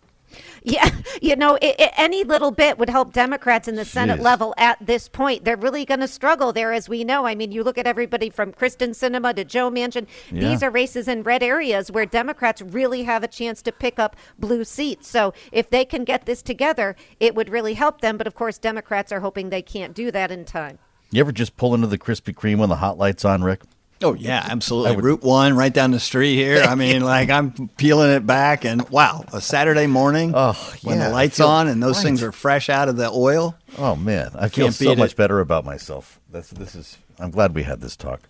Yeah, 0.66 0.90
you 1.22 1.36
know, 1.36 1.54
it, 1.62 1.76
it, 1.78 1.92
any 1.96 2.24
little 2.24 2.50
bit 2.50 2.76
would 2.76 2.90
help 2.90 3.12
Democrats 3.12 3.68
in 3.68 3.76
the 3.76 3.84
Senate 3.84 4.18
Jeez. 4.18 4.24
level 4.24 4.52
at 4.58 4.84
this 4.84 5.08
point. 5.08 5.44
They're 5.44 5.56
really 5.56 5.84
going 5.84 6.00
to 6.00 6.08
struggle 6.08 6.52
there, 6.52 6.72
as 6.72 6.88
we 6.88 7.04
know. 7.04 7.24
I 7.24 7.36
mean, 7.36 7.52
you 7.52 7.62
look 7.62 7.78
at 7.78 7.86
everybody 7.86 8.30
from 8.30 8.52
Kyrsten 8.52 8.90
Sinema 8.90 9.34
to 9.36 9.44
Joe 9.44 9.70
Manchin. 9.70 10.08
Yeah. 10.30 10.48
These 10.48 10.64
are 10.64 10.70
races 10.70 11.06
in 11.06 11.22
red 11.22 11.42
areas 11.42 11.90
where 11.90 12.04
Democrats 12.04 12.60
really 12.60 13.04
have 13.04 13.22
a 13.22 13.28
chance 13.28 13.62
to 13.62 13.72
pick 13.72 14.00
up 14.00 14.16
blue 14.40 14.64
seats. 14.64 15.08
So 15.08 15.32
if 15.52 15.70
they 15.70 15.84
can 15.84 16.02
get 16.04 16.26
this 16.26 16.42
together, 16.42 16.96
it 17.20 17.36
would 17.36 17.48
really 17.48 17.74
help 17.74 18.00
them. 18.00 18.16
But 18.16 18.26
of 18.26 18.34
course, 18.34 18.58
Democrats 18.58 19.12
are 19.12 19.20
hoping 19.20 19.50
they 19.50 19.62
can't 19.62 19.94
do 19.94 20.10
that 20.10 20.32
in 20.32 20.44
time. 20.44 20.78
You 21.12 21.20
ever 21.20 21.30
just 21.30 21.56
pull 21.56 21.74
into 21.74 21.86
the 21.86 21.98
Krispy 21.98 22.34
Kreme 22.34 22.58
when 22.58 22.68
the 22.68 22.76
hot 22.76 22.98
lights 22.98 23.24
on, 23.24 23.44
Rick? 23.44 23.62
Oh 24.02 24.12
yeah, 24.14 24.44
absolutely. 24.48 24.96
Would- 24.96 25.04
Route 25.04 25.22
one, 25.22 25.56
right 25.56 25.72
down 25.72 25.90
the 25.90 26.00
street 26.00 26.34
here. 26.34 26.62
I 26.62 26.74
mean, 26.74 27.02
like 27.04 27.30
I'm 27.30 27.68
peeling 27.76 28.10
it 28.12 28.26
back, 28.26 28.64
and 28.64 28.86
wow, 28.90 29.24
a 29.32 29.40
Saturday 29.40 29.86
morning 29.86 30.32
Oh, 30.34 30.52
when 30.82 30.98
yeah, 30.98 31.08
the 31.08 31.14
lights 31.14 31.40
on 31.40 31.66
and 31.68 31.82
those 31.82 31.96
right. 31.96 32.04
things 32.04 32.22
are 32.22 32.32
fresh 32.32 32.68
out 32.68 32.88
of 32.88 32.96
the 32.96 33.10
oil. 33.10 33.56
Oh 33.78 33.96
man, 33.96 34.30
I 34.38 34.48
feel 34.48 34.70
so 34.70 34.94
much 34.94 35.12
it. 35.12 35.16
better 35.16 35.40
about 35.40 35.64
myself. 35.64 36.20
That's 36.30 36.50
this 36.50 36.74
is. 36.74 36.98
I'm 37.18 37.30
glad 37.30 37.54
we 37.54 37.62
had 37.62 37.80
this 37.80 37.96
talk. 37.96 38.20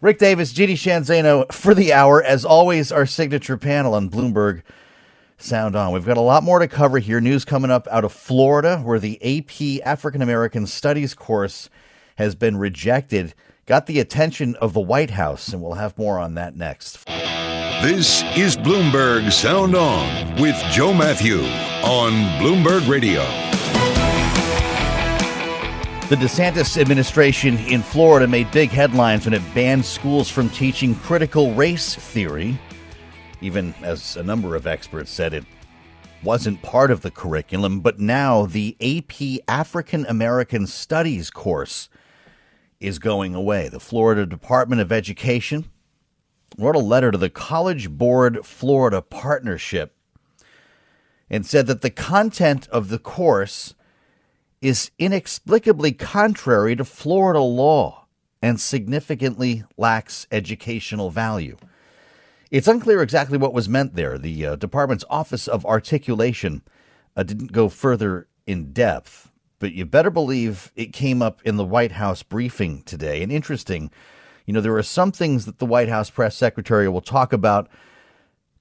Rick 0.00 0.18
Davis, 0.18 0.52
Jeannie 0.52 0.74
Sheehan 0.74 1.04
Zaino 1.04 1.50
for 1.52 1.74
the 1.74 1.92
hour. 1.92 2.22
As 2.22 2.44
always, 2.44 2.90
our 2.90 3.06
signature 3.06 3.56
panel 3.56 3.94
on 3.94 4.10
Bloomberg 4.10 4.62
Sound 5.38 5.76
On. 5.76 5.92
We've 5.92 6.04
got 6.04 6.16
a 6.16 6.20
lot 6.22 6.42
more 6.42 6.58
to 6.58 6.68
cover 6.68 6.98
here. 6.98 7.20
News 7.20 7.44
coming 7.44 7.70
up 7.70 7.86
out 7.90 8.04
of 8.04 8.12
Florida, 8.12 8.78
where 8.78 8.98
the 8.98 9.18
AP 9.22 9.86
African 9.86 10.20
American 10.22 10.66
Studies 10.66 11.14
course 11.14 11.70
has 12.16 12.34
been 12.34 12.56
rejected. 12.56 13.34
Got 13.66 13.86
the 13.86 13.98
attention 13.98 14.56
of 14.56 14.74
the 14.74 14.80
White 14.80 15.12
House, 15.12 15.48
and 15.48 15.62
we'll 15.62 15.72
have 15.72 15.96
more 15.96 16.18
on 16.18 16.34
that 16.34 16.54
next. 16.54 17.02
This 17.06 18.22
is 18.36 18.58
Bloomberg 18.58 19.32
Sound 19.32 19.74
On 19.74 20.36
with 20.38 20.54
Joe 20.70 20.92
Matthew 20.92 21.38
on 21.82 22.12
Bloomberg 22.42 22.86
Radio. 22.86 23.22
The 26.10 26.16
DeSantis 26.16 26.78
administration 26.78 27.56
in 27.56 27.80
Florida 27.80 28.26
made 28.26 28.50
big 28.50 28.68
headlines 28.68 29.24
when 29.24 29.32
it 29.32 29.54
banned 29.54 29.86
schools 29.86 30.28
from 30.28 30.50
teaching 30.50 30.94
critical 30.96 31.54
race 31.54 31.94
theory, 31.94 32.60
even 33.40 33.74
as 33.82 34.18
a 34.18 34.22
number 34.22 34.56
of 34.56 34.66
experts 34.66 35.10
said 35.10 35.32
it 35.32 35.44
wasn't 36.22 36.60
part 36.60 36.90
of 36.90 37.00
the 37.00 37.10
curriculum. 37.10 37.80
But 37.80 37.98
now 37.98 38.44
the 38.44 38.76
AP 38.78 39.42
African 39.48 40.04
American 40.04 40.66
Studies 40.66 41.30
course 41.30 41.88
is 42.84 42.98
going 42.98 43.34
away. 43.34 43.68
The 43.68 43.80
Florida 43.80 44.26
Department 44.26 44.80
of 44.80 44.92
Education 44.92 45.70
wrote 46.58 46.76
a 46.76 46.80
letter 46.80 47.10
to 47.10 47.18
the 47.18 47.30
College 47.30 47.90
Board 47.90 48.44
Florida 48.44 49.02
Partnership 49.02 49.96
and 51.28 51.44
said 51.44 51.66
that 51.66 51.82
the 51.82 51.90
content 51.90 52.68
of 52.68 52.88
the 52.88 52.98
course 52.98 53.74
is 54.60 54.90
inexplicably 54.98 55.92
contrary 55.92 56.76
to 56.76 56.84
Florida 56.84 57.40
law 57.40 58.06
and 58.40 58.60
significantly 58.60 59.64
lacks 59.76 60.26
educational 60.30 61.10
value. 61.10 61.56
It's 62.50 62.68
unclear 62.68 63.02
exactly 63.02 63.36
what 63.36 63.54
was 63.54 63.68
meant 63.68 63.94
there. 63.94 64.16
The 64.16 64.46
uh, 64.46 64.56
department's 64.56 65.04
Office 65.10 65.48
of 65.48 65.66
Articulation 65.66 66.62
uh, 67.16 67.22
didn't 67.22 67.52
go 67.52 67.68
further 67.68 68.28
in 68.46 68.72
depth, 68.72 69.23
but 69.58 69.72
you 69.72 69.84
better 69.84 70.10
believe 70.10 70.72
it 70.76 70.92
came 70.92 71.22
up 71.22 71.40
in 71.44 71.56
the 71.56 71.64
White 71.64 71.92
House 71.92 72.22
briefing 72.22 72.82
today. 72.82 73.22
And 73.22 73.32
interesting, 73.32 73.90
you 74.46 74.52
know, 74.52 74.60
there 74.60 74.76
are 74.76 74.82
some 74.82 75.12
things 75.12 75.46
that 75.46 75.58
the 75.58 75.66
White 75.66 75.88
House 75.88 76.10
press 76.10 76.36
secretary 76.36 76.88
will 76.88 77.00
talk 77.00 77.32
about 77.32 77.68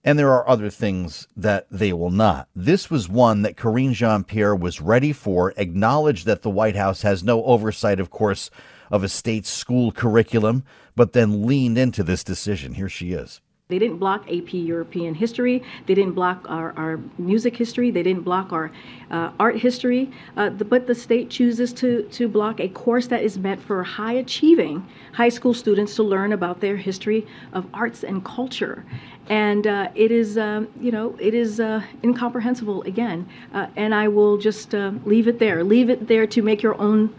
and 0.03 0.19
there 0.19 0.31
are 0.31 0.47
other 0.47 0.69
things 0.69 1.27
that 1.35 1.65
they 1.71 1.93
will 1.93 2.09
not. 2.09 2.49
This 2.53 2.89
was 2.89 3.07
one 3.07 3.41
that 3.43 3.55
Karine 3.55 3.93
Jean 3.93 4.23
Pierre 4.23 4.55
was 4.55 4.81
ready 4.81 5.13
for, 5.13 5.53
acknowledged 5.55 6.25
that 6.25 6.41
the 6.41 6.49
White 6.49 6.75
House 6.75 7.03
has 7.03 7.23
no 7.23 7.43
oversight, 7.45 7.99
of 7.99 8.09
course, 8.09 8.49
of 8.91 9.03
a 9.03 9.09
state's 9.09 9.49
school 9.49 9.91
curriculum, 9.91 10.63
but 10.95 11.13
then 11.13 11.45
leaned 11.47 11.77
into 11.77 12.03
this 12.03 12.23
decision. 12.23 12.73
Here 12.73 12.89
she 12.89 13.13
is. 13.13 13.39
They 13.73 13.79
didn't 13.79 13.97
block 13.97 14.31
AP 14.31 14.53
European 14.53 15.15
history. 15.15 15.63
They 15.87 15.95
didn't 15.95 16.13
block 16.13 16.45
our, 16.47 16.73
our 16.77 16.99
music 17.17 17.57
history. 17.57 17.89
They 17.89 18.03
didn't 18.03 18.21
block 18.21 18.53
our 18.53 18.71
uh, 19.09 19.31
art 19.39 19.57
history. 19.57 20.11
Uh, 20.37 20.49
the, 20.49 20.63
but 20.63 20.85
the 20.85 20.93
state 20.93 21.31
chooses 21.31 21.73
to, 21.81 22.03
to 22.03 22.27
block 22.27 22.59
a 22.59 22.69
course 22.69 23.07
that 23.07 23.23
is 23.23 23.39
meant 23.39 23.59
for 23.59 23.83
high 23.83 24.13
achieving 24.13 24.85
high 25.13 25.29
school 25.29 25.55
students 25.55 25.95
to 25.95 26.03
learn 26.03 26.33
about 26.33 26.59
their 26.61 26.77
history 26.77 27.25
of 27.53 27.65
arts 27.73 28.03
and 28.03 28.23
culture. 28.23 28.85
And 29.25 29.65
uh, 29.65 29.89
it 29.95 30.11
is, 30.11 30.37
um, 30.37 30.67
you 30.79 30.91
know, 30.91 31.17
it 31.19 31.33
is 31.33 31.59
uh, 31.59 31.81
incomprehensible 32.03 32.83
again. 32.83 33.27
Uh, 33.55 33.65
and 33.75 33.95
I 33.95 34.07
will 34.07 34.37
just 34.37 34.75
uh, 34.75 34.91
leave 35.03 35.27
it 35.27 35.39
there. 35.39 35.63
Leave 35.63 35.89
it 35.89 36.07
there 36.07 36.27
to 36.27 36.43
make 36.43 36.61
your 36.61 36.79
own 36.79 37.09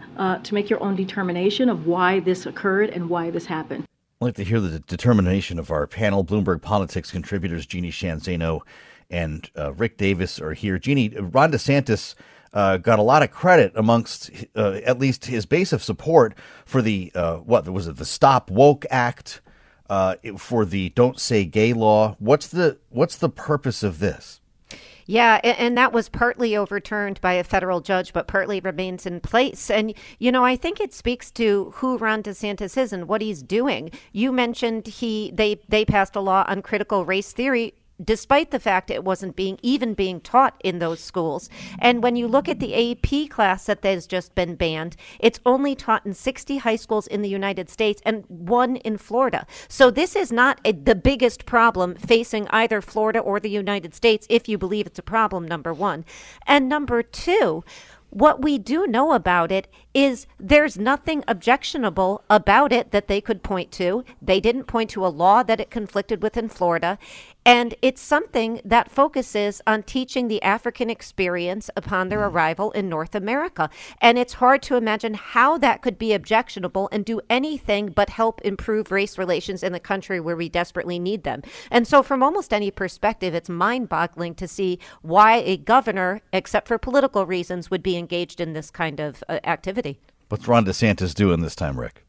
to 0.43 0.53
make 0.53 0.69
your 0.69 0.81
own 0.81 0.95
determination 0.95 1.67
of 1.67 1.85
why 1.85 2.21
this 2.21 2.45
occurred 2.45 2.91
and 2.91 3.09
why 3.09 3.29
this 3.29 3.45
happened. 3.45 3.85
I'd 4.21 4.25
like 4.25 4.35
to 4.35 4.45
hear 4.45 4.61
the 4.61 4.79
determination 4.79 5.59
of 5.59 5.69
our 5.69 5.85
panel. 5.87 6.23
Bloomberg 6.23 6.61
Politics 6.61 7.11
contributors 7.11 7.65
Jeannie 7.65 7.91
Sheehan 7.91 8.21
Zaino 8.21 8.61
and 9.09 9.49
uh, 9.57 9.73
Rick 9.73 9.97
Davis 9.97 10.39
are 10.39 10.53
here. 10.53 10.79
Jeannie, 10.79 11.09
Ron 11.09 11.51
DeSantis 11.51 12.15
uh, 12.53 12.77
got 12.77 12.97
a 12.97 13.01
lot 13.01 13.23
of 13.23 13.31
credit 13.31 13.73
amongst 13.75 14.31
uh, 14.55 14.79
at 14.85 14.99
least 14.99 15.25
his 15.25 15.45
base 15.45 15.73
of 15.73 15.83
support 15.83 16.33
for 16.65 16.81
the 16.81 17.11
uh, 17.13 17.35
what 17.39 17.67
was 17.67 17.89
it 17.89 17.97
the 17.97 18.05
Stop 18.05 18.49
Woke 18.49 18.85
Act, 18.89 19.41
uh, 19.89 20.15
for 20.37 20.63
the 20.63 20.89
Don't 20.91 21.19
Say 21.19 21.43
Gay 21.43 21.73
law. 21.73 22.15
What's 22.17 22.47
the 22.47 22.77
what's 22.87 23.17
the 23.17 23.29
purpose 23.29 23.83
of 23.83 23.99
this? 23.99 24.39
Yeah, 25.07 25.39
and 25.43 25.77
that 25.77 25.93
was 25.93 26.09
partly 26.09 26.57
overturned 26.57 27.21
by 27.21 27.33
a 27.33 27.43
federal 27.43 27.79
judge, 27.79 28.11
but 28.11 28.27
partly 28.27 28.59
remains 28.59 29.05
in 29.05 29.19
place. 29.19 29.69
And, 29.69 29.93
you 30.17 30.31
know, 30.31 30.43
I 30.43 30.55
think 30.55 30.79
it 30.79 30.93
speaks 30.93 31.29
to 31.31 31.71
who 31.75 31.97
Ron 31.97 32.23
DeSantis 32.23 32.75
is 32.75 32.91
and 32.91 33.07
what 33.07 33.21
he's 33.21 33.43
doing. 33.43 33.91
You 34.13 34.31
mentioned 34.31 34.87
he 34.87 35.31
they 35.33 35.61
they 35.69 35.85
passed 35.85 36.15
a 36.15 36.21
law 36.21 36.43
on 36.47 36.63
critical 36.63 37.05
race 37.05 37.31
theory 37.33 37.75
despite 38.03 38.51
the 38.51 38.59
fact 38.59 38.89
it 38.89 39.03
wasn't 39.03 39.35
being 39.35 39.57
even 39.61 39.93
being 39.93 40.19
taught 40.19 40.59
in 40.63 40.79
those 40.79 40.99
schools. 40.99 41.49
And 41.79 42.03
when 42.03 42.15
you 42.15 42.27
look 42.27 42.47
at 42.49 42.59
the 42.59 42.91
AP 42.91 43.29
class 43.29 43.65
that 43.65 43.83
has 43.83 44.07
just 44.07 44.35
been 44.35 44.55
banned, 44.55 44.95
it's 45.19 45.39
only 45.45 45.75
taught 45.75 46.05
in 46.05 46.13
60 46.13 46.57
high 46.57 46.75
schools 46.75 47.07
in 47.07 47.21
the 47.21 47.29
United 47.29 47.69
States 47.69 48.01
and 48.05 48.25
one 48.27 48.75
in 48.77 48.97
Florida. 48.97 49.45
So 49.67 49.89
this 49.89 50.15
is 50.15 50.31
not 50.31 50.59
a, 50.65 50.71
the 50.71 50.95
biggest 50.95 51.45
problem 51.45 51.95
facing 51.95 52.47
either 52.49 52.81
Florida 52.81 53.19
or 53.19 53.39
the 53.39 53.49
United 53.49 53.95
States 53.95 54.27
if 54.29 54.49
you 54.49 54.57
believe 54.57 54.87
it's 54.87 54.99
a 54.99 55.03
problem 55.03 55.47
number 55.47 55.73
1. 55.73 56.05
And 56.45 56.67
number 56.67 57.01
2, 57.03 57.63
what 58.09 58.41
we 58.41 58.57
do 58.57 58.87
know 58.87 59.11
about 59.11 59.51
it 59.51 59.67
is 59.95 60.27
there's 60.37 60.77
nothing 60.77 61.23
objectionable 61.25 62.21
about 62.29 62.73
it 62.73 62.91
that 62.91 63.07
they 63.07 63.21
could 63.21 63.41
point 63.41 63.71
to. 63.71 64.03
They 64.21 64.41
didn't 64.41 64.65
point 64.65 64.89
to 64.91 65.05
a 65.05 65.07
law 65.07 65.41
that 65.43 65.61
it 65.61 65.71
conflicted 65.71 66.21
with 66.21 66.35
in 66.35 66.49
Florida. 66.49 66.99
And 67.47 67.75
it's 67.83 68.01
something 68.01 68.59
that 68.65 68.89
focuses 68.89 69.61
on 69.67 69.83
teaching 69.83 70.27
the 70.27 70.41
African 70.41 70.89
experience 70.89 71.69
upon 71.75 72.09
their 72.09 72.25
arrival 72.25 72.71
in 72.71 72.89
North 72.89 73.13
America. 73.13 73.69
And 74.01 74.17
it's 74.17 74.33
hard 74.33 74.63
to 74.63 74.77
imagine 74.77 75.13
how 75.13 75.59
that 75.59 75.83
could 75.83 75.99
be 75.99 76.11
objectionable 76.11 76.89
and 76.91 77.05
do 77.05 77.21
anything 77.29 77.89
but 77.89 78.09
help 78.09 78.41
improve 78.41 78.91
race 78.91 79.19
relations 79.19 79.61
in 79.61 79.73
the 79.73 79.79
country 79.79 80.19
where 80.19 80.35
we 80.35 80.49
desperately 80.49 80.97
need 80.97 81.23
them. 81.23 81.43
And 81.69 81.87
so, 81.87 82.01
from 82.01 82.23
almost 82.23 82.51
any 82.51 82.71
perspective, 82.71 83.35
it's 83.35 83.47
mind 83.49 83.89
boggling 83.89 84.33
to 84.35 84.47
see 84.47 84.79
why 85.03 85.35
a 85.37 85.57
governor, 85.57 86.21
except 86.33 86.67
for 86.67 86.79
political 86.79 87.27
reasons, 87.27 87.69
would 87.69 87.83
be 87.83 87.95
engaged 87.95 88.41
in 88.41 88.53
this 88.53 88.71
kind 88.71 88.99
of 88.99 89.23
uh, 89.29 89.39
activity. 89.43 89.84
What's 90.29 90.47
Ron 90.47 90.65
DeSantis 90.65 91.13
doing 91.13 91.41
this 91.41 91.55
time, 91.55 91.79
Rick? 91.79 92.03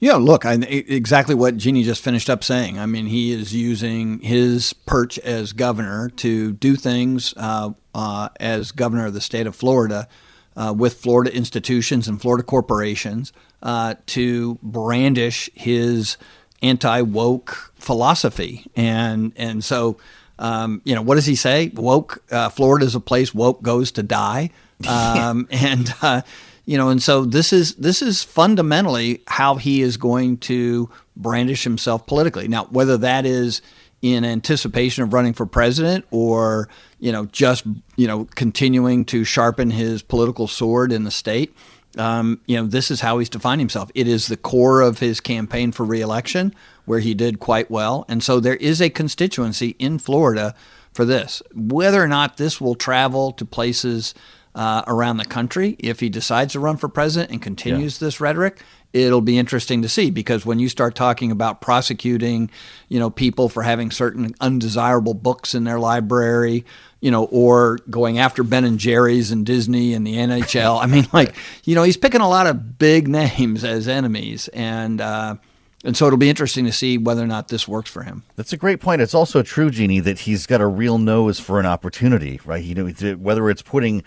Yeah, 0.00 0.14
look, 0.14 0.46
I, 0.46 0.54
exactly 0.54 1.34
what 1.34 1.58
Jeannie 1.58 1.82
just 1.82 2.02
finished 2.02 2.30
up 2.30 2.42
saying. 2.42 2.78
I 2.78 2.86
mean, 2.86 3.06
he 3.06 3.32
is 3.32 3.54
using 3.54 4.18
his 4.20 4.72
perch 4.72 5.18
as 5.18 5.52
governor 5.52 6.08
to 6.16 6.52
do 6.54 6.74
things 6.74 7.34
uh, 7.36 7.72
uh, 7.94 8.30
as 8.40 8.72
governor 8.72 9.06
of 9.06 9.14
the 9.14 9.20
state 9.20 9.46
of 9.46 9.54
Florida 9.54 10.08
uh, 10.56 10.72
with 10.74 10.94
Florida 10.94 11.34
institutions 11.34 12.08
and 12.08 12.18
Florida 12.18 12.42
corporations 12.42 13.34
uh, 13.62 13.94
to 14.06 14.58
brandish 14.62 15.50
his 15.52 16.16
anti 16.62 17.02
woke 17.02 17.74
philosophy. 17.74 18.64
And, 18.74 19.34
and 19.36 19.62
so, 19.62 19.98
um, 20.38 20.80
you 20.84 20.94
know, 20.94 21.02
what 21.02 21.16
does 21.16 21.26
he 21.26 21.36
say? 21.36 21.70
Woke, 21.74 22.22
uh, 22.30 22.48
Florida 22.48 22.86
is 22.86 22.94
a 22.94 23.00
place 23.00 23.34
woke 23.34 23.60
goes 23.60 23.92
to 23.92 24.02
die. 24.02 24.50
Um, 24.88 25.46
and, 25.50 25.92
uh, 26.00 26.22
you 26.70 26.78
know 26.78 26.88
and 26.88 27.02
so 27.02 27.24
this 27.24 27.52
is 27.52 27.74
this 27.74 28.00
is 28.00 28.22
fundamentally 28.22 29.22
how 29.26 29.56
he 29.56 29.82
is 29.82 29.96
going 29.96 30.36
to 30.36 30.88
brandish 31.16 31.64
himself 31.64 32.06
politically. 32.06 32.46
Now 32.46 32.66
whether 32.66 32.96
that 32.98 33.26
is 33.26 33.60
in 34.02 34.24
anticipation 34.24 35.02
of 35.02 35.12
running 35.12 35.32
for 35.32 35.46
president 35.46 36.04
or 36.12 36.68
you 37.00 37.10
know 37.10 37.26
just 37.26 37.66
you 37.96 38.06
know 38.06 38.28
continuing 38.36 39.04
to 39.06 39.24
sharpen 39.24 39.72
his 39.72 40.00
political 40.00 40.46
sword 40.46 40.92
in 40.92 41.02
the 41.02 41.10
state 41.10 41.52
um, 41.98 42.40
you 42.46 42.56
know 42.56 42.68
this 42.68 42.92
is 42.92 43.00
how 43.00 43.18
he's 43.18 43.28
defined 43.28 43.60
himself. 43.60 43.90
It 43.96 44.06
is 44.06 44.28
the 44.28 44.36
core 44.36 44.80
of 44.80 45.00
his 45.00 45.20
campaign 45.20 45.72
for 45.72 45.84
reelection 45.84 46.54
where 46.84 47.00
he 47.00 47.14
did 47.14 47.40
quite 47.40 47.68
well. 47.68 48.04
And 48.08 48.22
so 48.22 48.38
there 48.38 48.54
is 48.54 48.80
a 48.80 48.90
constituency 48.90 49.74
in 49.80 49.98
florida 49.98 50.54
for 50.92 51.04
this. 51.04 51.42
Whether 51.52 52.00
or 52.00 52.06
not 52.06 52.36
this 52.36 52.60
will 52.60 52.76
travel 52.76 53.32
to 53.32 53.44
places 53.44 54.14
uh, 54.54 54.82
around 54.86 55.18
the 55.18 55.24
country, 55.24 55.76
if 55.78 56.00
he 56.00 56.08
decides 56.08 56.52
to 56.54 56.60
run 56.60 56.76
for 56.76 56.88
president 56.88 57.30
and 57.30 57.40
continues 57.40 58.00
yeah. 58.00 58.06
this 58.06 58.20
rhetoric, 58.20 58.60
it'll 58.92 59.20
be 59.20 59.38
interesting 59.38 59.82
to 59.82 59.88
see 59.88 60.10
because 60.10 60.44
when 60.44 60.58
you 60.58 60.68
start 60.68 60.94
talking 60.94 61.30
about 61.30 61.60
prosecuting, 61.60 62.50
you 62.88 62.98
know, 62.98 63.10
people 63.10 63.48
for 63.48 63.62
having 63.62 63.90
certain 63.90 64.34
undesirable 64.40 65.14
books 65.14 65.54
in 65.54 65.64
their 65.64 65.78
library, 65.78 66.64
you 67.00 67.10
know, 67.10 67.24
or 67.26 67.78
going 67.88 68.18
after 68.18 68.42
Ben 68.42 68.64
and 68.64 68.78
Jerry's 68.78 69.30
and 69.30 69.46
Disney 69.46 69.94
and 69.94 70.06
the 70.06 70.16
NHL, 70.16 70.82
I 70.82 70.86
mean, 70.86 71.06
like, 71.12 71.34
you 71.64 71.74
know, 71.74 71.82
he's 71.82 71.96
picking 71.96 72.20
a 72.20 72.28
lot 72.28 72.46
of 72.46 72.78
big 72.78 73.08
names 73.08 73.64
as 73.64 73.88
enemies, 73.88 74.48
and 74.48 75.00
uh, 75.00 75.36
and 75.82 75.96
so 75.96 76.06
it'll 76.06 76.18
be 76.18 76.28
interesting 76.28 76.66
to 76.66 76.72
see 76.72 76.98
whether 76.98 77.22
or 77.22 77.26
not 77.26 77.48
this 77.48 77.66
works 77.66 77.90
for 77.90 78.02
him. 78.02 78.22
That's 78.36 78.52
a 78.52 78.58
great 78.58 78.80
point. 78.80 79.00
It's 79.00 79.14
also 79.14 79.42
true, 79.42 79.70
Jeannie, 79.70 80.00
that 80.00 80.20
he's 80.20 80.46
got 80.46 80.60
a 80.60 80.66
real 80.66 80.98
nose 80.98 81.40
for 81.40 81.58
an 81.58 81.64
opportunity, 81.64 82.38
right? 82.44 82.62
You 82.62 82.74
know, 82.74 83.14
whether 83.14 83.48
it's 83.48 83.62
putting 83.62 84.02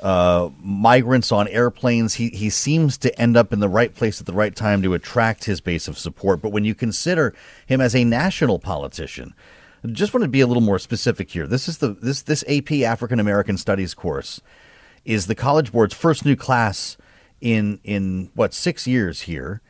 uh, 0.00 0.50
migrants 0.62 1.32
on 1.32 1.48
airplanes. 1.48 2.14
He 2.14 2.28
he 2.28 2.50
seems 2.50 2.98
to 2.98 3.20
end 3.20 3.36
up 3.36 3.52
in 3.52 3.60
the 3.60 3.68
right 3.68 3.94
place 3.94 4.20
at 4.20 4.26
the 4.26 4.32
right 4.32 4.54
time 4.54 4.82
to 4.82 4.94
attract 4.94 5.44
his 5.44 5.60
base 5.60 5.88
of 5.88 5.98
support. 5.98 6.40
But 6.40 6.52
when 6.52 6.64
you 6.64 6.74
consider 6.74 7.34
him 7.66 7.80
as 7.80 7.94
a 7.94 8.04
national 8.04 8.58
politician, 8.58 9.34
just 9.86 10.14
want 10.14 10.22
to 10.22 10.28
be 10.28 10.40
a 10.40 10.46
little 10.46 10.62
more 10.62 10.78
specific 10.78 11.30
here. 11.30 11.46
This 11.46 11.68
is 11.68 11.78
the 11.78 11.88
this 11.88 12.22
this 12.22 12.44
AP 12.48 12.72
African 12.72 13.20
American 13.20 13.56
Studies 13.56 13.94
course 13.94 14.40
is 15.04 15.26
the 15.26 15.34
College 15.34 15.72
Board's 15.72 15.94
first 15.94 16.24
new 16.24 16.36
class 16.36 16.96
in 17.40 17.80
in 17.84 18.30
what 18.34 18.54
six 18.54 18.86
years 18.86 19.22
here, 19.22 19.60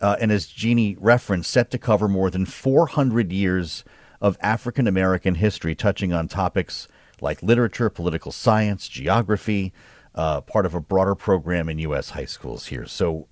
uh, 0.00 0.16
and 0.20 0.30
as 0.30 0.46
Jeannie 0.46 0.96
referenced, 1.00 1.50
set 1.50 1.70
to 1.72 1.78
cover 1.78 2.08
more 2.08 2.30
than 2.30 2.46
400 2.46 3.32
years 3.32 3.84
of 4.20 4.38
African 4.40 4.86
American 4.86 5.34
history, 5.34 5.74
touching 5.74 6.12
on 6.12 6.28
topics 6.28 6.88
like 7.20 7.42
literature, 7.42 7.90
political 7.90 8.32
science, 8.32 8.88
geography, 8.88 9.72
uh, 10.14 10.40
part 10.40 10.66
of 10.66 10.74
a 10.74 10.80
broader 10.80 11.14
program 11.14 11.68
in 11.68 11.78
U.S. 11.80 12.10
high 12.10 12.24
schools 12.24 12.66
here. 12.66 12.86
So, 12.86 13.28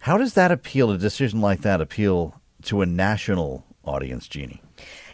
how 0.00 0.16
does 0.16 0.34
that 0.34 0.50
appeal, 0.50 0.90
a 0.90 0.98
decision 0.98 1.40
like 1.40 1.60
that 1.60 1.80
appeal 1.80 2.40
to 2.62 2.82
a 2.82 2.86
national 2.86 3.64
audience, 3.84 4.26
Jeannie? 4.28 4.62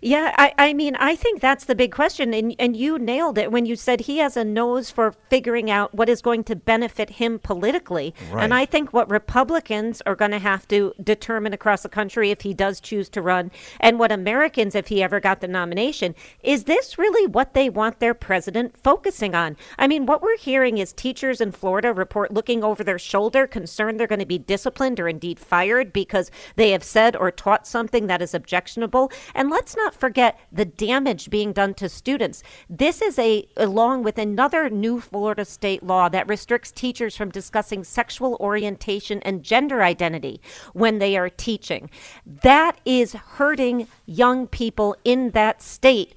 Yeah, 0.02 0.34
I, 0.36 0.52
I 0.58 0.74
mean, 0.74 0.96
I 0.96 1.16
think 1.16 1.40
that's 1.40 1.64
the 1.64 1.74
big 1.74 1.92
question. 1.92 2.34
And, 2.34 2.54
and 2.58 2.76
you 2.76 2.98
nailed 2.98 3.38
it 3.38 3.52
when 3.52 3.66
you 3.66 3.76
said 3.76 4.00
he 4.00 4.18
has 4.18 4.36
a 4.36 4.44
nose 4.44 4.90
for 4.90 5.14
figuring 5.28 5.70
out 5.70 5.94
what 5.94 6.08
is 6.08 6.22
going 6.22 6.44
to 6.44 6.56
benefit 6.56 7.10
him 7.10 7.38
politically. 7.38 8.14
Right. 8.30 8.44
And 8.44 8.54
I 8.54 8.66
think 8.66 8.92
what 8.92 9.10
Republicans 9.10 10.02
are 10.06 10.14
going 10.14 10.30
to 10.30 10.38
have 10.38 10.66
to 10.68 10.92
determine 11.02 11.52
across 11.52 11.82
the 11.82 11.88
country 11.88 12.30
if 12.30 12.42
he 12.42 12.54
does 12.54 12.80
choose 12.80 13.08
to 13.10 13.22
run, 13.22 13.50
and 13.80 13.98
what 13.98 14.12
Americans, 14.12 14.74
if 14.74 14.88
he 14.88 15.02
ever 15.02 15.20
got 15.20 15.40
the 15.40 15.48
nomination, 15.48 16.14
is 16.42 16.64
this 16.64 16.98
really 16.98 17.26
what 17.26 17.54
they 17.54 17.68
want 17.68 18.00
their 18.00 18.14
president 18.14 18.76
focusing 18.76 19.34
on? 19.34 19.56
I 19.78 19.86
mean, 19.86 20.06
what 20.06 20.22
we're 20.22 20.38
hearing 20.38 20.78
is 20.78 20.92
teachers 20.92 21.40
in 21.40 21.52
Florida 21.52 21.92
report 21.92 22.32
looking 22.32 22.62
over 22.62 22.84
their 22.84 22.98
shoulder, 22.98 23.46
concerned 23.46 23.98
they're 23.98 24.06
going 24.06 24.18
to 24.18 24.26
be 24.26 24.38
disciplined 24.38 25.00
or 25.00 25.08
indeed 25.08 25.38
fired 25.38 25.92
because 25.92 26.30
they 26.56 26.70
have 26.70 26.84
said 26.84 27.16
or 27.16 27.30
taught 27.30 27.66
something 27.66 28.06
that 28.06 28.22
is 28.22 28.34
objectionable. 28.34 29.10
And 29.34 29.50
let's 29.50 29.76
not 29.76 29.87
not 29.88 29.98
forget 29.98 30.38
the 30.52 30.66
damage 30.66 31.30
being 31.30 31.50
done 31.50 31.72
to 31.72 31.88
students. 31.88 32.42
This 32.68 33.00
is 33.00 33.18
a 33.18 33.48
along 33.56 34.02
with 34.02 34.18
another 34.18 34.68
new 34.68 35.00
Florida 35.00 35.46
state 35.46 35.82
law 35.82 36.10
that 36.10 36.28
restricts 36.28 36.70
teachers 36.70 37.16
from 37.16 37.30
discussing 37.30 37.84
sexual 37.84 38.36
orientation 38.38 39.22
and 39.22 39.42
gender 39.42 39.82
identity 39.82 40.42
when 40.74 40.98
they 40.98 41.16
are 41.16 41.30
teaching. 41.30 41.88
That 42.26 42.78
is 42.84 43.14
hurting 43.14 43.88
young 44.04 44.46
people 44.46 44.94
in 45.04 45.30
that 45.30 45.62
state. 45.62 46.14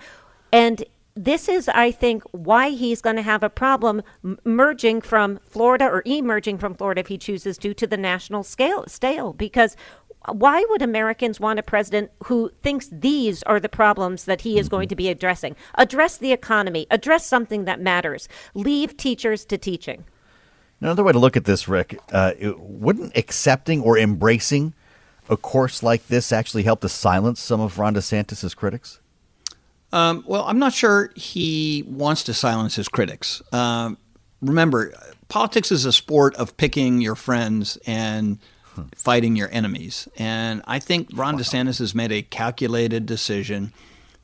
And 0.51 0.83
this 1.15 1.49
is, 1.49 1.67
I 1.67 1.91
think, 1.91 2.23
why 2.31 2.69
he's 2.69 3.01
going 3.01 3.17
to 3.17 3.21
have 3.21 3.43
a 3.43 3.49
problem 3.49 4.01
merging 4.43 5.01
from 5.01 5.39
Florida 5.43 5.85
or 5.85 6.03
emerging 6.05 6.57
from 6.57 6.73
Florida 6.73 7.01
if 7.01 7.07
he 7.07 7.17
chooses 7.17 7.57
to 7.59 7.73
to 7.73 7.87
the 7.87 7.97
national 7.97 8.43
scale 8.43 8.85
stale 8.87 9.33
because 9.33 9.75
why 10.29 10.63
would 10.69 10.81
Americans 10.81 11.39
want 11.39 11.59
a 11.59 11.63
president 11.63 12.11
who 12.25 12.51
thinks 12.61 12.89
these 12.91 13.41
are 13.43 13.59
the 13.59 13.69
problems 13.69 14.25
that 14.25 14.41
he 14.41 14.59
is 14.59 14.69
going 14.69 14.87
to 14.89 14.95
be 14.95 15.09
addressing? 15.09 15.55
Address 15.75 16.17
the 16.17 16.31
economy, 16.31 16.85
address 16.91 17.25
something 17.25 17.65
that 17.65 17.81
matters, 17.81 18.29
leave 18.53 18.97
teachers 18.97 19.45
to 19.45 19.57
teaching. 19.57 20.03
Another 20.79 21.03
way 21.03 21.11
to 21.11 21.19
look 21.19 21.37
at 21.37 21.45
this, 21.45 21.67
Rick, 21.67 21.99
uh, 22.11 22.33
wouldn't 22.57 23.15
accepting 23.17 23.81
or 23.81 23.97
embracing 23.97 24.73
a 25.29 25.37
course 25.37 25.81
like 25.81 26.07
this 26.07 26.31
actually 26.31 26.63
help 26.63 26.81
to 26.81 26.89
silence 26.89 27.39
some 27.39 27.61
of 27.61 27.79
Ron 27.79 27.95
DeSantis' 27.95 28.55
critics? 28.55 28.99
Um, 29.93 30.23
well, 30.27 30.43
I'm 30.45 30.59
not 30.59 30.73
sure 30.73 31.11
he 31.15 31.83
wants 31.87 32.23
to 32.23 32.33
silence 32.33 32.75
his 32.75 32.87
critics. 32.87 33.41
Um, 33.51 33.97
remember, 34.41 34.93
politics 35.29 35.71
is 35.71 35.85
a 35.85 35.91
sport 35.91 36.35
of 36.35 36.55
picking 36.57 37.01
your 37.01 37.15
friends 37.15 37.77
and 37.85 38.39
fighting 38.95 39.35
your 39.35 39.49
enemies. 39.51 40.07
And 40.17 40.61
I 40.65 40.79
think 40.79 41.09
Ron 41.13 41.35
wow. 41.35 41.41
DeSantis 41.41 41.79
has 41.79 41.95
made 41.95 42.11
a 42.11 42.21
calculated 42.21 43.05
decision 43.05 43.73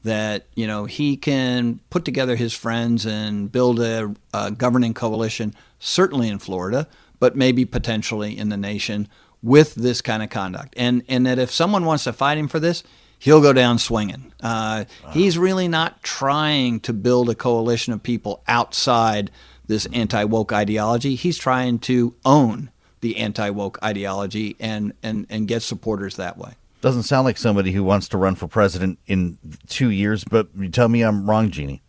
that 0.04 0.46
you 0.56 0.68
know 0.68 0.86
he 0.86 1.18
can 1.18 1.80
put 1.90 2.06
together 2.06 2.36
his 2.36 2.54
friends 2.54 3.06
and 3.06 3.52
build 3.52 3.80
a, 3.80 4.14
a, 4.34 4.52
governing 4.52 4.94
coalition, 4.94 5.54
certainly 5.80 6.30
in 6.30 6.40
Florida, 6.40 6.88
but 7.20 7.36
maybe 7.36 7.66
potentially 7.66 8.38
in 8.38 8.50
the 8.50 8.58
nation 8.58 9.08
with 9.42 9.76
this 9.76 10.02
kind 10.02 10.24
of 10.24 10.30
conduct. 10.30 10.74
And 10.78 11.04
and 11.08 11.26
that 11.26 11.40
if 11.40 11.52
someone 11.52 11.86
wants 11.86 12.06
to 12.06 12.14
fight 12.14 12.38
him 12.38 12.48
for 12.48 12.60
this, 12.60 12.84
he'll 13.20 13.42
go 13.42 13.54
down 13.54 13.80
swinging. 13.80 14.34
Uh, 14.42 14.86
wow. 15.04 15.12
He's 15.12 15.38
really 15.38 15.68
not 15.68 16.04
trying 16.04 16.80
to 16.82 16.94
build 16.94 17.30
a 17.30 17.36
coalition 17.36 17.94
of 17.94 18.02
people 18.02 18.44
outside 18.48 19.32
this 19.68 19.86
anti 19.88 20.24
woke 20.24 20.54
ideology. 20.54 21.16
He's 21.16 21.38
trying 21.38 21.80
to 21.80 22.16
own 22.24 22.72
the 23.02 23.18
anti 23.18 23.50
woke 23.50 23.78
ideology 23.84 24.56
and, 24.60 24.94
and, 25.04 25.28
and 25.30 25.48
get 25.48 25.62
supporters 25.62 26.16
that 26.16 26.38
way. 26.38 26.54
Doesn't 26.82 27.04
sound 27.04 27.26
like 27.26 27.38
somebody 27.38 27.72
who 27.72 27.84
wants 27.84 28.08
to 28.10 28.18
run 28.18 28.36
for 28.36 28.48
president 28.48 29.00
in 29.08 29.38
two 29.68 29.90
years, 29.90 30.24
but 30.24 30.48
you 30.56 30.70
tell 30.70 30.90
me 30.90 31.02
I'm 31.02 31.30
wrong, 31.30 31.50
Jeannie. 31.50 31.82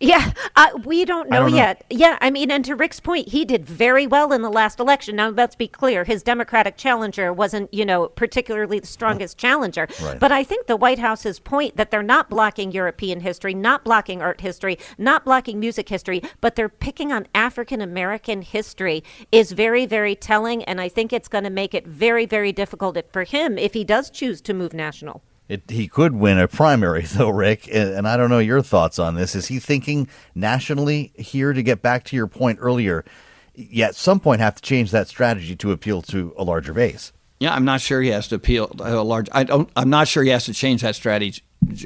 Yeah, 0.00 0.32
uh, 0.56 0.70
we 0.84 1.04
don't 1.04 1.28
know, 1.30 1.40
don't 1.40 1.50
know, 1.50 1.56
yet. 1.56 1.84
Yeah, 1.90 2.18
I 2.20 2.30
mean, 2.30 2.50
and 2.50 2.64
to 2.64 2.74
Rick's 2.74 3.00
point, 3.00 3.28
he 3.28 3.44
did 3.44 3.64
very 3.64 4.06
well 4.06 4.32
in 4.32 4.42
the 4.42 4.50
last 4.50 4.80
election. 4.80 5.16
Now, 5.16 5.30
let's 5.30 5.56
be 5.56 5.68
clear, 5.68 6.04
his 6.04 6.22
Democratic 6.22 6.76
challenger 6.76 7.32
wasn't, 7.32 7.72
you 7.72 7.84
know, 7.84 8.08
particularly 8.08 8.80
the 8.80 8.86
strongest 8.86 9.38
challenger. 9.38 9.88
Right. 10.02 10.18
But 10.18 10.32
I 10.32 10.44
think 10.44 10.66
the 10.66 10.76
White 10.76 10.98
House's 10.98 11.38
point 11.38 11.76
that 11.76 11.90
they're 11.90 12.02
not 12.02 12.30
blocking 12.30 12.72
European 12.72 13.20
history, 13.20 13.54
not 13.54 13.84
blocking 13.84 14.22
art 14.22 14.40
history, 14.40 14.78
not 14.98 15.24
blocking 15.24 15.60
music 15.60 15.88
history, 15.88 16.22
but 16.40 16.56
they're 16.56 16.68
picking 16.68 17.12
on 17.12 17.26
African 17.34 17.80
American 17.80 18.42
history 18.42 19.02
is 19.32 19.52
very, 19.52 19.86
very 19.86 20.14
telling. 20.14 20.62
And 20.64 20.80
I 20.80 20.88
think 20.88 21.12
it's 21.12 21.28
going 21.28 21.44
to 21.44 21.50
make 21.50 21.74
it 21.74 21.86
very, 21.86 22.26
very 22.26 22.52
difficult 22.52 22.98
for 23.12 23.24
him 23.24 23.58
if 23.58 23.74
he 23.74 23.84
does 23.84 24.10
choose 24.10 24.40
to 24.42 24.54
move 24.54 24.72
national. 24.72 25.22
It, 25.48 25.70
he 25.70 25.88
could 25.88 26.14
win 26.14 26.38
a 26.38 26.48
primary, 26.48 27.02
though, 27.06 27.30
Rick. 27.30 27.68
And 27.72 28.08
I 28.08 28.16
don't 28.16 28.30
know 28.30 28.38
your 28.38 28.62
thoughts 28.62 28.98
on 28.98 29.14
this. 29.14 29.34
Is 29.34 29.46
he 29.46 29.58
thinking 29.58 30.08
nationally 30.34 31.12
here 31.16 31.52
to 31.52 31.62
get 31.62 31.82
back 31.82 32.04
to 32.04 32.16
your 32.16 32.26
point 32.26 32.58
earlier? 32.60 33.04
Yet 33.54 33.90
at 33.90 33.94
some 33.94 34.18
point 34.18 34.40
have 34.40 34.56
to 34.56 34.62
change 34.62 34.90
that 34.90 35.06
strategy 35.06 35.54
to 35.56 35.70
appeal 35.70 36.02
to 36.02 36.34
a 36.36 36.42
larger 36.42 36.72
base. 36.72 37.12
Yeah, 37.38 37.54
I'm 37.54 37.64
not 37.64 37.80
sure 37.80 38.00
he 38.00 38.08
has 38.08 38.28
to 38.28 38.36
appeal 38.36 38.68
to 38.68 38.98
a 38.98 39.02
large. 39.02 39.28
I 39.32 39.44
don't. 39.44 39.68
I'm 39.76 39.90
not 39.90 40.08
sure 40.08 40.22
he 40.22 40.30
has 40.30 40.46
to 40.46 40.54
change 40.54 40.82
that 40.82 40.94
strategy 40.94 41.42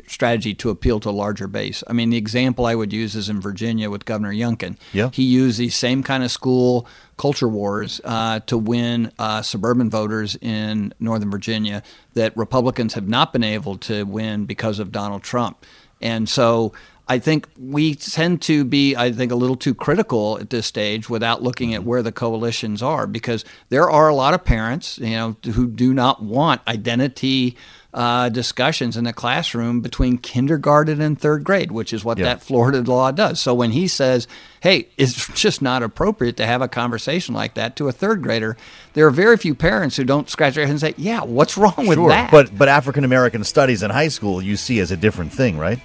strategy 0.07 0.55
to 0.55 0.70
appeal 0.70 1.01
to 1.01 1.11
a 1.11 1.12
larger 1.12 1.47
base. 1.47 1.83
I 1.87 1.93
mean, 1.93 2.11
the 2.11 2.16
example 2.16 2.66
I 2.66 2.74
would 2.74 2.93
use 2.93 3.14
is 3.14 3.29
in 3.29 3.41
Virginia 3.41 3.91
with 3.91 4.05
Governor 4.05 4.33
Youngkin. 4.33 4.76
Yeah. 4.93 5.11
He 5.12 5.22
used 5.22 5.59
the 5.59 5.68
same 5.68 6.03
kind 6.03 6.22
of 6.22 6.31
school 6.31 6.87
culture 7.16 7.49
wars 7.49 8.01
uh, 8.05 8.41
to 8.41 8.57
win 8.57 9.12
uh, 9.18 9.43
suburban 9.43 9.91
voters 9.91 10.37
in 10.41 10.95
Northern 11.01 11.31
Virginia 11.31 11.83
that 12.14 12.37
Republicans 12.37 12.95
have 12.95 13.09
not 13.09 13.33
been 13.33 13.45
able 13.45 13.76
to 13.79 14.05
win 14.05 14.45
because 14.45 14.79
of 14.79 14.93
Donald 14.93 15.22
Trump. 15.22 15.64
And 16.01 16.29
so 16.29 16.72
I 17.09 17.18
think 17.18 17.49
we 17.59 17.95
tend 17.95 18.43
to 18.43 18.64
be, 18.64 18.95
I 18.95 19.12
think, 19.12 19.33
a 19.33 19.35
little 19.35 19.57
too 19.57 19.74
critical 19.74 20.39
at 20.39 20.51
this 20.51 20.66
stage 20.66 21.09
without 21.09 21.43
looking 21.43 21.74
at 21.74 21.83
where 21.83 22.03
the 22.03 22.12
coalitions 22.12 22.83
are 22.83 23.07
because 23.07 23.47
there 23.70 23.91
are 23.91 24.09
a 24.09 24.14
lot 24.14 24.35
of 24.35 24.45
parents, 24.45 24.99
you 24.99 25.16
know, 25.16 25.37
who 25.53 25.66
do 25.66 25.95
not 25.95 26.22
want 26.22 26.61
identity 26.68 27.57
uh, 27.95 28.28
discussions 28.28 28.97
in 28.97 29.05
the 29.05 29.12
classroom 29.12 29.80
between 29.80 30.18
kindergarten 30.18 31.01
and 31.01 31.18
third 31.18 31.43
grade, 31.43 31.72
which 31.72 31.93
is 31.93 32.05
what 32.05 32.18
yeah. 32.18 32.26
that 32.26 32.43
Florida 32.43 32.82
law 32.82 33.11
does. 33.11 33.41
So 33.41 33.55
when 33.55 33.70
he 33.70 33.89
says, 33.89 34.28
hey, 34.61 34.89
it's 34.99 35.26
just 35.34 35.62
not 35.62 35.82
appropriate 35.82 36.36
to 36.36 36.47
have 36.47 36.61
a 36.61 36.68
conversation 36.68 37.34
like 37.34 37.55
that 37.55 37.76
to 37.76 37.89
a 37.89 37.93
third 37.93 38.22
grader, 38.22 38.57
there 38.93 39.07
are 39.07 39.11
very 39.11 39.36
few 39.36 39.55
parents 39.55 39.97
who 39.97 40.05
don't 40.05 40.28
scratch 40.28 40.55
their 40.55 40.66
head 40.66 40.70
and 40.70 40.80
say, 40.80 40.95
yeah, 40.99 41.22
what's 41.22 41.57
wrong 41.57 41.72
sure, 41.76 41.86
with 41.86 42.09
that? 42.11 42.30
But, 42.30 42.57
but 42.57 42.68
African 42.68 43.05
American 43.05 43.43
studies 43.45 43.82
in 43.82 43.91
high 43.91 44.09
school 44.09 44.43
you 44.43 44.57
see 44.57 44.80
as 44.80 44.91
a 44.91 44.97
different 44.97 45.32
thing, 45.32 45.57
right? 45.57 45.80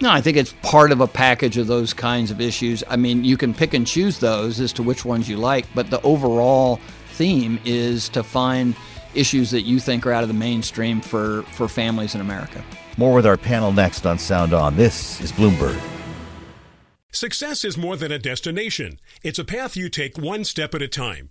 No, 0.00 0.10
I 0.10 0.20
think 0.20 0.36
it's 0.36 0.54
part 0.62 0.90
of 0.90 1.00
a 1.00 1.06
package 1.06 1.58
of 1.58 1.68
those 1.68 1.94
kinds 1.94 2.32
of 2.32 2.40
issues. 2.40 2.82
I 2.88 2.96
mean, 2.96 3.24
you 3.24 3.36
can 3.36 3.54
pick 3.54 3.72
and 3.72 3.86
choose 3.86 4.18
those 4.18 4.58
as 4.58 4.72
to 4.72 4.82
which 4.82 5.04
ones 5.04 5.28
you 5.28 5.36
like, 5.36 5.66
but 5.76 5.90
the 5.90 6.02
overall 6.02 6.80
theme 7.10 7.60
is 7.64 8.08
to 8.08 8.24
find 8.24 8.74
issues 9.14 9.50
that 9.50 9.62
you 9.62 9.78
think 9.78 10.06
are 10.06 10.12
out 10.12 10.22
of 10.22 10.28
the 10.28 10.34
mainstream 10.34 11.00
for, 11.00 11.42
for 11.52 11.68
families 11.68 12.14
in 12.14 12.20
America. 12.20 12.64
More 12.96 13.14
with 13.14 13.26
our 13.26 13.36
panel 13.36 13.72
next 13.72 14.06
on 14.06 14.18
Sound 14.18 14.52
On. 14.52 14.76
This 14.76 15.20
is 15.20 15.32
Bloomberg. 15.32 15.80
Success 17.10 17.64
is 17.64 17.76
more 17.76 17.96
than 17.96 18.10
a 18.10 18.18
destination. 18.18 18.98
It's 19.22 19.38
a 19.38 19.44
path 19.44 19.76
you 19.76 19.88
take 19.88 20.16
one 20.16 20.44
step 20.44 20.74
at 20.74 20.80
a 20.80 20.88
time. 20.88 21.30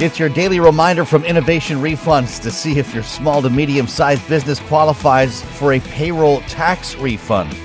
It's 0.00 0.18
your 0.18 0.28
daily 0.28 0.58
reminder 0.58 1.04
from 1.04 1.24
Innovation 1.24 1.78
Refunds 1.78 2.42
to 2.42 2.50
see 2.50 2.80
if 2.80 2.92
your 2.92 3.04
small 3.04 3.40
to 3.40 3.48
medium 3.48 3.86
sized 3.86 4.28
business 4.28 4.58
qualifies 4.58 5.40
for 5.40 5.74
a 5.74 5.80
payroll 5.80 6.40
tax 6.42 6.96
refund. 6.96 7.56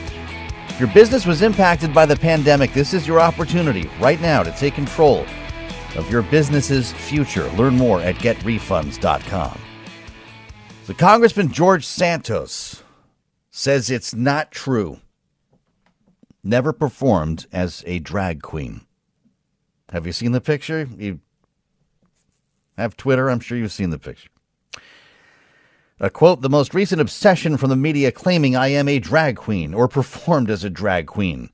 If 0.69 0.79
your 0.79 0.93
business 0.93 1.25
was 1.25 1.41
impacted 1.41 1.91
by 1.91 2.05
the 2.05 2.15
pandemic, 2.15 2.71
this 2.71 2.93
is 2.93 3.07
your 3.07 3.19
opportunity 3.19 3.89
right 3.99 4.21
now 4.21 4.43
to 4.43 4.51
take 4.51 4.75
control 4.75 5.25
of 5.95 6.07
your 6.11 6.21
business's 6.21 6.93
future. 6.93 7.49
Learn 7.53 7.75
more 7.75 7.99
at 7.99 8.15
getrefunds.com. 8.17 9.59
So, 10.83 10.93
Congressman 10.93 11.51
George 11.51 11.85
Santos 11.85 12.83
says 13.49 13.89
it's 13.89 14.13
not 14.13 14.51
true. 14.51 14.99
Never 16.43 16.73
performed 16.73 17.47
as 17.51 17.83
a 17.87 17.97
drag 17.97 18.43
queen. 18.43 18.81
Have 19.91 20.05
you 20.05 20.11
seen 20.11 20.31
the 20.31 20.39
picture? 20.39 20.87
You 20.95 21.21
have 22.79 22.97
Twitter. 22.97 23.29
I'm 23.29 23.39
sure 23.39 23.57
you've 23.57 23.71
seen 23.71 23.89
the 23.89 23.99
picture. 23.99 24.29
A 25.99 26.09
quote, 26.09 26.41
the 26.41 26.49
most 26.49 26.73
recent 26.73 27.01
obsession 27.01 27.57
from 27.57 27.69
the 27.69 27.75
media 27.75 28.11
claiming 28.11 28.55
I 28.55 28.69
am 28.69 28.87
a 28.87 28.99
drag 28.99 29.35
queen 29.35 29.73
or 29.73 29.87
performed 29.87 30.49
as 30.49 30.63
a 30.63 30.69
drag 30.69 31.07
queen 31.07 31.49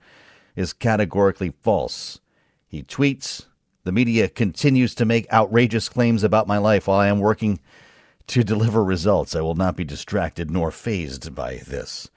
is 0.56 0.72
categorically 0.72 1.54
false. 1.64 2.20
He 2.68 2.84
tweets, 2.84 3.46
the 3.86 3.92
media 3.92 4.30
continues 4.30 4.94
to 4.96 5.06
make 5.06 5.32
outrageous 5.32 5.90
claims 5.90 6.24
about 6.24 6.48
my 6.48 6.60
life 6.60 6.88
while 6.88 7.00
I 7.00 7.08
am 7.08 7.20
working 7.20 7.60
to 8.28 8.44
deliver 8.44 8.84
results. 8.84 9.36
I 9.36 9.42
will 9.42 9.56
not 9.56 9.76
be 9.76 9.84
distracted 9.84 10.52
nor 10.52 10.72
phased 10.72 11.34
by 11.34 11.58
this. 11.68 12.10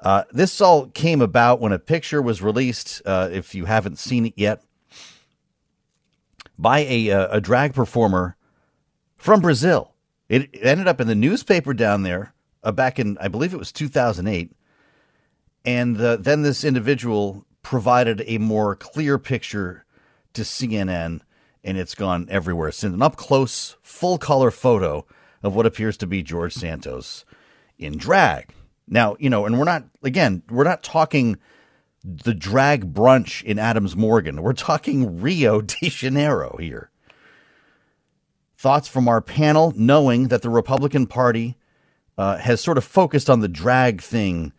Uh, 0.00 0.24
this 0.30 0.60
all 0.60 0.88
came 0.88 1.22
about 1.22 1.60
when 1.60 1.72
a 1.72 1.78
picture 1.78 2.20
was 2.20 2.42
released, 2.42 3.00
uh, 3.06 3.30
if 3.32 3.54
you 3.54 3.64
haven't 3.64 3.98
seen 3.98 4.26
it 4.26 4.34
yet, 4.36 4.62
by 6.58 6.80
a, 6.80 7.10
uh, 7.10 7.36
a 7.36 7.40
drag 7.40 7.74
performer 7.74 8.36
from 9.16 9.40
Brazil. 9.40 9.94
It 10.28 10.50
ended 10.60 10.88
up 10.88 11.00
in 11.00 11.06
the 11.06 11.14
newspaper 11.14 11.72
down 11.74 12.02
there 12.02 12.34
uh, 12.62 12.72
back 12.72 12.98
in, 12.98 13.16
I 13.20 13.28
believe 13.28 13.54
it 13.54 13.58
was 13.58 13.72
2008. 13.72 14.52
And 15.64 16.00
uh, 16.00 16.16
then 16.16 16.42
this 16.42 16.64
individual 16.64 17.44
provided 17.62 18.22
a 18.26 18.38
more 18.38 18.76
clear 18.76 19.18
picture 19.18 19.84
to 20.34 20.42
CNN, 20.42 21.20
and 21.64 21.78
it's 21.78 21.94
gone 21.94 22.26
everywhere 22.30 22.70
since. 22.70 22.94
An 22.94 23.02
up 23.02 23.16
close, 23.16 23.76
full 23.82 24.18
color 24.18 24.50
photo 24.50 25.04
of 25.42 25.54
what 25.54 25.66
appears 25.66 25.96
to 25.98 26.06
be 26.06 26.22
George 26.22 26.52
Santos 26.52 27.24
in 27.78 27.96
drag. 27.96 28.52
Now, 28.88 29.16
you 29.18 29.30
know, 29.30 29.46
and 29.46 29.58
we're 29.58 29.64
not, 29.64 29.84
again, 30.02 30.42
we're 30.48 30.64
not 30.64 30.82
talking 30.82 31.38
the 32.06 32.34
drag 32.34 32.94
brunch 32.94 33.42
in 33.42 33.58
Adams 33.58 33.96
Morgan. 33.96 34.40
We're 34.40 34.52
talking 34.52 35.20
Rio 35.20 35.60
de 35.62 35.88
Janeiro 35.88 36.56
here. 36.60 36.90
Thoughts 38.56 38.88
from 38.88 39.08
our 39.08 39.20
panel, 39.20 39.72
knowing 39.76 40.28
that 40.28 40.42
the 40.42 40.48
Republican 40.48 41.06
Party 41.06 41.56
uh, 42.16 42.38
has 42.38 42.60
sort 42.60 42.78
of 42.78 42.84
focused 42.84 43.28
on 43.28 43.40
the 43.40 43.48
drag 43.48 44.00
thing 44.00 44.52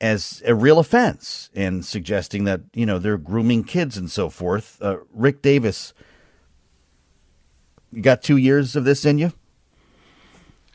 as 0.00 0.42
a 0.44 0.54
real 0.54 0.78
offense 0.78 1.50
and 1.54 1.84
suggesting 1.84 2.44
that, 2.44 2.60
you 2.74 2.84
know, 2.84 2.98
they're 2.98 3.16
grooming 3.16 3.64
kids 3.64 3.96
and 3.96 4.10
so 4.10 4.28
forth. 4.28 4.78
Uh, 4.82 4.98
Rick 5.12 5.40
Davis, 5.42 5.94
you 7.90 8.02
got 8.02 8.22
two 8.22 8.36
years 8.36 8.76
of 8.76 8.84
this 8.84 9.04
in 9.04 9.18
you? 9.18 9.32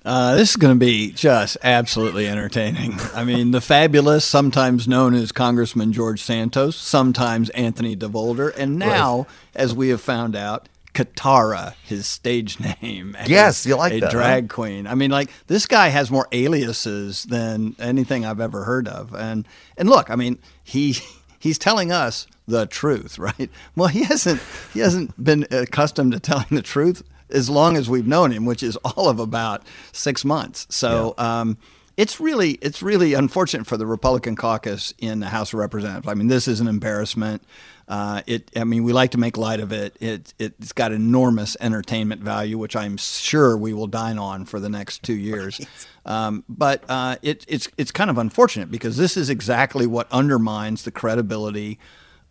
Uh, 0.03 0.35
this 0.35 0.51
is 0.51 0.55
going 0.55 0.73
to 0.73 0.79
be 0.79 1.11
just 1.11 1.57
absolutely 1.63 2.27
entertaining. 2.27 2.99
I 3.13 3.23
mean, 3.23 3.51
the 3.51 3.61
fabulous, 3.61 4.25
sometimes 4.25 4.87
known 4.87 5.13
as 5.13 5.31
Congressman 5.31 5.93
George 5.93 6.21
Santos, 6.21 6.75
sometimes 6.75 7.49
Anthony 7.51 7.95
DeVolder, 7.95 8.55
and 8.57 8.79
now, 8.79 9.17
right. 9.17 9.27
as 9.55 9.75
we 9.75 9.89
have 9.89 10.01
found 10.01 10.35
out, 10.35 10.67
Kitara, 10.93 11.75
his 11.83 12.07
stage 12.07 12.59
name. 12.81 13.15
Yes, 13.27 13.65
you 13.65 13.77
like 13.77 13.93
a 13.93 13.99
that, 14.01 14.11
drag 14.11 14.49
huh? 14.49 14.55
queen. 14.55 14.87
I 14.87 14.95
mean, 14.95 15.11
like 15.11 15.29
this 15.47 15.65
guy 15.65 15.89
has 15.89 16.11
more 16.11 16.27
aliases 16.31 17.23
than 17.23 17.75
anything 17.79 18.25
I've 18.25 18.41
ever 18.41 18.63
heard 18.63 18.87
of. 18.87 19.13
And 19.13 19.47
and 19.77 19.89
look, 19.89 20.09
I 20.09 20.15
mean, 20.15 20.39
he 20.63 20.97
he's 21.39 21.57
telling 21.57 21.91
us 21.91 22.27
the 22.47 22.65
truth, 22.65 23.17
right? 23.19 23.49
Well, 23.75 23.87
he 23.87 24.03
hasn't 24.03 24.41
he 24.73 24.79
hasn't 24.79 25.23
been 25.23 25.47
accustomed 25.51 26.11
to 26.13 26.19
telling 26.19 26.47
the 26.49 26.61
truth 26.61 27.03
as 27.31 27.49
long 27.49 27.77
as 27.77 27.89
we've 27.89 28.07
known 28.07 28.31
him, 28.31 28.45
which 28.45 28.63
is 28.63 28.75
all 28.85 29.09
of 29.09 29.19
about 29.19 29.63
six 29.91 30.25
months. 30.25 30.67
So. 30.69 31.15
Yeah. 31.17 31.41
Um, 31.41 31.57
it's 31.97 32.19
really 32.19 32.51
it's 32.61 32.81
really 32.81 33.13
unfortunate 33.13 33.67
for 33.67 33.77
the 33.77 33.85
Republican 33.85 34.35
caucus 34.35 34.93
in 34.97 35.19
the 35.19 35.27
House 35.27 35.53
of 35.53 35.59
Representatives. 35.59 36.07
I 36.07 36.13
mean, 36.13 36.27
this 36.27 36.47
is 36.47 36.59
an 36.59 36.67
embarrassment. 36.67 37.43
Uh, 37.87 38.21
it, 38.25 38.49
I 38.55 38.63
mean, 38.63 38.83
we 38.83 38.93
like 38.93 39.11
to 39.11 39.17
make 39.17 39.37
light 39.37 39.59
of 39.59 39.73
it. 39.73 39.97
it. 39.99 40.33
It's 40.39 40.71
got 40.71 40.93
enormous 40.93 41.57
entertainment 41.59 42.21
value, 42.21 42.57
which 42.57 42.75
I'm 42.75 42.95
sure 42.95 43.57
we 43.57 43.73
will 43.73 43.87
dine 43.87 44.17
on 44.17 44.45
for 44.45 44.59
the 44.59 44.69
next 44.69 45.03
two 45.03 45.13
years. 45.29 45.59
Um, 46.05 46.45
but 46.47 46.83
uh, 46.87 47.17
it, 47.21 47.45
it's 47.47 47.67
it's 47.77 47.91
kind 47.91 48.09
of 48.09 48.17
unfortunate 48.17 48.71
because 48.71 48.97
this 48.97 49.17
is 49.17 49.29
exactly 49.29 49.85
what 49.85 50.07
undermines 50.11 50.83
the 50.83 50.91
credibility 50.91 51.77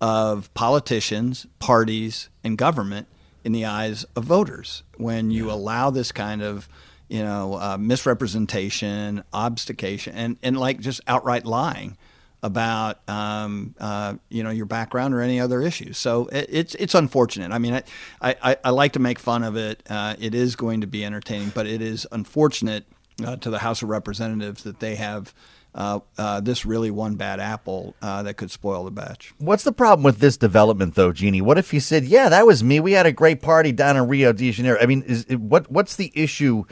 of 0.01 0.53
politicians, 0.55 1.47
parties, 1.59 2.31
and 2.43 2.57
government 2.57 3.07
in 3.45 3.53
the 3.53 3.65
eyes 3.65 4.05
of 4.17 4.25
voters 4.25 4.83
when 4.97 5.31
you 5.31 5.47
yeah. 5.47 5.55
allow 5.55 5.91
this 5.91 6.13
kind 6.13 6.43
of 6.43 6.69
you 7.09 7.23
know 7.23 7.55
uh, 7.55 7.77
misrepresentation, 7.79 9.25
obfuscation, 9.33 10.15
and 10.15 10.37
and 10.43 10.59
like 10.59 10.81
just 10.81 11.01
outright 11.07 11.45
lying 11.45 11.99
about 12.43 13.07
um, 13.09 13.75
uh, 13.79 14.15
you 14.29 14.43
know 14.43 14.51
your 14.51 14.67
background 14.67 15.13
or 15.15 15.21
any 15.21 15.41
other 15.41 15.61
issues. 15.61 15.99
So 15.99 16.27
it, 16.27 16.47
it's 16.49 16.75
it's 16.77 16.95
unfortunate. 16.95 17.53
I 17.53 17.59
mean, 17.59 17.75
I, 17.75 18.37
I, 18.43 18.57
I 18.65 18.71
like 18.71 18.93
to 18.93 19.01
make 19.01 19.19
fun 19.19 19.43
of 19.43 19.57
it. 19.57 19.83
Uh, 19.91 20.15
it 20.19 20.35
is 20.35 20.57
going 20.57 20.81
to 20.81 20.87
be 20.87 21.05
entertaining, 21.05 21.51
but 21.55 21.67
it 21.67 21.83
is 21.83 22.07
unfortunate 22.13 22.85
uh, 23.25 23.37
to 23.37 23.51
the 23.51 23.59
House 23.59 23.83
of 23.83 23.89
Representatives 23.89 24.63
that 24.63 24.81
they 24.81 24.95
have. 24.95 25.35
Uh, 25.75 26.01
uh, 26.19 26.41
this 26.41 26.67
really 26.67 26.91
one 26.91 27.15
bad 27.15 27.39
apple 27.39 27.95
uh, 28.03 28.23
that 28.25 28.35
could 28.35 28.51
spoil 28.51 28.85
the 28.85 28.91
batch. 28.91 29.33
What's 29.39 29.63
the 29.63 29.73
problem 29.73 30.03
with 30.03 30.19
this 30.19 30.37
development, 30.37 30.97
though, 30.97 31.13
Jeannie? 31.13 31.41
What 31.41 31.59
if 31.59 31.71
he 31.71 31.79
said, 31.79 32.05
"Yeah, 32.05 32.29
that 32.29 32.45
was 32.45 32.65
me. 32.65 32.81
We 32.81 32.93
had 32.93 33.07
a 33.07 33.13
great 33.13 33.41
party 33.41 33.71
down 33.73 33.97
in 33.97 34.09
Rio 34.09 34.33
de 34.33 34.51
Janeiro." 34.51 34.79
I 34.81 34.87
mean, 34.87 35.03
is 35.03 35.27
what 35.31 35.71
what's 35.71 35.95
the 35.97 36.13
issue 36.15 36.65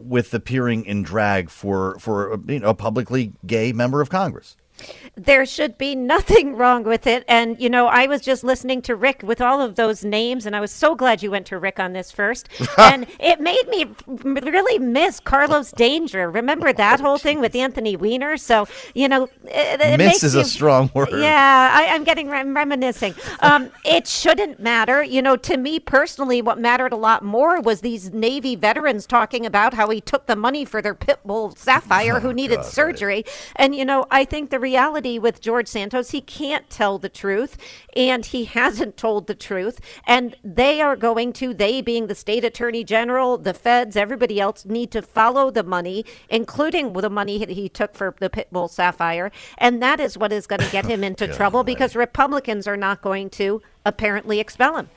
with 0.00 0.34
appearing 0.34 0.84
in 0.84 1.02
drag 1.02 1.48
for 1.48 1.98
for 2.00 2.40
you 2.48 2.58
know, 2.60 2.70
a 2.70 2.74
publicly 2.74 3.34
gay 3.46 3.72
member 3.72 4.00
of 4.00 4.10
Congress? 4.10 4.56
There 5.16 5.46
should 5.46 5.78
be 5.78 5.94
nothing 5.94 6.56
wrong 6.56 6.84
with 6.84 7.06
it. 7.06 7.24
And, 7.28 7.60
you 7.60 7.70
know, 7.70 7.86
I 7.86 8.06
was 8.06 8.20
just 8.20 8.44
listening 8.44 8.82
to 8.82 8.96
Rick 8.96 9.22
with 9.22 9.40
all 9.40 9.60
of 9.60 9.76
those 9.76 10.04
names, 10.04 10.46
and 10.46 10.54
I 10.56 10.60
was 10.60 10.72
so 10.72 10.94
glad 10.94 11.22
you 11.22 11.30
went 11.30 11.46
to 11.46 11.58
Rick 11.58 11.78
on 11.78 11.92
this 11.92 12.10
first. 12.10 12.48
and 12.78 13.06
it 13.20 13.40
made 13.40 13.68
me 13.68 13.86
really 14.06 14.78
miss 14.78 15.20
Carlos 15.20 15.72
Danger. 15.72 16.30
Remember 16.30 16.72
that 16.72 17.00
whole 17.00 17.18
thing 17.18 17.40
with 17.40 17.54
Anthony 17.54 17.96
Weiner? 17.96 18.36
So, 18.36 18.66
you 18.94 19.08
know, 19.08 19.24
it, 19.44 19.80
it 19.80 19.98
Miss 19.98 20.22
is 20.22 20.34
you, 20.34 20.40
a 20.40 20.44
strong 20.44 20.90
word. 20.94 21.08
Yeah, 21.12 21.70
I, 21.72 21.82
am 21.94 22.04
getting 22.04 22.28
rem- 22.28 22.54
reminiscing. 22.54 23.14
Um, 23.40 23.70
it 23.84 24.06
shouldn't 24.06 24.60
matter. 24.60 25.02
You 25.02 25.22
know, 25.22 25.36
to 25.36 25.56
me 25.56 25.80
personally, 25.80 26.42
what 26.42 26.58
mattered 26.58 26.92
a 26.92 26.96
lot 26.96 27.24
more 27.24 27.60
was 27.60 27.80
these 27.80 28.12
Navy 28.12 28.56
veterans 28.56 29.06
talking 29.06 29.46
about 29.46 29.74
how 29.74 29.88
he 29.90 30.00
took 30.00 30.26
the 30.26 30.36
money 30.36 30.64
for 30.64 30.82
their 30.82 30.94
pit 30.94 31.20
bull 31.24 31.54
Sapphire 31.56 32.16
Oh, 32.16 32.20
who 32.20 32.32
needed 32.32 32.56
God, 32.56 32.66
surgery. 32.66 33.24
And, 33.56 33.74
you 33.74 33.84
know, 33.84 34.06
I 34.10 34.24
think 34.24 34.50
the 34.50 34.58
reality 34.68 35.18
with 35.18 35.40
George 35.40 35.66
Santos, 35.66 36.10
he 36.10 36.20
can't 36.20 36.68
tell 36.68 36.98
the 36.98 37.08
truth 37.08 37.56
and 37.96 38.26
he 38.26 38.44
hasn't 38.44 38.98
told 38.98 39.26
the 39.26 39.34
truth. 39.34 39.80
And 40.06 40.36
they 40.44 40.82
are 40.82 40.94
going 40.94 41.32
to, 41.34 41.54
they 41.54 41.80
being 41.80 42.06
the 42.06 42.14
state 42.14 42.44
attorney 42.44 42.84
general, 42.84 43.38
the 43.38 43.54
feds, 43.54 43.96
everybody 43.96 44.38
else, 44.38 44.66
need 44.66 44.90
to 44.90 45.00
follow 45.00 45.50
the 45.50 45.62
money, 45.62 46.04
including 46.28 46.92
the 46.92 47.08
money 47.08 47.38
he 47.46 47.68
took 47.70 47.94
for 47.94 48.14
the 48.20 48.28
Pitbull 48.28 48.68
Sapphire. 48.68 49.32
And 49.56 49.82
that 49.82 50.00
is 50.00 50.18
what 50.18 50.32
is 50.32 50.46
going 50.46 50.60
to 50.60 50.70
get 50.70 50.84
him 50.84 51.02
into 51.02 51.26
trouble 51.38 51.64
because 51.64 51.96
Republicans 51.96 52.66
are 52.66 52.76
not 52.76 53.00
going 53.00 53.30
to 53.30 53.62
apparently 53.86 54.38
expel 54.38 54.76
him. 54.76 54.90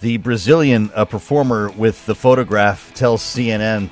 The 0.00 0.16
Brazilian 0.16 0.90
uh, 0.94 1.04
performer 1.04 1.70
with 1.70 2.06
the 2.06 2.14
photograph 2.14 2.92
tells 2.94 3.22
CNN, 3.22 3.90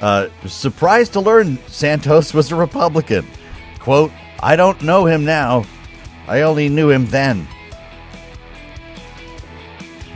uh, 0.00 0.28
surprised 0.46 1.12
to 1.12 1.20
learn 1.20 1.58
Santos 1.68 2.34
was 2.34 2.50
a 2.50 2.56
Republican. 2.56 3.24
Quote, 3.78 4.10
I 4.42 4.56
don't 4.56 4.82
know 4.82 5.06
him 5.06 5.24
now. 5.24 5.64
I 6.26 6.42
only 6.42 6.68
knew 6.68 6.90
him 6.90 7.06
then. 7.06 7.46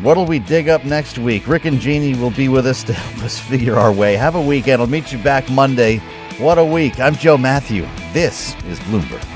What'll 0.03 0.27
we 0.27 0.41
dig 0.41 0.69
up 0.69 0.85
next 0.85 1.17
week? 1.19 1.47
Rick 1.47 1.65
and 1.65 1.81
Jeannie 1.81 2.19
will 2.19 2.33
be 2.33 2.49
with 2.49 2.67
us 2.67 2.83
to 2.85 2.93
help 2.93 3.25
us 3.25 3.39
figure 3.39 3.77
our 3.77 3.93
way. 3.93 4.17
Have 4.17 4.35
a 4.35 4.43
weekend. 4.43 4.83
I'll 4.83 4.89
meet 4.89 5.13
you 5.13 5.19
back 5.19 5.49
Monday. 5.49 5.99
What 6.39 6.59
a 6.59 6.65
week. 6.65 7.01
I'm 7.01 7.15
Joe 7.15 7.39
Matthew. 7.39 7.87
This 8.13 8.55
is 8.67 8.79
Bloomberg. 8.81 9.36